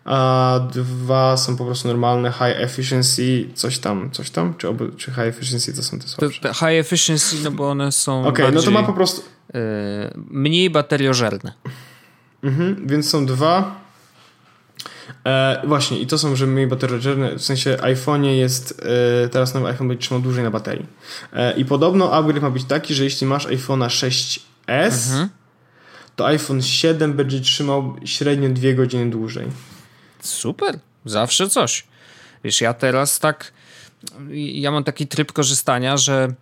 a 0.05 0.59
dwa 0.73 1.37
są 1.37 1.57
po 1.57 1.65
prostu 1.65 1.87
normalne 1.87 2.31
high 2.31 2.61
efficiency 2.61 3.49
coś 3.55 3.79
tam, 3.79 4.11
coś 4.11 4.29
tam, 4.29 4.53
czy, 4.57 4.67
oby, 4.67 4.91
czy 4.97 5.11
high 5.11 5.19
efficiency 5.19 5.73
to 5.73 5.83
są 5.83 5.99
te 5.99 6.07
słabsze? 6.07 6.41
To, 6.41 6.53
high 6.53 6.79
efficiency, 6.79 7.35
no 7.43 7.51
bo 7.51 7.69
one 7.69 7.91
są 7.91 8.19
Okej, 8.19 8.45
okay, 8.45 8.55
no 8.55 8.61
to 8.61 8.71
ma 8.71 8.83
po 8.83 8.93
prostu... 8.93 9.21
Yy, 9.53 9.61
mniej 10.15 10.69
bateriożerne. 10.69 11.53
Mhm, 12.43 12.87
więc 12.87 13.09
są 13.09 13.25
dwa 13.25 13.81
E, 15.25 15.61
właśnie, 15.67 15.99
i 15.99 16.07
to 16.07 16.17
są, 16.17 16.35
że 16.35 16.47
mniej 16.47 16.67
bateryjne, 16.67 17.35
w 17.35 17.43
sensie 17.43 17.77
iPhone 17.81 18.25
jest, 18.25 18.81
e, 19.25 19.29
teraz 19.29 19.53
nowy 19.53 19.67
iPhone 19.67 19.87
będzie 19.87 20.01
trzymał 20.01 20.21
dłużej 20.21 20.43
na 20.43 20.51
baterii. 20.51 20.85
E, 21.33 21.57
I 21.57 21.65
podobno 21.65 22.13
upgrade 22.13 22.41
ma 22.41 22.49
być 22.49 22.63
taki, 22.63 22.93
że 22.93 23.03
jeśli 23.03 23.27
masz 23.27 23.47
iPhone'a 23.47 23.87
6S, 23.87 25.11
mhm. 25.11 25.29
to 26.15 26.27
iPhone 26.27 26.61
7 26.61 27.13
będzie 27.13 27.39
trzymał 27.39 27.95
średnio 28.05 28.49
2 28.49 28.73
godziny 28.73 29.09
dłużej. 29.09 29.47
Super, 30.19 30.79
zawsze 31.05 31.49
coś. 31.49 31.83
Wiesz, 32.43 32.61
ja 32.61 32.73
teraz 32.73 33.19
tak, 33.19 33.53
ja 34.31 34.71
mam 34.71 34.83
taki 34.83 35.07
tryb 35.07 35.31
korzystania, 35.31 35.97
że 35.97 36.33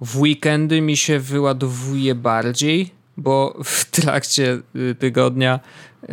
w 0.00 0.18
weekendy 0.20 0.80
mi 0.80 0.96
się 0.96 1.18
wyładowuje 1.18 2.14
bardziej, 2.14 2.90
bo 3.16 3.60
w 3.64 3.84
trakcie 3.84 4.60
y, 4.76 4.94
tygodnia 4.94 5.60
y, 6.02 6.08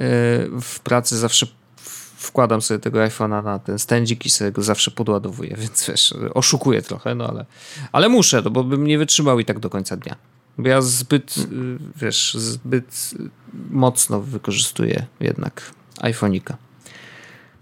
w 0.62 0.80
pracy 0.84 1.18
zawsze 1.18 1.48
wkładam 2.18 2.62
sobie 2.62 2.80
tego 2.80 3.00
iPhone'a 3.00 3.44
na 3.44 3.60
ten 3.60 3.80
stędzik 3.80 4.26
i 4.26 4.30
sobie 4.30 4.52
go 4.52 4.64
zawsze 4.64 4.92
podładowuję, 4.92 5.56
więc 5.62 5.88
wiesz, 5.88 6.14
oszukuję 6.34 6.82
trochę, 6.82 7.16
no 7.16 7.28
ale, 7.28 7.46
ale 7.92 8.10
muszę, 8.10 8.42
no 8.46 8.52
bo 8.52 8.64
bym 8.64 8.88
nie 8.88 8.98
wytrzymał 8.98 9.40
i 9.40 9.46
tak 9.46 9.60
do 9.60 9.70
końca 9.70 9.98
dnia. 9.98 10.16
Bo 10.58 10.70
ja 10.70 10.82
zbyt, 10.82 11.34
hmm. 11.34 11.92
wiesz, 11.96 12.34
zbyt 12.34 13.12
mocno 13.70 14.22
wykorzystuję 14.22 15.06
jednak 15.20 15.72
iPhone'ika. 16.02 16.54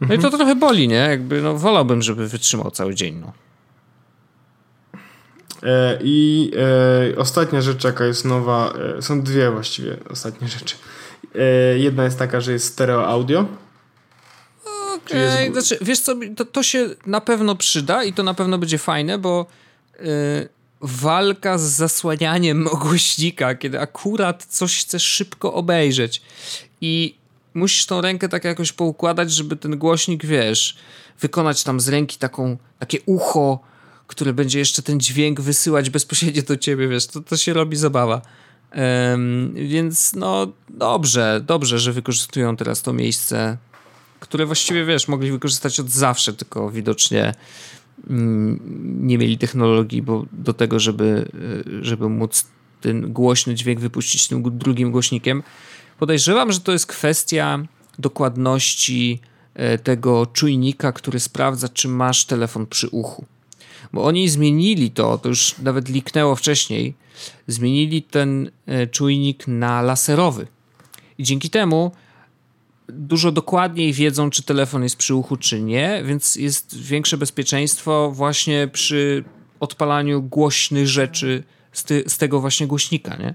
No 0.02 0.06
mhm. 0.06 0.20
i 0.20 0.22
to 0.22 0.28
mhm. 0.28 0.32
trochę 0.32 0.56
boli, 0.56 0.88
nie? 0.88 0.96
Jakby, 0.96 1.42
no 1.42 1.58
wolałbym, 1.58 2.02
żeby 2.02 2.28
wytrzymał 2.28 2.72
cały 2.72 2.96
dzień, 2.96 3.16
no. 3.16 3.34
E, 5.66 5.99
I 6.01 6.51
e, 7.13 7.18
ostatnia 7.18 7.61
rzecz, 7.61 7.84
jaka 7.84 8.05
jest 8.05 8.26
nowa, 8.26 8.74
e, 8.97 9.01
są 9.01 9.22
dwie 9.22 9.51
właściwie 9.51 9.97
ostatnie 10.09 10.47
rzeczy. 10.47 10.76
Jedna 11.76 12.03
jest 12.03 12.20
taka, 12.20 12.41
że 12.41 12.51
jest 12.51 12.66
stereo 12.66 13.07
audio. 13.07 13.45
Okej, 14.95 15.28
okay. 15.28 15.43
jest... 15.43 15.53
znaczy, 15.53 15.86
wiesz 15.86 15.99
co, 15.99 16.16
to, 16.36 16.45
to 16.45 16.63
się 16.63 16.89
na 17.05 17.22
pewno 17.22 17.55
przyda 17.55 18.03
i 18.03 18.13
to 18.13 18.24
na 18.24 18.34
pewno 18.34 18.57
będzie 18.57 18.78
fajne, 18.78 19.18
bo 19.18 19.45
e, 19.99 20.03
walka 20.82 21.57
z 21.57 21.61
zasłanianiem 21.61 22.63
głośnika, 22.84 23.55
kiedy 23.55 23.80
akurat 23.80 24.45
coś 24.45 24.80
chcesz 24.80 25.03
szybko 25.03 25.53
obejrzeć 25.53 26.22
i 26.82 27.16
musisz 27.53 27.86
tą 27.86 28.01
rękę 28.01 28.30
tak 28.30 28.43
jakoś 28.43 28.72
poukładać, 28.72 29.32
żeby 29.32 29.55
ten 29.55 29.78
głośnik, 29.78 30.26
wiesz, 30.26 30.78
wykonać 31.20 31.63
tam 31.63 31.80
z 31.80 31.89
ręki 31.89 32.18
taką, 32.18 32.57
takie 32.80 32.99
ucho, 33.05 33.59
które 34.08 34.34
będzie 34.34 34.60
jeszcze 34.60 34.82
ten 34.82 34.99
dźwięk 34.99 35.41
wysyłać 35.41 35.89
bezpośrednio 35.89 36.41
do 36.41 36.58
ciebie, 36.58 36.88
wiesz, 36.88 37.08
to, 37.08 37.22
to 37.22 37.38
się 37.38 37.53
robi 37.53 37.78
zabawa. 37.78 38.22
Um, 38.76 39.53
więc 39.53 40.14
no 40.14 40.47
dobrze, 40.70 41.41
dobrze, 41.47 41.80
że 41.80 41.93
wykorzystują 41.93 42.56
teraz 42.56 42.82
to 42.82 42.93
miejsce, 42.93 43.58
które 44.20 44.45
właściwie, 44.45 44.86
wiesz, 44.86 45.08
mogli 45.08 45.32
wykorzystać 45.32 45.80
od 45.80 45.89
zawsze, 45.89 46.34
tylko 46.34 46.72
widocznie 46.72 47.34
mm, 48.10 48.60
nie 49.08 49.18
mieli 49.18 49.38
technologii 49.38 50.01
bo 50.01 50.26
do 50.32 50.53
tego, 50.53 50.80
żeby, 50.80 51.32
żeby 51.82 52.10
móc 52.10 52.45
ten 52.82 53.14
głośny 53.14 53.56
dźwięk 53.56 53.80
wypuścić 53.80 54.28
tym 54.28 54.58
drugim 54.58 54.91
głośnikiem. 54.91 55.43
Podejrzewam, 55.99 56.51
że 56.51 56.60
to 56.60 56.72
jest 56.72 56.86
kwestia 56.86 57.60
dokładności 57.99 59.20
e, 59.53 59.78
tego 59.78 60.26
czujnika, 60.26 60.91
który 60.91 61.20
sprawdza, 61.20 61.70
czy 61.70 61.88
masz 61.88 62.26
telefon 62.26 62.68
przy 62.68 62.88
uchu. 62.88 63.26
Bo 63.96 64.04
oni 64.04 64.30
zmienili 64.30 64.91
to, 64.91 65.18
to 65.18 65.30
już 65.30 65.56
nawet 65.58 65.89
liknęło 65.89 66.36
wcześniej, 66.36 66.93
zmienili 67.48 68.04
ten 68.04 68.52
e, 68.66 68.88
czujnik 68.88 69.48
na 69.48 69.82
laserowy. 69.82 70.48
I 71.18 71.24
dzięki 71.24 71.50
temu 71.50 71.91
dużo 72.89 73.32
dokładniej 73.32 73.93
wiedzą, 73.93 74.30
czy 74.30 74.43
telefon 74.43 74.84
jest 74.84 74.96
przy 74.96 75.16
uchu, 75.16 75.38
czy 75.38 75.62
nie, 75.62 76.04
więc 76.06 76.36
jest 76.36 76.78
większe 76.78 77.18
bezpieczeństwo 77.18 78.12
właśnie 78.12 78.68
przy 78.68 79.24
odpalaniu 79.60 80.22
głośnych 80.22 80.88
rzeczy 80.88 81.43
z, 81.72 81.84
ty, 81.84 82.04
z 82.08 82.18
tego 82.18 82.41
właśnie 82.41 82.68
głośnika, 82.68 83.16
nie? 83.16 83.34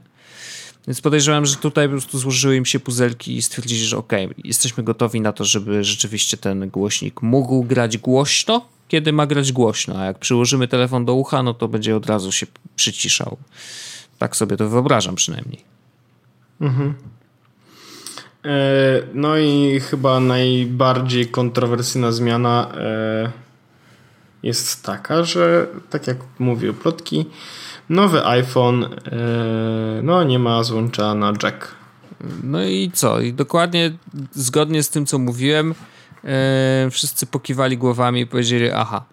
Więc 0.87 1.01
podejrzewam, 1.01 1.47
że 1.47 1.57
tutaj 1.57 1.87
po 1.87 1.93
prostu 1.93 2.19
złożyły 2.19 2.57
im 2.57 2.67
się 2.67 2.81
puzelki 2.81 3.37
i 3.37 3.43
stwierdzili, 3.43 3.85
że 3.85 3.97
ok, 3.97 4.13
jesteśmy 4.45 4.85
gotowi 4.85 5.21
na 5.21 5.33
to, 5.33 5.45
żeby 5.45 5.85
rzeczywiście 5.85 6.37
ten 6.37 6.71
głośnik 6.71 7.23
mógł 7.23 7.65
grać 7.65 7.99
głośno, 7.99 8.80
kiedy 8.91 9.13
ma 9.13 9.27
grać 9.27 9.53
głośno, 9.53 9.99
a 9.99 10.05
jak 10.05 10.19
przyłożymy 10.19 10.69
telefon 10.69 11.05
do 11.05 11.15
ucha, 11.15 11.43
no 11.43 11.55
to 11.55 11.69
będzie 11.69 11.97
od 11.97 12.07
razu 12.07 12.33
się 12.33 12.47
przyciszał. 12.77 13.37
Tak 14.19 14.37
sobie 14.37 14.57
to 14.57 14.69
wyobrażam 14.69 15.15
przynajmniej. 15.15 15.65
Mhm. 16.61 16.95
E, 18.45 18.51
no 19.15 19.39
i 19.39 19.81
chyba 19.81 20.21
najbardziej 20.21 21.27
kontrowersyjna 21.27 22.13
zmiana 22.13 22.73
e, 22.75 23.31
jest 24.43 24.83
taka, 24.83 25.25
że 25.25 25.67
tak 25.91 26.07
jak 26.07 26.17
mówił 26.39 26.75
plotki, 26.75 27.27
nowy 27.89 28.27
iPhone 28.27 28.85
e, 28.85 28.89
no 30.03 30.25
nie 30.25 30.39
ma 30.39 30.63
złącza 30.63 31.15
na 31.15 31.33
jack. 31.43 31.75
No 32.43 32.65
i 32.65 32.91
co? 32.95 33.21
I 33.21 33.33
dokładnie 33.33 33.93
zgodnie 34.33 34.83
z 34.83 34.91
tym, 34.91 35.07
co 35.07 35.19
mówiłem, 35.19 35.75
wszyscy 36.91 37.27
pokiwali 37.27 37.79
głowami 37.79 38.21
i 38.21 38.27
powiedzieli 38.27 38.71
aha, 38.71 39.05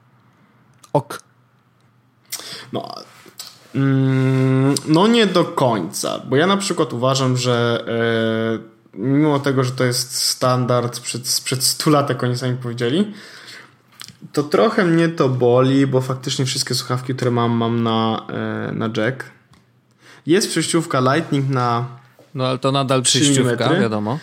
ok. 0.93 1.20
No, 2.74 2.95
mm, 3.76 4.76
no 4.88 5.08
nie 5.08 5.26
do 5.26 5.45
końca, 5.45 6.20
bo 6.20 6.36
ja 6.36 6.47
na 6.47 6.58
przykład 6.58 6.93
uważam, 6.93 7.38
że 7.38 7.86
mimo 8.97 9.39
tego, 9.39 9.64
że 9.64 9.72
to 9.72 9.84
jest 9.84 10.16
standard 10.16 10.99
przed, 10.99 11.28
sprzed 11.28 11.64
100 11.64 11.89
lat, 11.89 12.10
jak 12.10 12.24
oni 12.24 12.38
sami 12.38 12.58
powiedzieli, 12.58 13.14
to 14.34 14.43
trochę 14.43 14.86
mnie 14.86 15.10
to 15.10 15.30
boli, 15.30 15.88
bo 15.88 16.01
faktycznie 16.01 16.45
wszystkie 16.45 16.76
słuchawki, 16.76 17.16
które 17.16 17.32
mam, 17.32 17.51
mam 17.51 17.84
na, 17.84 18.26
e, 18.30 18.72
na 18.72 18.89
jack. 18.97 19.26
Jest 20.26 20.49
przejściówka 20.49 20.99
Lightning 20.99 21.49
na. 21.49 21.86
No 22.36 22.47
ale 22.47 22.58
to 22.58 22.72
nadal 22.72 23.01
przejściówka, 23.01 23.74
wiadomo. 23.74 24.20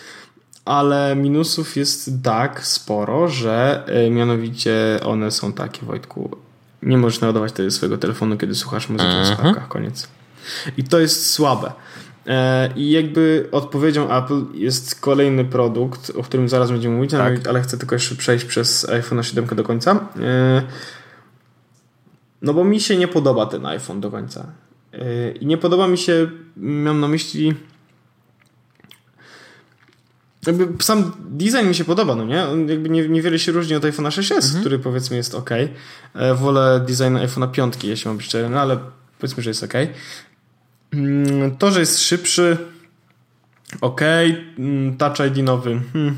Ale 0.65 1.15
minusów 1.15 1.77
jest 1.77 2.11
tak 2.23 2.65
sporo, 2.65 3.27
że 3.27 3.83
e, 3.87 4.09
mianowicie 4.09 4.99
one 5.05 5.31
są 5.31 5.53
takie, 5.53 5.85
Wojtku. 5.85 6.37
Nie 6.81 6.97
możesz 6.97 7.21
naładować 7.21 7.51
wtedy 7.51 7.71
swojego 7.71 7.97
telefonu, 7.97 8.37
kiedy 8.37 8.55
słuchasz 8.55 8.89
muzyki 8.89 9.09
w 9.09 9.13
mhm. 9.13 9.35
słuchawkach. 9.35 9.67
Koniec. 9.67 10.07
I 10.77 10.83
to 10.83 10.99
jest 10.99 11.31
słabe. 11.31 11.71
E, 12.27 12.69
I 12.75 12.91
jakby 12.91 13.49
odpowiedzią 13.51 14.11
Apple 14.11 14.45
jest 14.53 15.01
kolejny 15.01 15.45
produkt, 15.45 16.11
o 16.17 16.23
którym 16.23 16.49
zaraz 16.49 16.71
będziemy 16.71 16.95
mówić, 16.95 17.11
tak. 17.11 17.47
ale 17.47 17.61
chcę 17.61 17.77
tylko 17.77 17.95
jeszcze 17.95 18.15
przejść 18.15 18.45
przez 18.45 18.89
iPhone 18.89 19.23
7 19.23 19.45
do 19.45 19.63
końca. 19.63 19.91
E, 20.19 20.61
no 22.41 22.53
bo 22.53 22.63
mi 22.63 22.79
się 22.79 22.97
nie 22.97 23.07
podoba 23.07 23.45
ten 23.45 23.65
iPhone 23.65 24.01
do 24.01 24.11
końca. 24.11 24.45
E, 24.93 25.31
I 25.31 25.45
nie 25.45 25.57
podoba 25.57 25.87
mi 25.87 25.97
się, 25.97 26.27
mam 26.57 26.99
na 26.99 27.07
myśli 27.07 27.53
jakby 30.47 30.83
sam 30.83 31.11
design 31.19 31.67
mi 31.67 31.75
się 31.75 31.85
podoba, 31.85 32.15
no 32.15 32.25
nie? 32.25 32.43
On 32.43 32.69
jakby 32.69 32.89
nie, 32.89 33.09
niewiele 33.09 33.39
się 33.39 33.51
różni 33.51 33.75
od 33.75 33.83
iPhone'a 33.83 34.09
6s, 34.09 34.45
mhm. 34.45 34.61
który 34.61 34.79
powiedzmy 34.79 35.17
jest 35.17 35.35
ok. 35.35 35.49
Wolę 36.35 36.85
design 36.87 37.15
iPhone'a 37.17 37.51
5, 37.51 37.73
jeśli 37.83 38.07
mam 38.07 38.17
być 38.17 38.25
szczery, 38.25 38.49
no 38.49 38.61
ale 38.61 38.77
powiedzmy, 39.19 39.43
że 39.43 39.49
jest 39.49 39.63
ok. 39.63 39.73
Mm, 40.93 41.57
to, 41.57 41.71
że 41.71 41.79
jest 41.79 42.01
szybszy, 42.01 42.57
ok. 43.81 44.01
Mm, 44.59 44.97
Touch 44.97 45.19
ID 45.27 45.43
nowy, 45.43 45.81
hmm. 45.93 46.17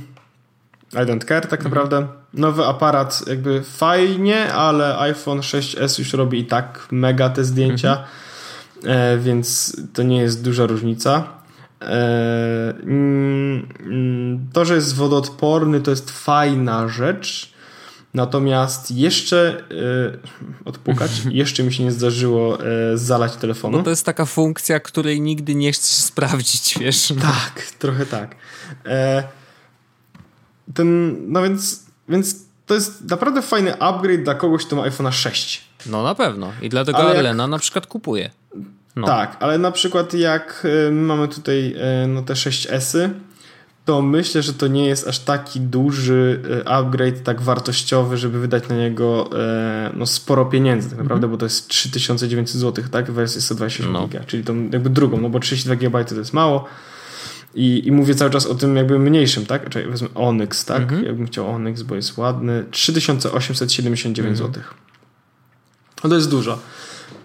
I 0.94 0.96
don't 0.96 1.26
care 1.26 1.48
tak 1.48 1.60
mhm. 1.60 1.70
naprawdę. 1.70 2.08
Nowy 2.34 2.66
aparat 2.66 3.28
jakby 3.28 3.64
fajnie, 3.64 4.54
ale 4.54 5.00
iPhone 5.00 5.40
6s 5.40 6.00
już 6.00 6.14
robi 6.14 6.40
i 6.40 6.46
tak 6.46 6.88
mega 6.92 7.30
te 7.30 7.44
zdjęcia, 7.44 8.06
mhm. 8.78 8.98
e, 8.98 9.18
więc 9.18 9.78
to 9.94 10.04
nie 10.04 10.18
jest 10.22 10.44
duża 10.44 10.66
różnica. 10.66 11.37
E, 11.82 12.74
mm, 12.84 14.48
to, 14.54 14.66
że 14.66 14.76
jest 14.76 14.96
wodoodporny, 14.96 15.82
to 15.82 15.92
jest 15.92 16.12
fajna 16.12 16.88
rzecz. 16.88 17.58
Natomiast 18.14 18.92
jeszcze 18.92 19.64
yy, 19.70 20.20
odpukać, 20.66 21.12
jeszcze 21.32 21.64
mi 21.64 21.74
się 21.74 21.84
nie 21.84 21.92
zdarzyło 21.92 22.58
yy, 22.92 22.98
zalać 22.98 23.36
telefonu. 23.36 23.78
Bo 23.78 23.84
to 23.84 23.90
jest 23.90 24.06
taka 24.06 24.26
funkcja, 24.26 24.80
której 24.80 25.22
nigdy 25.22 25.56
nie 25.56 25.72
chcesz 25.72 26.04
sprawdzić, 26.12 26.80
wiesz. 26.80 27.14
Tak, 27.22 27.62
trochę 27.80 28.06
tak. 28.06 28.36
E, 28.86 29.24
ten, 30.74 31.18
no 31.32 31.44
więc, 31.44 31.86
więc 32.10 32.36
to 32.66 32.74
jest 32.74 33.10
naprawdę 33.10 33.42
fajny 33.42 33.80
upgrade 33.80 34.24
dla 34.24 34.36
kogoś, 34.36 34.66
kto 34.66 34.76
ma 34.76 34.84
iPhone'a 34.84 35.12
6. 35.12 35.68
No 35.86 36.04
na 36.04 36.16
pewno. 36.16 36.52
I 36.62 36.70
dlatego 36.70 36.98
ale 36.98 37.20
Elena 37.20 37.44
jak... 37.44 37.52
na 37.52 37.60
przykład 37.60 37.88
kupuje. 37.88 38.32
No. 38.98 39.08
Tak, 39.08 39.38
ale 39.40 39.58
na 39.58 39.72
przykład 39.72 40.14
jak 40.14 40.68
mamy 40.92 41.28
tutaj 41.28 41.76
no, 42.08 42.22
te 42.22 42.34
6S-y, 42.34 43.10
to 43.86 44.02
myślę, 44.02 44.42
że 44.42 44.54
to 44.54 44.68
nie 44.68 44.86
jest 44.86 45.08
aż 45.08 45.20
taki 45.20 45.60
duży 45.60 46.42
e, 46.62 46.68
upgrade, 46.68 47.24
tak 47.24 47.42
wartościowy, 47.42 48.18
żeby 48.18 48.40
wydać 48.40 48.68
na 48.70 48.76
niego 48.76 49.30
no, 49.94 50.06
sporo 50.06 50.46
pieniędzy 50.46 50.90
tak 50.90 50.98
naprawdę, 50.98 51.28
mm 51.28 51.30
-hmm. 51.30 51.32
bo 51.32 51.38
to 51.38 51.46
jest 51.46 51.68
3900 51.68 52.62
zł, 52.62 52.86
tak? 52.92 53.12
Wersja 53.12 53.42
128 53.42 53.94
no. 53.94 54.08
giga, 54.08 54.24
czyli 54.24 54.44
tą 54.44 54.70
jakby 54.70 54.90
drugą, 54.90 55.22
no 55.22 55.30
bo 55.30 55.40
32 55.40 55.76
GB 55.76 56.06
to 56.06 56.16
jest 56.16 56.34
mało. 56.34 56.66
I, 57.56 57.88
I 57.88 57.92
mówię 57.92 58.16
cały 58.16 58.32
czas 58.32 58.46
o 58.46 58.56
tym 58.56 58.76
jakby 58.76 59.00
mniejszym, 59.00 59.46
tak? 59.46 59.70
Czyli 59.70 59.90
wezmę 59.90 60.08
Onyx, 60.16 60.66
tak? 60.66 60.88
-hmm. 60.88 61.06
Jakbym 61.06 61.28
chciał 61.28 61.50
Onyx, 61.50 61.82
bo 61.82 61.96
jest 61.96 62.18
ładny. 62.18 62.66
3879 62.72 64.20
mm 64.20 64.34
-hmm. 64.34 64.38
zł. 64.38 64.64
No 66.04 66.10
to 66.10 66.16
jest 66.16 66.30
dużo. 66.30 66.60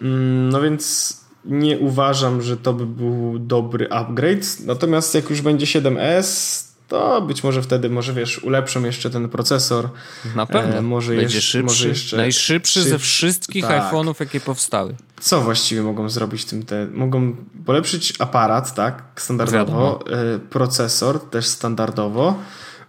Mm, 0.02 0.48
no 0.48 0.60
więc 0.60 1.21
nie 1.44 1.78
uważam, 1.78 2.42
że 2.42 2.56
to 2.56 2.72
by 2.72 2.86
był 2.86 3.38
dobry 3.38 3.90
upgrade. 3.90 4.60
Natomiast 4.66 5.14
jak 5.14 5.30
już 5.30 5.40
będzie 5.40 5.66
7S, 5.66 6.72
to 6.88 7.22
być 7.22 7.44
może 7.44 7.62
wtedy, 7.62 7.90
może 7.90 8.12
wiesz, 8.12 8.38
ulepszą 8.38 8.84
jeszcze 8.84 9.10
ten 9.10 9.28
procesor. 9.28 9.88
Na 10.36 10.46
pewno. 10.46 10.76
E, 10.76 10.82
może 10.82 11.14
będzie 11.14 11.36
jeszcze, 11.36 11.40
szybszy, 11.40 11.62
może 11.62 11.88
jeszcze 11.88 12.16
najszybszy 12.16 12.82
ze 12.82 12.98
wszystkich 12.98 13.64
tak. 13.64 13.92
iPhone'ów, 13.92 14.14
jakie 14.20 14.40
powstały. 14.40 14.94
Co 15.20 15.40
właściwie 15.40 15.82
mogą 15.82 16.08
zrobić 16.08 16.44
tym? 16.44 16.62
Te, 16.62 16.86
mogą 16.86 17.36
polepszyć 17.66 18.14
aparat, 18.18 18.74
tak, 18.74 19.02
standardowo, 19.16 20.04
e, 20.10 20.38
procesor 20.38 21.20
też 21.20 21.46
standardowo. 21.46 22.38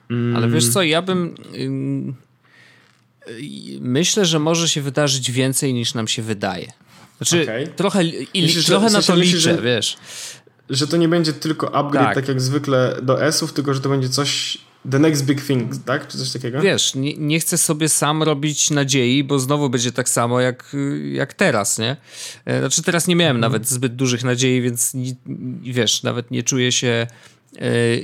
Mm. 0.09 0.35
Ale 0.35 0.49
wiesz 0.49 0.69
co, 0.69 0.83
ja 0.83 1.01
bym... 1.01 1.35
Myślę, 3.81 4.25
że 4.25 4.39
może 4.39 4.69
się 4.69 4.81
wydarzyć 4.81 5.31
więcej 5.31 5.73
niż 5.73 5.93
nam 5.93 6.07
się 6.07 6.21
wydaje. 6.21 6.71
Znaczy, 7.29 7.43
okay. 7.43 7.67
trochę, 7.67 8.03
i, 8.03 8.41
myślisz, 8.41 8.65
trochę 8.65 8.89
że, 8.89 8.97
na 8.97 9.01
to 9.01 9.15
liczę, 9.15 9.39
że, 9.39 9.61
wiesz. 9.61 9.97
Że 10.69 10.87
to 10.87 10.97
nie 10.97 11.07
będzie 11.07 11.33
tylko 11.33 11.75
upgrade, 11.75 12.05
tak, 12.05 12.15
tak 12.15 12.27
jak 12.27 12.41
zwykle 12.41 12.97
do 13.01 13.23
S-ów, 13.23 13.53
tylko 13.53 13.73
że 13.73 13.81
to 13.81 13.89
będzie 13.89 14.09
coś 14.09 14.57
The 14.91 14.99
next 14.99 15.25
big 15.25 15.41
thing, 15.41 15.71
tak? 15.85 16.07
Czy 16.07 16.17
coś 16.17 16.31
takiego? 16.31 16.61
Wiesz, 16.61 16.95
nie, 16.95 17.13
nie 17.13 17.39
chcę 17.39 17.57
sobie 17.57 17.89
sam 17.89 18.23
robić 18.23 18.69
nadziei, 18.69 19.23
bo 19.23 19.39
znowu 19.39 19.69
będzie 19.69 19.91
tak 19.91 20.09
samo 20.09 20.41
jak, 20.41 20.75
jak 21.11 21.33
teraz, 21.33 21.79
nie? 21.79 21.97
E, 22.45 22.59
znaczy 22.59 22.83
teraz 22.83 23.07
nie 23.07 23.15
miałem 23.15 23.35
mhm. 23.35 23.51
nawet 23.51 23.69
zbyt 23.69 23.95
dużych 23.95 24.23
nadziei, 24.23 24.61
więc 24.61 24.93
nie, 24.93 25.15
wiesz, 25.63 26.03
nawet 26.03 26.31
nie 26.31 26.43
czuję 26.43 26.71
się 26.71 27.07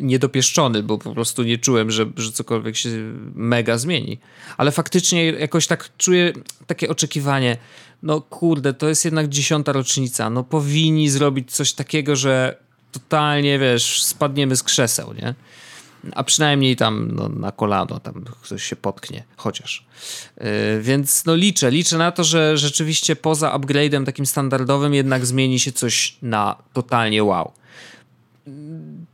niedopieszczony, 0.02 0.84
bo 0.84 0.98
po 0.98 1.14
prostu 1.14 1.44
nie 1.44 1.58
czułem, 1.58 1.92
że, 1.92 2.06
że 2.18 2.32
cokolwiek 2.32 2.76
się 2.76 2.90
mega 3.36 3.78
zmieni. 3.78 4.18
Ale 4.58 4.72
faktycznie 4.72 5.26
jakoś 5.26 5.68
tak 5.68 5.90
czuję 5.98 6.34
takie 6.68 6.90
oczekiwanie, 6.90 7.58
no 8.04 8.22
kurde, 8.22 8.74
to 8.74 8.90
jest 8.90 9.06
jednak 9.06 9.30
dziesiąta 9.30 9.72
rocznica, 9.72 10.30
no 10.30 10.44
powinni 10.44 11.10
zrobić 11.10 11.52
coś 11.52 11.74
takiego, 11.74 12.16
że 12.16 12.58
totalnie, 12.92 13.60
wiesz, 13.60 14.04
spadniemy 14.04 14.56
z 14.56 14.64
krzeseł, 14.64 15.14
nie? 15.14 15.34
a 16.16 16.24
przynajmniej 16.24 16.76
tam 16.76 17.12
no, 17.16 17.30
na 17.30 17.52
kolano 17.52 18.00
tam 18.00 18.26
ktoś 18.42 18.64
się 18.64 18.76
potknie, 18.76 19.24
chociaż. 19.38 19.86
Yy, 20.38 20.46
więc 20.82 21.26
no 21.26 21.36
liczę, 21.36 21.72
liczę 21.72 21.98
na 21.98 22.12
to, 22.12 22.24
że 22.24 22.58
rzeczywiście 22.58 23.16
poza 23.16 23.58
upgrade'em 23.58 24.06
takim 24.06 24.26
standardowym 24.26 24.94
jednak 24.94 25.26
zmieni 25.26 25.60
się 25.60 25.72
coś 25.72 26.18
na 26.22 26.56
totalnie 26.74 27.24
wow. 27.24 27.52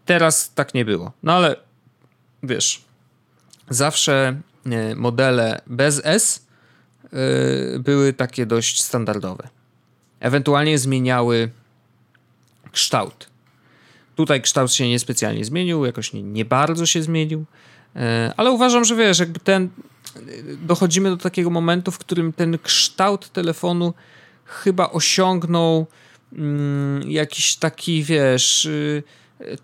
Teraz 0.05 0.53
tak 0.53 0.73
nie 0.73 0.85
było. 0.85 1.11
No 1.23 1.33
ale 1.33 1.55
wiesz, 2.43 2.81
zawsze 3.69 4.41
yy, 4.65 4.95
modele 4.95 5.61
bez 5.67 6.01
S 6.03 6.45
yy, 7.03 7.79
były 7.79 8.13
takie 8.13 8.45
dość 8.45 8.83
standardowe. 8.83 9.47
Ewentualnie 10.19 10.77
zmieniały 10.77 11.51
kształt 12.71 13.35
Tutaj 14.15 14.41
kształt 14.41 14.73
się 14.73 14.89
niespecjalnie 14.89 15.45
zmienił, 15.45 15.85
jakoś 15.85 16.13
nie, 16.13 16.23
nie 16.23 16.45
bardzo 16.45 16.85
się 16.85 17.03
zmienił, 17.03 17.45
e, 17.95 18.33
ale 18.37 18.51
uważam, 18.51 18.85
że 18.85 18.95
wiesz, 18.95 19.19
jakby 19.19 19.39
ten. 19.39 19.69
Dochodzimy 20.61 21.09
do 21.09 21.17
takiego 21.17 21.49
momentu, 21.49 21.91
w 21.91 21.97
którym 21.97 22.33
ten 22.33 22.57
kształt 22.57 23.29
telefonu 23.29 23.93
chyba 24.45 24.89
osiągnął 24.89 25.85
mm, 26.33 27.11
jakiś 27.11 27.55
taki, 27.55 28.03
wiesz, 28.03 28.65
y, 28.65 29.03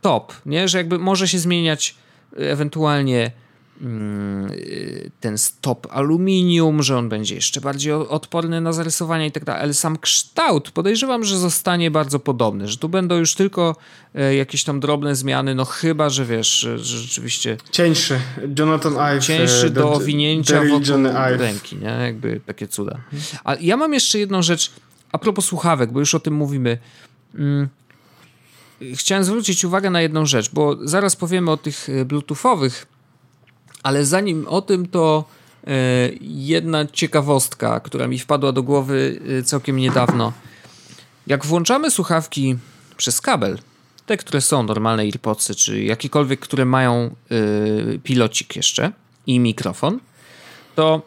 top, 0.01 0.33
nie? 0.45 0.67
Że 0.67 0.77
jakby 0.77 0.99
może 0.99 1.27
się 1.27 1.39
zmieniać 1.39 1.95
ewentualnie 2.37 3.31
Mm, 3.81 4.51
ten 5.19 5.37
stop 5.37 5.87
aluminium, 5.91 6.83
że 6.83 6.97
on 6.97 7.09
będzie 7.09 7.35
jeszcze 7.35 7.61
bardziej 7.61 7.93
odporny 7.93 8.61
na 8.61 8.73
zarysowania 8.73 9.25
i 9.25 9.31
tak 9.31 9.45
dalej, 9.45 9.61
ale 9.61 9.73
sam 9.73 9.97
kształt 9.97 10.71
podejrzewam, 10.71 11.23
że 11.23 11.37
zostanie 11.37 11.91
bardzo 11.91 12.19
podobny, 12.19 12.67
że 12.67 12.77
tu 12.77 12.89
będą 12.89 13.17
już 13.17 13.35
tylko 13.35 13.75
e, 14.15 14.35
jakieś 14.35 14.63
tam 14.63 14.79
drobne 14.79 15.15
zmiany, 15.15 15.55
no 15.55 15.65
chyba, 15.65 16.09
że 16.09 16.25
wiesz, 16.25 16.59
że, 16.59 16.79
rzeczywiście... 16.79 17.57
Cieńszy, 17.71 18.19
Jonathan 18.59 18.97
Ive. 18.97 19.25
Cieńszy 19.25 19.69
do 19.69 19.93
owinięcia 19.93 20.63
wokół 20.63 21.03
ręki, 21.37 21.75
nie? 21.75 21.97
Jakby 22.05 22.41
takie 22.45 22.67
cuda. 22.67 22.97
A 23.43 23.55
ja 23.55 23.77
mam 23.77 23.93
jeszcze 23.93 24.19
jedną 24.19 24.41
rzecz, 24.41 24.71
a 25.11 25.17
propos 25.17 25.45
słuchawek, 25.45 25.91
bo 25.91 25.99
już 25.99 26.15
o 26.15 26.19
tym 26.19 26.33
mówimy. 26.33 26.77
Chciałem 28.95 29.23
zwrócić 29.23 29.65
uwagę 29.65 29.89
na 29.89 30.01
jedną 30.01 30.25
rzecz, 30.25 30.51
bo 30.53 30.77
zaraz 30.87 31.15
powiemy 31.15 31.51
o 31.51 31.57
tych 31.57 31.89
e, 31.89 32.05
bluetoothowych 32.05 32.87
ale 33.83 34.05
zanim 34.05 34.47
o 34.47 34.61
tym, 34.61 34.87
to 34.87 35.25
e, 35.67 35.71
jedna 36.21 36.85
ciekawostka, 36.85 37.79
która 37.79 38.07
mi 38.07 38.19
wpadła 38.19 38.51
do 38.51 38.63
głowy 38.63 39.19
e, 39.39 39.43
całkiem 39.43 39.77
niedawno. 39.77 40.33
Jak 41.27 41.45
włączamy 41.45 41.91
słuchawki 41.91 42.57
przez 42.97 43.21
kabel, 43.21 43.57
te, 44.05 44.17
które 44.17 44.41
są 44.41 44.63
normalne 44.63 45.03
AirPodsy, 45.03 45.55
czy 45.55 45.83
jakiekolwiek, 45.83 46.39
które 46.39 46.65
mają 46.65 47.15
pilocik 48.03 48.55
jeszcze 48.55 48.91
i 49.27 49.39
mikrofon, 49.39 49.99
to 50.75 51.01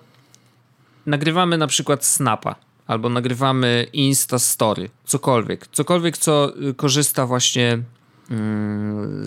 nagrywamy 1.07 1.59
na 1.59 1.67
przykład 1.67 2.05
Snapa 2.05 2.57
albo 2.87 3.09
nagrywamy 3.09 3.87
Insta 3.93 4.39
Story, 4.39 4.89
cokolwiek, 5.05 5.67
cokolwiek, 5.67 6.19
co 6.19 6.53
korzysta 6.77 7.27
właśnie 7.27 7.83
Mm, 8.31 9.21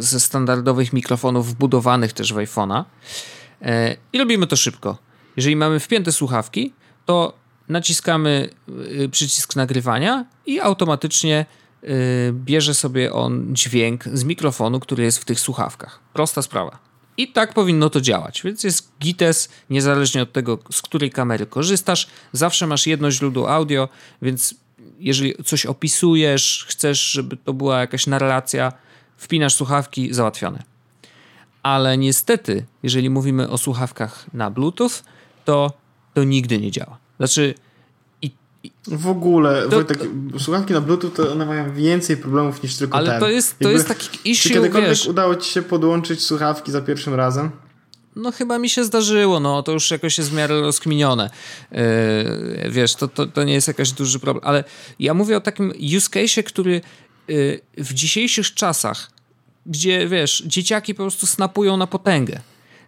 ze 0.00 0.20
standardowych 0.20 0.92
mikrofonów 0.92 1.48
wbudowanych 1.48 2.12
też 2.12 2.32
w 2.32 2.36
iPhone'a. 2.36 2.84
E, 3.62 3.96
I 4.12 4.18
robimy 4.18 4.46
to 4.46 4.56
szybko. 4.56 4.98
Jeżeli 5.36 5.56
mamy 5.56 5.80
wpięte 5.80 6.12
słuchawki, 6.12 6.72
to 7.06 7.32
naciskamy 7.68 8.50
y, 9.02 9.08
przycisk 9.08 9.56
nagrywania 9.56 10.24
i 10.46 10.60
automatycznie 10.60 11.46
y, 11.84 11.88
bierze 12.32 12.74
sobie 12.74 13.12
on 13.12 13.54
dźwięk 13.54 14.04
z 14.04 14.24
mikrofonu, 14.24 14.80
który 14.80 15.04
jest 15.04 15.18
w 15.18 15.24
tych 15.24 15.40
słuchawkach. 15.40 16.00
Prosta 16.12 16.42
sprawa. 16.42 16.89
I 17.20 17.28
tak 17.28 17.54
powinno 17.54 17.90
to 17.90 18.00
działać. 18.00 18.42
Więc 18.42 18.64
jest 18.64 18.92
GITES, 19.00 19.48
niezależnie 19.70 20.22
od 20.22 20.32
tego, 20.32 20.58
z 20.72 20.82
której 20.82 21.10
kamery 21.10 21.46
korzystasz. 21.46 22.06
Zawsze 22.32 22.66
masz 22.66 22.86
jedno 22.86 23.10
źródło 23.10 23.50
audio, 23.50 23.88
więc 24.22 24.54
jeżeli 24.98 25.34
coś 25.44 25.66
opisujesz, 25.66 26.66
chcesz, 26.68 27.10
żeby 27.10 27.36
to 27.36 27.52
była 27.52 27.80
jakaś 27.80 28.06
narracja, 28.06 28.72
wpinasz 29.16 29.54
słuchawki, 29.54 30.14
załatwione. 30.14 30.62
Ale 31.62 31.98
niestety, 31.98 32.64
jeżeli 32.82 33.10
mówimy 33.10 33.48
o 33.48 33.58
słuchawkach 33.58 34.26
na 34.32 34.50
Bluetooth, 34.50 34.90
to 35.44 35.72
to 36.14 36.24
nigdy 36.24 36.58
nie 36.58 36.70
działa. 36.70 36.98
Znaczy, 37.16 37.54
w 38.86 39.08
ogóle, 39.08 39.62
to, 39.62 39.68
Wojtek, 39.68 39.98
słuchawki 40.38 40.72
na 40.72 40.80
Bluetooth 40.80 41.10
to 41.10 41.32
one 41.32 41.46
mają 41.46 41.74
więcej 41.74 42.16
problemów 42.16 42.62
niż 42.62 42.76
tylko 42.76 42.96
ale 42.96 43.06
ten. 43.06 43.14
Ale 43.14 43.20
to 43.20 43.30
jest, 43.30 43.58
to 43.58 43.64
Jakby, 43.64 43.74
jest 43.74 43.88
taki 43.88 44.30
issue, 44.30 44.48
Czy 44.48 44.54
kiedykolwiek 44.54 44.90
wiesz, 44.90 45.06
udało 45.06 45.36
ci 45.36 45.50
się 45.50 45.62
podłączyć 45.62 46.22
słuchawki 46.22 46.72
za 46.72 46.80
pierwszym 46.80 47.14
razem? 47.14 47.50
No 48.16 48.32
chyba 48.32 48.58
mi 48.58 48.68
się 48.68 48.84
zdarzyło, 48.84 49.40
no 49.40 49.62
to 49.62 49.72
już 49.72 49.90
jakoś 49.90 50.18
jest 50.18 50.30
w 50.30 50.34
miarę 50.34 50.60
rozkminione. 50.60 51.30
Yy, 51.72 52.70
wiesz, 52.70 52.94
to, 52.94 53.08
to, 53.08 53.26
to 53.26 53.44
nie 53.44 53.52
jest 53.52 53.68
jakiś 53.68 53.92
duży 53.92 54.18
problem, 54.18 54.44
ale 54.44 54.64
ja 54.98 55.14
mówię 55.14 55.36
o 55.36 55.40
takim 55.40 55.72
use 55.96 56.10
case, 56.10 56.42
który 56.42 56.80
yy, 57.28 57.60
w 57.78 57.92
dzisiejszych 57.92 58.54
czasach, 58.54 59.10
gdzie 59.66 60.08
wiesz, 60.08 60.42
dzieciaki 60.46 60.94
po 60.94 61.02
prostu 61.02 61.26
snapują 61.26 61.76
na 61.76 61.86
potęgę. 61.86 62.40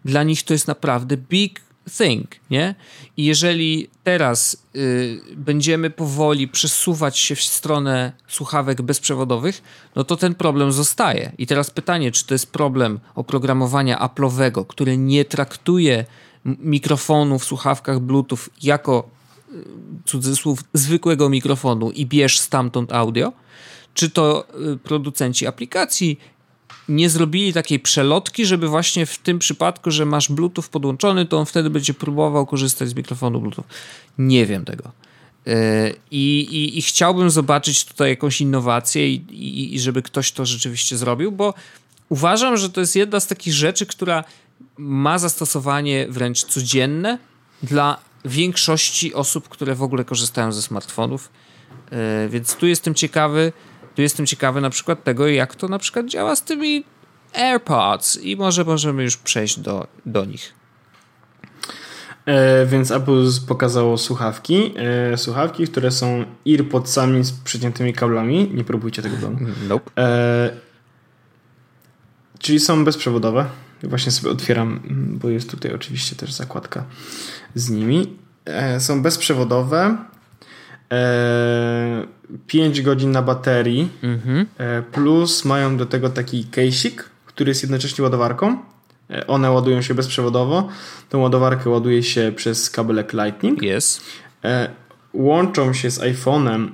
Dla 0.04 0.22
nich 0.22 0.42
to 0.42 0.52
jest 0.52 0.68
naprawdę 0.68 1.16
big 1.16 1.60
thing, 1.90 2.30
nie? 2.50 2.74
I 3.16 3.24
jeżeli 3.24 3.88
teraz 4.04 4.56
y, 4.76 5.20
będziemy 5.36 5.90
powoli 5.90 6.48
przesuwać 6.48 7.18
się 7.18 7.36
w 7.36 7.42
stronę 7.42 8.12
słuchawek 8.28 8.82
bezprzewodowych, 8.82 9.62
no 9.96 10.04
to 10.04 10.16
ten 10.16 10.34
problem 10.34 10.72
zostaje. 10.72 11.32
I 11.38 11.46
teraz 11.46 11.70
pytanie, 11.70 12.12
czy 12.12 12.26
to 12.26 12.34
jest 12.34 12.52
problem 12.52 13.00
oprogramowania 13.14 14.08
Apple'owego, 14.08 14.66
które 14.66 14.96
nie 14.96 15.24
traktuje 15.24 16.04
mikrofonu 16.44 17.38
w 17.38 17.44
słuchawkach 17.44 18.00
Bluetooth 18.00 18.38
jako 18.62 19.08
y, 19.52 19.64
cudzysłów 20.04 20.64
zwykłego 20.74 21.28
mikrofonu 21.28 21.90
i 21.90 22.06
bierz 22.06 22.38
stamtąd 22.38 22.92
audio, 22.92 23.32
czy 23.94 24.10
to 24.10 24.46
y, 24.72 24.76
producenci 24.76 25.46
aplikacji 25.46 26.18
nie 26.88 27.10
zrobili 27.10 27.52
takiej 27.52 27.80
przelotki, 27.80 28.46
żeby 28.46 28.68
właśnie 28.68 29.06
w 29.06 29.18
tym 29.18 29.38
przypadku, 29.38 29.90
że 29.90 30.06
masz 30.06 30.28
Bluetooth 30.28 30.64
podłączony, 30.70 31.26
to 31.26 31.38
on 31.38 31.46
wtedy 31.46 31.70
będzie 31.70 31.94
próbował 31.94 32.46
korzystać 32.46 32.88
z 32.88 32.94
mikrofonu 32.94 33.40
Bluetooth. 33.40 33.64
Nie 34.18 34.46
wiem 34.46 34.64
tego. 34.64 34.92
E, 35.46 35.90
I, 36.10 36.40
i, 36.40 36.78
i 36.78 36.82
chciałbym 36.82 37.30
zobaczyć 37.30 37.84
tutaj 37.84 38.10
jakąś 38.10 38.40
innowację 38.40 39.08
i, 39.08 39.14
i, 39.30 39.74
i 39.74 39.80
żeby 39.80 40.02
ktoś 40.02 40.32
to 40.32 40.46
rzeczywiście 40.46 40.96
zrobił, 40.96 41.32
bo 41.32 41.54
uważam, 42.08 42.56
że 42.56 42.70
to 42.70 42.80
jest 42.80 42.96
jedna 42.96 43.20
z 43.20 43.26
takich 43.26 43.54
rzeczy, 43.54 43.86
która 43.86 44.24
ma 44.78 45.18
zastosowanie 45.18 46.06
wręcz 46.08 46.44
codzienne 46.44 47.18
dla 47.62 47.98
większości 48.24 49.14
osób, 49.14 49.48
które 49.48 49.74
w 49.74 49.82
ogóle 49.82 50.04
korzystają 50.04 50.52
ze 50.52 50.62
smartfonów. 50.62 51.30
E, 51.90 52.28
więc 52.28 52.56
tu 52.56 52.66
jestem 52.66 52.94
ciekawy, 52.94 53.52
tu 53.94 54.02
jestem 54.02 54.26
ciekawy 54.26 54.60
na 54.60 54.70
przykład 54.70 55.04
tego, 55.04 55.28
jak 55.28 55.54
to 55.54 55.68
na 55.68 55.78
przykład 55.78 56.06
działa 56.06 56.36
z 56.36 56.42
tymi 56.42 56.84
AirPods 57.34 58.16
i 58.22 58.36
może 58.36 58.64
możemy 58.64 59.02
już 59.02 59.16
przejść 59.16 59.58
do, 59.58 59.86
do 60.06 60.24
nich. 60.24 60.54
E, 62.26 62.66
więc 62.66 62.90
Apple 62.90 63.26
pokazało 63.48 63.98
słuchawki. 63.98 64.74
E, 65.12 65.16
słuchawki, 65.16 65.66
które 65.66 65.90
są 65.90 66.24
earpodsami 66.48 67.24
z 67.24 67.32
przeciętymi 67.32 67.92
kablami. 67.92 68.50
Nie 68.54 68.64
próbujcie 68.64 69.02
tego 69.02 69.16
domu. 69.16 69.38
Nope. 69.68 69.90
E, 70.02 70.50
czyli 72.38 72.60
są 72.60 72.84
bezprzewodowe. 72.84 73.46
Właśnie 73.82 74.12
sobie 74.12 74.30
otwieram, 74.30 74.80
bo 74.90 75.28
jest 75.28 75.50
tutaj 75.50 75.74
oczywiście 75.74 76.16
też 76.16 76.32
zakładka 76.32 76.84
z 77.54 77.70
nimi. 77.70 78.16
E, 78.44 78.80
są 78.80 79.02
bezprzewodowe. 79.02 79.96
5 82.46 82.78
e, 82.78 82.82
godzin 82.82 83.10
na 83.10 83.22
baterii, 83.22 83.88
mhm. 84.02 84.46
E, 84.58 84.82
plus 84.82 85.44
mają 85.44 85.76
do 85.76 85.86
tego 85.86 86.10
taki 86.10 86.44
case'ik, 86.44 87.02
który 87.26 87.50
jest 87.50 87.62
jednocześnie 87.62 88.04
ładowarką. 88.04 88.58
E, 89.10 89.26
one 89.26 89.50
ładują 89.50 89.82
się 89.82 89.94
bezprzewodowo. 89.94 90.68
Tą 91.08 91.18
ładowarkę 91.18 91.70
ładuje 91.70 92.02
się 92.02 92.32
przez 92.36 92.70
kabelek 92.70 93.12
Lightning. 93.12 93.62
Yes. 93.62 94.00
łączą 95.12 95.72
się 95.72 95.90
z 95.90 96.00
iPhone'em, 96.00 96.68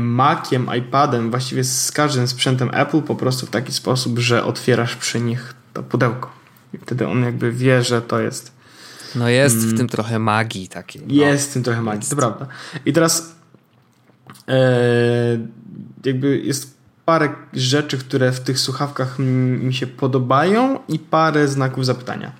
Maciem, 0.00 0.68
iPadem, 0.78 1.30
właściwie 1.30 1.64
z 1.64 1.92
każdym 1.92 2.28
sprzętem 2.28 2.70
Apple 2.74 3.02
po 3.02 3.14
prostu 3.14 3.46
w 3.46 3.50
taki 3.50 3.72
sposób, 3.72 4.18
że 4.18 4.44
otwierasz 4.44 4.96
przy 4.96 5.20
nich 5.20 5.54
to 5.72 5.82
pudełko. 5.82 6.30
I 6.74 6.78
wtedy 6.78 7.08
on 7.08 7.22
jakby 7.22 7.52
wie, 7.52 7.82
że 7.82 8.02
to 8.02 8.20
jest. 8.20 8.52
No 9.14 9.28
jest 9.28 9.56
mm, 9.56 9.70
w 9.70 9.78
tym 9.78 9.88
trochę 9.88 10.18
magii 10.18 10.68
takiej. 10.68 11.02
No. 11.06 11.14
Jest 11.14 11.50
w 11.50 11.52
tym 11.52 11.62
trochę 11.62 11.82
magii, 11.82 12.00
jest. 12.00 12.10
to 12.10 12.16
prawda. 12.16 12.46
I 12.86 12.92
teraz 12.92 13.35
jakby 16.04 16.38
jest 16.38 16.76
parę 17.04 17.28
rzeczy, 17.52 17.98
które 17.98 18.32
w 18.32 18.40
tych 18.40 18.58
słuchawkach 18.58 19.18
mi 19.18 19.74
się 19.74 19.86
podobają 19.86 20.78
i 20.88 20.98
parę 20.98 21.48
znaków 21.48 21.86
zapytania. 21.86 22.32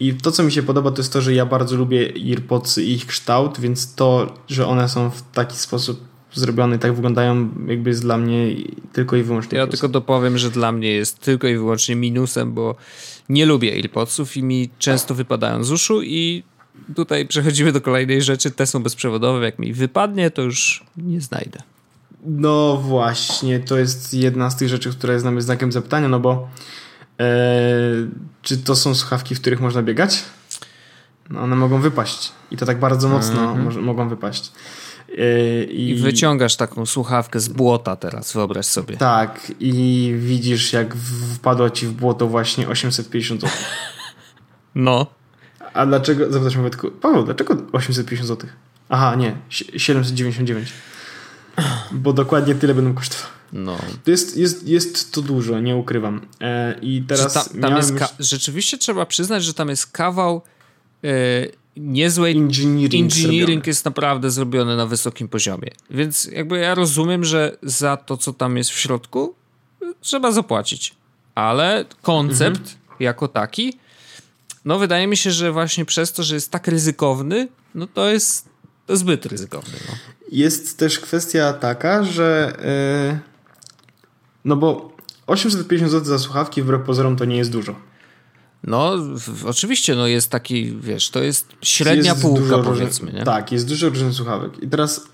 I 0.00 0.14
to, 0.14 0.32
co 0.32 0.42
mi 0.42 0.52
się 0.52 0.62
podoba, 0.62 0.90
to 0.90 0.98
jest 0.98 1.12
to, 1.12 1.20
że 1.20 1.34
ja 1.34 1.46
bardzo 1.46 1.76
lubię 1.76 2.12
AirPodsy 2.16 2.84
i 2.84 2.92
ich 2.92 3.06
kształt, 3.06 3.60
więc 3.60 3.94
to, 3.94 4.34
że 4.48 4.66
one 4.66 4.88
są 4.88 5.10
w 5.10 5.22
taki 5.32 5.56
sposób 5.56 6.12
zrobione 6.34 6.76
i 6.76 6.78
tak 6.78 6.94
wyglądają, 6.94 7.48
jakby 7.66 7.90
jest 7.90 8.02
dla 8.02 8.18
mnie 8.18 8.56
tylko 8.92 9.16
i 9.16 9.22
wyłącznie. 9.22 9.58
Ja 9.58 9.66
plus. 9.66 9.80
tylko 9.80 9.88
dopowiem, 9.88 10.38
że 10.38 10.50
dla 10.50 10.72
mnie 10.72 10.92
jest 10.92 11.18
tylko 11.18 11.48
i 11.48 11.56
wyłącznie 11.56 11.96
minusem, 11.96 12.52
bo 12.52 12.76
nie 13.28 13.46
lubię 13.46 13.72
AirPodsów 13.72 14.36
i 14.36 14.42
mi 14.42 14.70
często 14.78 15.14
wypadają 15.14 15.64
z 15.64 15.70
uszu 15.70 16.02
i 16.02 16.42
tutaj 16.96 17.26
przechodzimy 17.26 17.72
do 17.72 17.80
kolejnej 17.80 18.22
rzeczy. 18.22 18.50
Te 18.50 18.66
są 18.66 18.82
bezprzewodowe. 18.82 19.44
Jak 19.44 19.58
mi 19.58 19.72
wypadnie, 19.72 20.30
to 20.30 20.42
już 20.42 20.84
nie 20.96 21.20
znajdę. 21.20 21.62
No 22.26 22.76
właśnie, 22.76 23.60
to 23.60 23.78
jest 23.78 24.14
jedna 24.14 24.50
z 24.50 24.56
tych 24.56 24.68
rzeczy, 24.68 24.90
która 24.90 25.12
jest 25.12 25.24
dla 25.24 25.30
mnie 25.32 25.42
znakiem 25.42 25.72
zapytania, 25.72 26.08
no 26.08 26.20
bo 26.20 26.48
Eee, 27.18 28.08
czy 28.42 28.56
to 28.56 28.76
są 28.76 28.94
słuchawki, 28.94 29.34
w 29.34 29.40
których 29.40 29.60
można 29.60 29.82
biegać? 29.82 30.22
No 31.30 31.40
one 31.40 31.56
mogą 31.56 31.80
wypaść. 31.80 32.32
I 32.50 32.56
to 32.56 32.66
tak 32.66 32.80
bardzo 32.80 33.08
mocno 33.08 33.52
mm 33.52 33.68
-hmm. 33.68 33.82
mogą 33.82 34.08
wypaść. 34.08 34.52
Eee, 35.18 35.64
I... 35.64 35.90
I... 35.90 35.94
wyciągasz 35.94 36.56
taką 36.56 36.86
słuchawkę 36.86 37.40
z 37.40 37.48
błota 37.48 37.96
teraz, 37.96 38.32
wyobraź 38.32 38.66
sobie. 38.66 38.96
Tak, 38.96 39.52
i 39.60 40.14
widzisz, 40.18 40.72
jak 40.72 40.96
wpadło 41.34 41.70
ci 41.70 41.86
w 41.86 41.92
błoto 41.92 42.26
właśnie 42.26 42.68
850 42.68 43.40
zł. 43.40 43.56
No. 44.74 45.06
A 45.74 45.86
dlaczego, 45.86 46.32
zapytasz 46.32 46.56
mnie 46.56 46.70
tylko, 46.70 46.90
Paweł, 46.90 47.24
dlaczego 47.24 47.56
850 47.72 48.28
zł? 48.28 48.50
Aha, 48.88 49.14
nie, 49.14 49.36
799. 49.76 50.72
Bo 51.92 52.12
dokładnie 52.12 52.54
tyle 52.54 52.74
będą 52.74 52.94
kosztowały. 52.94 53.32
No. 53.52 53.78
Jest, 54.06 54.36
jest, 54.36 54.68
jest 54.68 55.12
to 55.12 55.22
dużo, 55.22 55.60
nie 55.60 55.76
ukrywam. 55.76 56.20
E, 56.40 56.78
I 56.82 57.02
teraz. 57.08 57.34
Ta, 57.34 57.60
tam 57.60 57.76
jest. 57.76 57.94
Rzeczywiście 58.18 58.78
trzeba 58.78 59.06
przyznać, 59.06 59.44
że 59.44 59.54
tam 59.54 59.68
jest 59.68 59.86
kawał 59.86 60.42
e, 61.04 61.08
niezłej. 61.76 62.36
Engineering, 62.36 62.94
engineering 62.94 63.66
jest 63.66 63.84
naprawdę 63.84 64.30
zrobiony 64.30 64.76
na 64.76 64.86
wysokim 64.86 65.28
poziomie. 65.28 65.70
Więc 65.90 66.24
jakby 66.24 66.58
ja 66.58 66.74
rozumiem, 66.74 67.24
że 67.24 67.56
za 67.62 67.96
to, 67.96 68.16
co 68.16 68.32
tam 68.32 68.56
jest 68.56 68.70
w 68.70 68.78
środku, 68.78 69.34
trzeba 70.00 70.32
zapłacić. 70.32 70.94
Ale 71.34 71.84
koncept 72.02 72.60
mhm. 72.60 72.76
jako 73.00 73.28
taki, 73.28 73.78
no 74.64 74.78
wydaje 74.78 75.06
mi 75.06 75.16
się, 75.16 75.30
że 75.30 75.52
właśnie 75.52 75.84
przez 75.84 76.12
to, 76.12 76.22
że 76.22 76.34
jest 76.34 76.50
tak 76.50 76.68
ryzykowny, 76.68 77.48
no 77.74 77.86
to 77.86 78.08
jest 78.08 78.48
zbyt 78.88 79.26
ryzykowny. 79.26 79.74
No. 79.88 79.94
Jest 80.32 80.78
też 80.78 80.98
kwestia 80.98 81.52
taka, 81.52 82.04
że. 82.04 82.56
Yy 83.12 83.32
no 84.44 84.56
bo 84.56 84.92
850 85.26 85.90
zł 85.92 86.04
za 86.04 86.18
słuchawki 86.18 86.62
wbrew 86.62 86.82
pozorom 86.82 87.16
to 87.16 87.24
nie 87.24 87.36
jest 87.36 87.50
dużo. 87.50 87.74
No, 88.64 88.92
w, 89.18 89.46
oczywiście, 89.46 89.94
no 89.94 90.06
jest 90.06 90.30
taki, 90.30 90.76
wiesz, 90.80 91.10
to 91.10 91.22
jest 91.22 91.48
średnia 91.62 92.10
jest 92.10 92.22
półka, 92.22 92.58
powiedzmy, 92.58 93.12
nie? 93.12 93.24
Tak, 93.24 93.52
jest 93.52 93.68
dużo 93.68 93.88
różnych 93.88 94.14
słuchawek. 94.14 94.62
I 94.62 94.68
teraz 94.68 95.08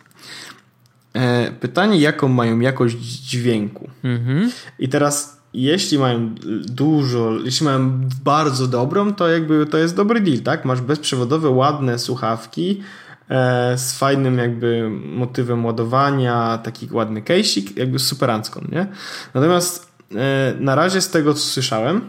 e, 1.14 1.53
pytanie, 1.53 1.99
jaką 2.01 2.28
mają 2.28 2.61
jakość 2.61 2.96
dźwięku. 2.99 3.90
Mhm. 4.05 4.53
I 4.78 4.88
teraz, 4.88 5.38
jeśli 5.55 5.99
mają 5.99 6.34
dużo, 6.66 7.32
jeśli 7.44 7.64
mają 7.64 8.01
bardzo 8.24 8.66
dobrą, 8.66 9.14
to 9.14 9.28
jakby 9.28 9.66
to 9.66 9.78
jest 9.78 9.96
dobry 9.96 10.20
deal, 10.20 10.40
tak? 10.40 10.64
Masz 10.64 10.80
bezprzewodowe, 10.80 11.51
ładne 11.51 11.99
słuchawki, 11.99 12.82
E, 13.30 13.78
z 13.78 13.92
fajnym 13.92 14.38
jakby 14.38 14.90
motywem 15.05 15.64
ładowania, 15.64 16.59
taki 16.59 16.88
ładny 16.90 17.22
case'ik, 17.22 17.78
jakby 17.78 17.99
superancką, 17.99 18.64
nie? 18.72 18.86
Natomiast 19.34 19.92
e, 20.14 20.55
na 20.61 20.74
razie 20.74 21.01
z 21.01 21.11
tego, 21.11 21.34
co 21.34 21.40
słyszałem 21.40 22.09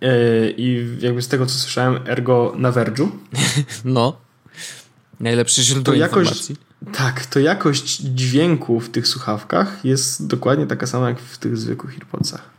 e, 0.00 0.50
i 0.50 0.86
jakby 1.00 1.22
z 1.22 1.28
tego, 1.28 1.46
co 1.46 1.58
słyszałem 1.58 1.98
ergo 2.06 2.52
na 2.56 2.72
Verge'u. 2.72 3.08
No. 3.84 4.16
Najlepsze 5.20 5.62
źródło 5.62 5.94
to 5.94 6.00
informacji. 6.00 6.56
Tak, 6.92 7.26
to 7.26 7.40
jakość 7.40 7.96
dźwięku 8.00 8.80
w 8.80 8.90
tych 8.90 9.08
słuchawkach 9.08 9.84
jest 9.84 10.26
dokładnie 10.26 10.66
taka 10.66 10.86
sama 10.86 11.08
jak 11.08 11.20
w 11.20 11.38
tych 11.38 11.56
zwykłych 11.56 11.94
AirPodsach. 11.94 12.54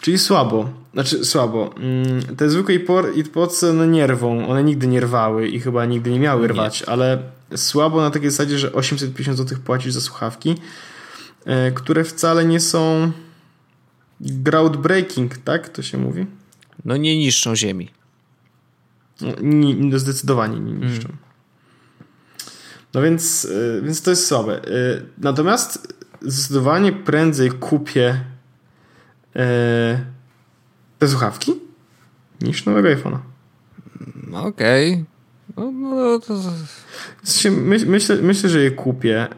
Czyli 0.00 0.18
słabo. 0.18 0.70
Znaczy 0.92 1.24
słabo. 1.24 1.74
Mm, 1.76 2.36
te 2.36 2.50
zwykłe 2.50 2.74
iPodsy 3.14 3.72
no 3.72 3.86
nie 3.86 4.06
rwą. 4.06 4.48
One 4.48 4.64
nigdy 4.64 4.86
nie 4.86 5.00
rwały 5.00 5.48
i 5.48 5.60
chyba 5.60 5.86
nigdy 5.86 6.10
nie 6.10 6.20
miały 6.20 6.48
rwać, 6.48 6.80
nie. 6.80 6.88
ale 6.88 7.22
słabo 7.56 8.00
na 8.00 8.10
takiej 8.10 8.30
zasadzie, 8.30 8.58
że 8.58 8.72
850 8.72 9.38
zł 9.38 9.58
płacisz 9.64 9.92
za 9.92 10.00
słuchawki, 10.00 10.54
e, 11.44 11.72
które 11.72 12.04
wcale 12.04 12.44
nie 12.44 12.60
są 12.60 13.12
groundbreaking, 14.20 15.38
tak 15.38 15.68
to 15.68 15.82
się 15.82 15.98
mówi? 15.98 16.26
No 16.84 16.96
nie 16.96 17.18
niszczą 17.18 17.56
ziemi. 17.56 17.90
No, 19.20 19.32
nie, 19.42 19.74
no 19.74 19.98
zdecydowanie 19.98 20.60
nie 20.60 20.72
niszczą. 20.72 21.08
Mm. 21.08 21.27
No 22.98 23.04
więc, 23.04 23.48
e, 23.78 23.82
więc 23.82 24.02
to 24.02 24.10
jest 24.10 24.26
słabe. 24.26 24.62
E, 24.64 25.00
natomiast 25.18 25.94
zdecydowanie 26.20 26.92
prędzej 26.92 27.50
kupię 27.50 28.20
e, 29.36 30.04
te 30.98 31.08
słuchawki 31.08 31.52
niż 32.40 32.66
nowego 32.66 32.88
iPhone'a. 32.88 33.18
Okej. 34.32 34.92
Okay. 34.92 35.04
No, 35.56 35.72
no, 35.72 36.18
to... 36.18 36.34
My, 37.50 37.78
myślę, 37.86 38.16
myślę, 38.16 38.50
że 38.50 38.60
je 38.60 38.70
kupię. 38.70 39.28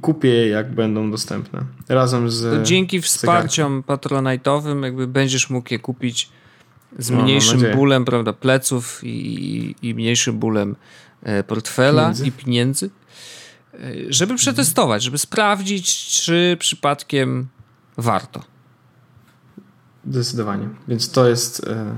Kupię 0.00 0.28
je, 0.28 0.48
jak 0.48 0.74
będą 0.74 1.10
dostępne. 1.10 1.64
Razem 1.88 2.30
z. 2.30 2.42
To 2.42 2.62
dzięki 2.62 3.00
wsparciom 3.00 3.82
patronajtowym, 3.82 4.82
jakby 4.82 5.06
będziesz 5.06 5.50
mógł 5.50 5.72
je 5.72 5.78
kupić 5.78 6.30
z 6.98 7.10
no, 7.10 7.22
mniejszym 7.22 7.62
no, 7.62 7.76
bólem 7.76 8.04
prawda, 8.04 8.32
pleców 8.32 9.00
i, 9.02 9.74
i 9.82 9.94
mniejszym 9.94 10.38
bólem 10.38 10.76
e, 11.22 11.44
portfela 11.44 12.02
pieniędzy. 12.02 12.26
i 12.26 12.32
pieniędzy 12.32 12.90
żeby 14.08 14.34
przetestować, 14.34 15.02
żeby 15.02 15.18
sprawdzić, 15.18 16.06
czy 16.22 16.56
przypadkiem 16.60 17.48
warto. 17.96 18.40
Zdecydowanie. 20.10 20.68
Więc 20.88 21.10
to 21.10 21.28
jest. 21.28 21.68
E, 21.68 21.94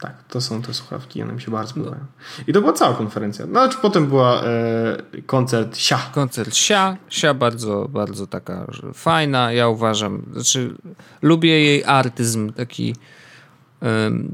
tak, 0.00 0.24
to 0.28 0.40
są 0.40 0.62
te 0.62 0.74
słuchawki, 0.74 1.22
one 1.22 1.32
mi 1.32 1.40
się 1.40 1.50
bardzo 1.50 1.74
podobają. 1.74 2.04
I 2.46 2.52
to 2.52 2.60
była 2.60 2.72
cała 2.72 2.94
konferencja. 2.94 3.46
No, 3.46 3.68
czy 3.68 3.78
potem 3.78 4.06
była 4.06 4.42
e, 4.42 5.22
koncert 5.26 5.76
Sia. 5.76 5.98
Koncert 6.12 6.54
Sia. 6.54 6.96
Sia 7.08 7.34
bardzo, 7.34 7.88
bardzo 7.88 8.26
taka 8.26 8.66
fajna. 8.94 9.52
Ja 9.52 9.68
uważam, 9.68 10.22
znaczy 10.32 10.74
lubię 11.22 11.60
jej 11.60 11.84
artyzm, 11.84 12.52
taki 12.52 12.90
e, 12.90 13.19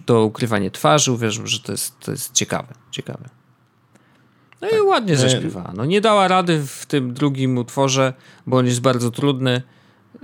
to 0.06 0.24
ukrywanie 0.24 0.70
twarzy. 0.70 1.12
Uważam, 1.12 1.46
że 1.46 1.60
to 1.60 1.72
jest, 1.72 2.00
to 2.00 2.10
jest 2.10 2.32
ciekawe. 2.32 2.74
ciekawe. 2.90 3.28
No 4.60 4.68
tak. 4.68 4.78
i 4.78 4.82
ładnie 4.82 5.14
e, 5.14 5.16
zaśpiewała. 5.16 5.72
No 5.76 5.84
nie 5.84 6.00
dała 6.00 6.28
rady 6.28 6.66
w 6.66 6.86
tym 6.86 7.14
drugim 7.14 7.58
utworze, 7.58 8.12
bo 8.46 8.56
on 8.56 8.66
jest 8.66 8.80
bardzo 8.80 9.10
trudny. 9.10 9.62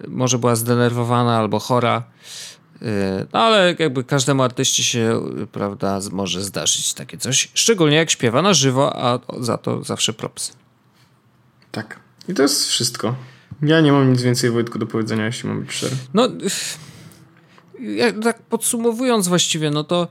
Może 0.09 0.39
była 0.39 0.57
zdenerwowana 0.57 1.39
albo 1.39 1.59
chora. 1.59 2.03
E, 2.83 3.27
no 3.33 3.41
ale 3.41 3.75
jakby 3.79 4.05
każdemu 4.05 4.43
artyście 4.43 4.83
się, 4.83 5.21
prawda, 5.53 6.01
może 6.13 6.43
zdarzyć 6.43 6.95
takie 6.95 7.19
coś. 7.19 7.51
Szczególnie 7.55 7.97
jak 7.97 8.11
śpiewa 8.11 8.43
na 8.43 8.55
żywo, 8.55 8.97
a 8.97 9.19
za 9.41 9.59
to 9.59 9.85
zawsze 9.85 10.13
props. 10.13 10.53
Tak. 11.73 12.01
I 12.29 12.35
to 12.35 12.43
jest 12.43 12.69
wszystko. 12.69 13.15
Ja 13.63 13.81
nie 13.81 13.93
mam 13.93 14.13
nic 14.13 14.23
więcej, 14.23 14.51
Wojtku, 14.51 14.79
do 14.79 14.87
powiedzenia, 14.87 15.27
jeśli 15.27 15.49
mam 15.49 15.61
być 15.61 15.73
szczery. 15.73 15.97
No, 16.15 16.29
tak 18.23 18.43
podsumowując 18.43 19.29
właściwie, 19.29 19.71
no 19.71 19.85
to 19.85 20.09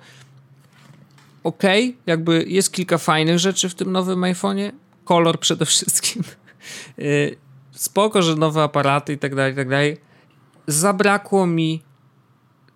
ok, 1.43 1.63
jakby 2.05 2.45
jest 2.47 2.73
kilka 2.73 2.97
fajnych 2.97 3.39
rzeczy 3.39 3.69
w 3.69 3.75
tym 3.75 3.91
nowym 3.91 4.21
iPhone'ie. 4.21 4.71
Kolor 5.05 5.39
przede 5.39 5.65
wszystkim. 5.65 6.23
Y, 6.99 7.37
spoko, 7.71 8.21
że 8.21 8.35
nowe 8.35 8.63
aparaty 8.63 9.13
i 9.13 9.17
tak 9.17 9.35
dalej, 9.35 9.53
i 9.53 9.55
tak 9.55 9.69
dalej. 9.69 9.97
Zabrakło 10.67 11.47
mi 11.47 11.83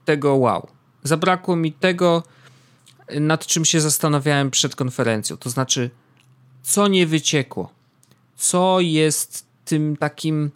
tego 0.06 0.36
wow. 0.36 0.68
Zabrakło 1.04 1.56
mi 1.56 1.72
tego, 1.72 2.24
nad 3.20 3.46
czym 3.46 3.66
się 3.66 3.82
zastanawiałem 3.82 4.52
przed 4.52 4.76
konferencją. 4.76 5.38
To 5.38 5.50
znaczy, 5.50 5.90
co 6.64 6.88
nie 6.88 7.08
wyciekło. 7.08 7.70
Co 8.36 8.80
jest 8.80 9.46
tym 9.66 9.98
takim 9.98 10.52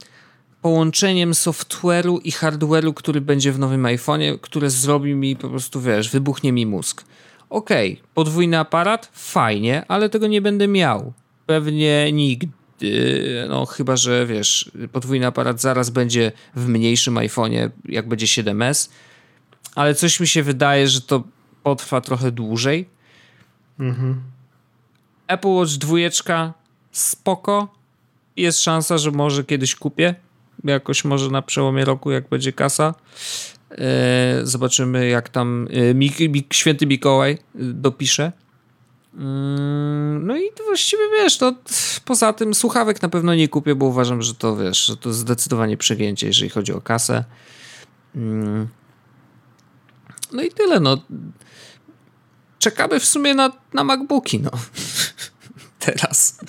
połączeniem 0.62 1.32
software'u 1.32 2.20
i 2.24 2.32
hardware'u, 2.32 2.94
który 2.94 3.22
będzie 3.22 3.52
w 3.52 3.60
nowym 3.60 3.84
iPhone'ie, 3.84 4.40
które 4.42 4.70
zrobi 4.70 5.16
mi 5.16 5.36
po 5.36 5.50
prostu, 5.50 5.82
wiesz, 5.82 6.10
wybuchnie 6.10 6.52
mi 6.52 6.66
mózg 6.66 7.04
okej, 7.50 7.94
okay, 7.94 8.08
podwójny 8.14 8.60
aparat, 8.60 9.10
fajnie, 9.14 9.86
ale 9.88 10.10
tego 10.10 10.28
nie 10.28 10.42
będę 10.42 10.68
miał. 10.68 11.14
Pewnie 11.46 12.12
nigdy. 12.12 12.52
No, 13.50 13.66
chyba 13.66 13.96
że 13.98 14.26
wiesz, 14.26 14.72
podwójny 14.92 15.28
aparat 15.28 15.62
zaraz 15.62 15.90
będzie 15.90 16.32
w 16.56 16.68
mniejszym 16.68 17.16
iPhone'ie, 17.16 17.70
jak 17.86 18.08
będzie 18.08 18.26
7S, 18.26 18.90
ale 19.76 19.96
coś 19.96 20.20
mi 20.20 20.28
się 20.28 20.44
wydaje, 20.44 20.88
że 20.88 21.02
to 21.02 21.24
potrwa 21.64 22.02
trochę 22.02 22.32
dłużej. 22.32 22.90
Mhm. 23.80 24.22
Apple 25.28 25.48
Watch 25.48 25.72
2 25.72 26.54
spoko. 26.92 27.76
Jest 28.36 28.62
szansa, 28.62 28.98
że 28.98 29.12
może 29.12 29.44
kiedyś 29.44 29.76
kupię. 29.76 30.16
Jakoś 30.64 31.06
może 31.06 31.30
na 31.30 31.42
przełomie 31.42 31.86
roku, 31.86 32.12
jak 32.12 32.30
będzie 32.30 32.54
kasa. 32.54 32.96
E, 33.72 34.40
zobaczymy, 34.44 35.08
jak 35.08 35.30
tam 35.30 35.68
e, 35.72 35.94
Mik 35.94 36.20
Mik 36.20 36.54
święty 36.54 36.88
Mikołaj 36.88 37.32
e, 37.32 37.38
dopisze. 37.56 38.32
Mm, 39.14 40.28
no 40.28 40.38
i 40.38 40.52
właściwie 40.66 41.04
wiesz, 41.10 41.38
to 41.38 41.56
poza 42.06 42.34
tym 42.34 42.54
słuchawek 42.54 43.02
na 43.02 43.10
pewno 43.10 43.36
nie 43.36 43.48
kupię, 43.48 43.76
bo 43.76 43.86
uważam, 43.86 44.22
że 44.22 44.36
to 44.36 44.58
wiesz, 44.58 44.86
że 44.86 44.98
to 44.98 45.14
zdecydowanie 45.14 45.78
przegięcie, 45.78 46.28
jeżeli 46.28 46.50
chodzi 46.50 46.74
o 46.74 46.82
kasę. 46.82 47.24
Mm. 48.16 48.68
No 50.32 50.44
i 50.44 50.52
tyle, 50.52 50.80
no. 50.80 50.98
Czekamy 52.60 53.00
w 53.00 53.06
sumie 53.06 53.34
na, 53.34 53.52
na 53.74 53.84
MacBooki, 53.84 54.40
no. 54.40 54.52
Teraz. 55.86 56.40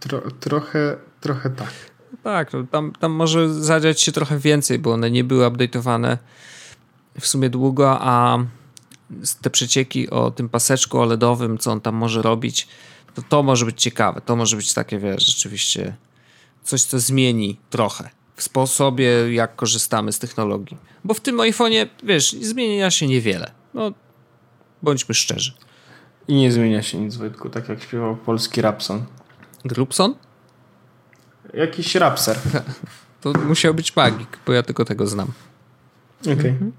Tro, 0.00 0.22
trochę, 0.40 0.96
trochę 1.20 1.50
tak. 1.50 1.87
Tak, 2.22 2.52
no 2.52 2.64
tam, 2.70 2.92
tam 3.00 3.12
może 3.12 3.54
zadziać 3.54 4.00
się 4.00 4.12
trochę 4.12 4.38
więcej, 4.38 4.78
bo 4.78 4.92
one 4.92 5.10
nie 5.10 5.24
były 5.24 5.46
update'owane 5.46 6.16
w 7.20 7.26
sumie 7.26 7.50
długo, 7.50 7.98
a 8.00 8.38
te 9.42 9.50
przecieki 9.50 10.10
o 10.10 10.30
tym 10.30 10.48
paseczku 10.48 10.98
OLEDowym, 10.98 11.58
co 11.58 11.72
on 11.72 11.80
tam 11.80 11.94
może 11.94 12.22
robić, 12.22 12.68
to 13.14 13.22
to 13.22 13.42
może 13.42 13.64
być 13.64 13.82
ciekawe. 13.82 14.20
To 14.20 14.36
może 14.36 14.56
być 14.56 14.74
takie, 14.74 14.98
wiesz, 14.98 15.26
rzeczywiście 15.26 15.96
coś, 16.62 16.82
co 16.82 17.00
zmieni 17.00 17.58
trochę 17.70 18.10
w 18.36 18.42
sposobie, 18.42 19.34
jak 19.34 19.56
korzystamy 19.56 20.12
z 20.12 20.18
technologii. 20.18 20.76
Bo 21.04 21.14
w 21.14 21.20
tym 21.20 21.36
iPhone'ie, 21.36 21.86
wiesz, 22.02 22.32
zmienia 22.32 22.90
się 22.90 23.06
niewiele. 23.06 23.50
No, 23.74 23.92
bądźmy 24.82 25.14
szczerzy. 25.14 25.52
I 26.28 26.34
nie 26.34 26.52
zmienia 26.52 26.82
się 26.82 26.98
nic, 26.98 27.16
Wojtku, 27.16 27.50
tak 27.50 27.68
jak 27.68 27.82
śpiewał 27.82 28.16
polski 28.16 28.62
Rapson. 28.62 29.04
Grubson? 29.64 30.14
Jakiś 31.54 31.94
rapser. 31.94 32.38
To 33.20 33.32
musiał 33.32 33.74
być 33.74 33.96
magik, 33.96 34.38
bo 34.46 34.52
ja 34.52 34.62
tylko 34.62 34.84
tego 34.84 35.06
znam. 35.06 35.28
Okej. 36.20 36.34
Okay. 36.34 36.50
Mhm. 36.50 36.72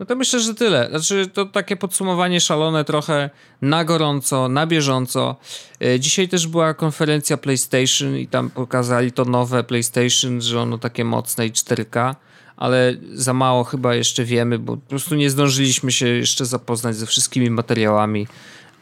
No 0.00 0.06
to 0.06 0.16
myślę, 0.16 0.40
że 0.40 0.54
tyle. 0.54 0.88
Znaczy, 0.90 1.26
to 1.26 1.46
takie 1.46 1.76
podsumowanie 1.76 2.40
szalone 2.40 2.84
trochę 2.84 3.30
na 3.62 3.84
gorąco, 3.84 4.48
na 4.48 4.66
bieżąco. 4.66 5.36
E, 5.80 6.00
dzisiaj 6.00 6.28
też 6.28 6.46
była 6.46 6.74
konferencja 6.74 7.36
PlayStation 7.36 8.16
i 8.16 8.26
tam 8.26 8.50
pokazali 8.50 9.12
to 9.12 9.24
nowe 9.24 9.64
PlayStation, 9.64 10.40
że 10.40 10.60
ono 10.60 10.78
takie 10.78 11.04
mocne 11.04 11.46
i 11.46 11.52
4K, 11.52 12.14
ale 12.56 12.94
za 13.14 13.34
mało 13.34 13.64
chyba 13.64 13.94
jeszcze 13.94 14.24
wiemy, 14.24 14.58
bo 14.58 14.76
po 14.76 14.88
prostu 14.88 15.14
nie 15.14 15.30
zdążyliśmy 15.30 15.92
się 15.92 16.06
jeszcze 16.08 16.46
zapoznać 16.46 16.96
ze 16.96 17.06
wszystkimi 17.06 17.50
materiałami, 17.50 18.26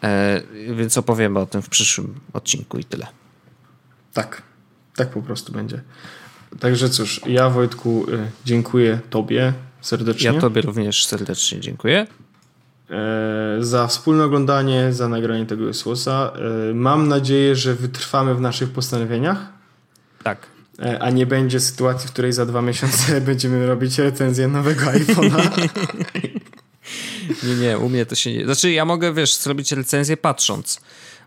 e, 0.03 0.43
więc 0.75 0.99
opowiemy 0.99 1.39
o 1.39 1.47
tym 1.47 1.63
w 1.63 1.69
przyszłym 1.69 2.21
odcinku 2.33 2.79
i 2.79 2.85
tyle. 2.85 3.18
Tak, 4.23 4.43
tak 4.97 5.11
po 5.11 5.23
prostu 5.23 5.53
będzie. 5.53 5.81
Także 6.61 6.91
cóż, 6.91 7.21
ja 7.27 7.51
Wojtku 7.51 8.07
y, 8.09 8.31
dziękuję 8.45 9.01
Tobie 9.11 9.53
serdecznie. 9.81 10.33
Ja 10.33 10.41
Tobie 10.41 10.61
również 10.61 11.07
serdecznie 11.07 11.61
dziękuję. 11.61 12.07
E, 12.91 13.57
za 13.61 13.87
wspólne 13.87 14.25
oglądanie, 14.25 14.93
za 14.93 15.09
nagranie 15.09 15.47
tego 15.47 15.75
słosa. 15.75 16.33
E, 16.71 16.75
mam 16.75 17.09
nadzieję, 17.09 17.57
że 17.57 17.75
wytrwamy 17.75 18.35
w 18.35 18.41
naszych 18.41 18.71
postanowieniach. 18.71 19.39
Tak. 20.23 20.47
E, 20.83 21.03
a 21.03 21.11
nie 21.11 21.27
będzie 21.27 21.61
sytuacji, 21.61 22.09
w 22.09 22.13
której 22.13 22.33
za 22.33 22.47
dwa 22.47 22.63
miesiące 22.63 23.21
będziemy 23.31 23.67
robić 23.67 23.99
recenzję 23.99 24.49
nowego 24.49 24.85
iPhone'a. 24.85 25.69
nie, 27.47 27.55
nie, 27.55 27.79
u 27.79 27.89
mnie 27.89 28.07
to 28.07 28.15
się 28.15 28.33
nie. 28.33 28.45
Znaczy, 28.45 28.71
ja 28.71 28.85
mogę, 28.85 29.15
wiesz, 29.15 29.37
zrobić 29.37 29.73
recenzję 29.73 30.17
patrząc, 30.17 30.81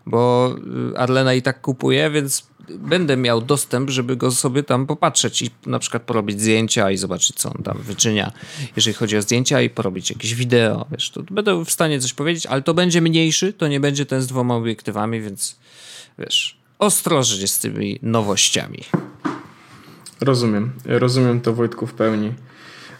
bo 0.06 0.54
y, 0.92 0.98
Arlena 0.98 1.34
i 1.34 1.42
tak 1.42 1.60
kupuje, 1.60 2.10
więc 2.10 2.51
będę 2.68 3.16
miał 3.16 3.40
dostęp, 3.40 3.90
żeby 3.90 4.16
go 4.16 4.30
sobie 4.30 4.62
tam 4.62 4.86
popatrzeć 4.86 5.42
i 5.42 5.50
na 5.66 5.78
przykład 5.78 6.02
porobić 6.02 6.40
zdjęcia 6.40 6.90
i 6.90 6.96
zobaczyć, 6.96 7.36
co 7.36 7.50
on 7.50 7.62
tam 7.62 7.78
wyczynia, 7.78 8.32
jeżeli 8.76 8.94
chodzi 8.94 9.16
o 9.16 9.22
zdjęcia 9.22 9.62
i 9.62 9.70
porobić 9.70 10.10
jakieś 10.10 10.34
wideo, 10.34 10.86
wiesz, 10.92 11.10
to 11.10 11.22
będę 11.22 11.64
w 11.64 11.70
stanie 11.70 12.00
coś 12.00 12.12
powiedzieć, 12.12 12.46
ale 12.46 12.62
to 12.62 12.74
będzie 12.74 13.00
mniejszy, 13.00 13.52
to 13.52 13.68
nie 13.68 13.80
będzie 13.80 14.06
ten 14.06 14.22
z 14.22 14.26
dwoma 14.26 14.54
obiektywami, 14.54 15.20
więc 15.20 15.56
wiesz, 16.18 16.56
ostrożnie 16.78 17.48
z 17.48 17.58
tymi 17.58 17.98
nowościami. 18.02 18.84
Rozumiem, 20.20 20.72
rozumiem 20.84 21.40
to 21.40 21.54
Wojtku 21.54 21.86
w 21.86 21.94
pełni. 21.94 22.32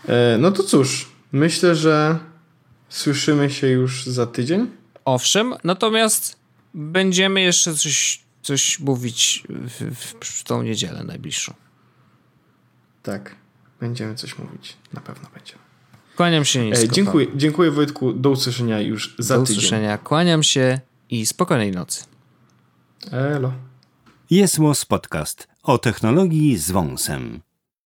E, 0.08 0.38
no 0.38 0.52
to 0.52 0.62
cóż, 0.62 1.08
myślę, 1.32 1.74
że 1.74 2.18
słyszymy 2.88 3.50
się 3.50 3.66
już 3.66 4.06
za 4.06 4.26
tydzień. 4.26 4.66
Owszem, 5.04 5.54
natomiast 5.64 6.36
będziemy 6.74 7.40
jeszcze 7.40 7.74
coś 7.74 8.22
coś 8.42 8.78
mówić 8.78 9.44
w, 9.48 9.96
w, 9.96 10.24
w 10.24 10.44
tą 10.44 10.62
niedzielę 10.62 11.04
najbliższą. 11.04 11.54
Tak, 13.02 13.34
będziemy 13.80 14.14
coś 14.14 14.38
mówić. 14.38 14.76
Na 14.92 15.00
pewno 15.00 15.28
będziemy. 15.34 15.62
Kłaniam 16.16 16.44
się 16.44 16.64
nisko. 16.64 16.84
E, 16.84 16.88
dziękuję, 16.88 17.26
dziękuję 17.34 17.70
Wojtku. 17.70 18.12
Do 18.12 18.30
usłyszenia 18.30 18.80
już 18.80 19.14
za 19.18 19.36
Do 19.36 19.42
tydzień. 19.42 19.56
Do 19.56 19.58
usłyszenia. 19.58 19.98
Kłaniam 19.98 20.42
się 20.42 20.80
i 21.10 21.26
spokojnej 21.26 21.72
nocy. 21.72 22.04
Elo. 23.10 23.52
Jest 24.30 24.58
Podcast 24.88 25.48
o 25.62 25.78
technologii 25.78 26.58
z 26.58 26.70
wąsem. 26.70 27.40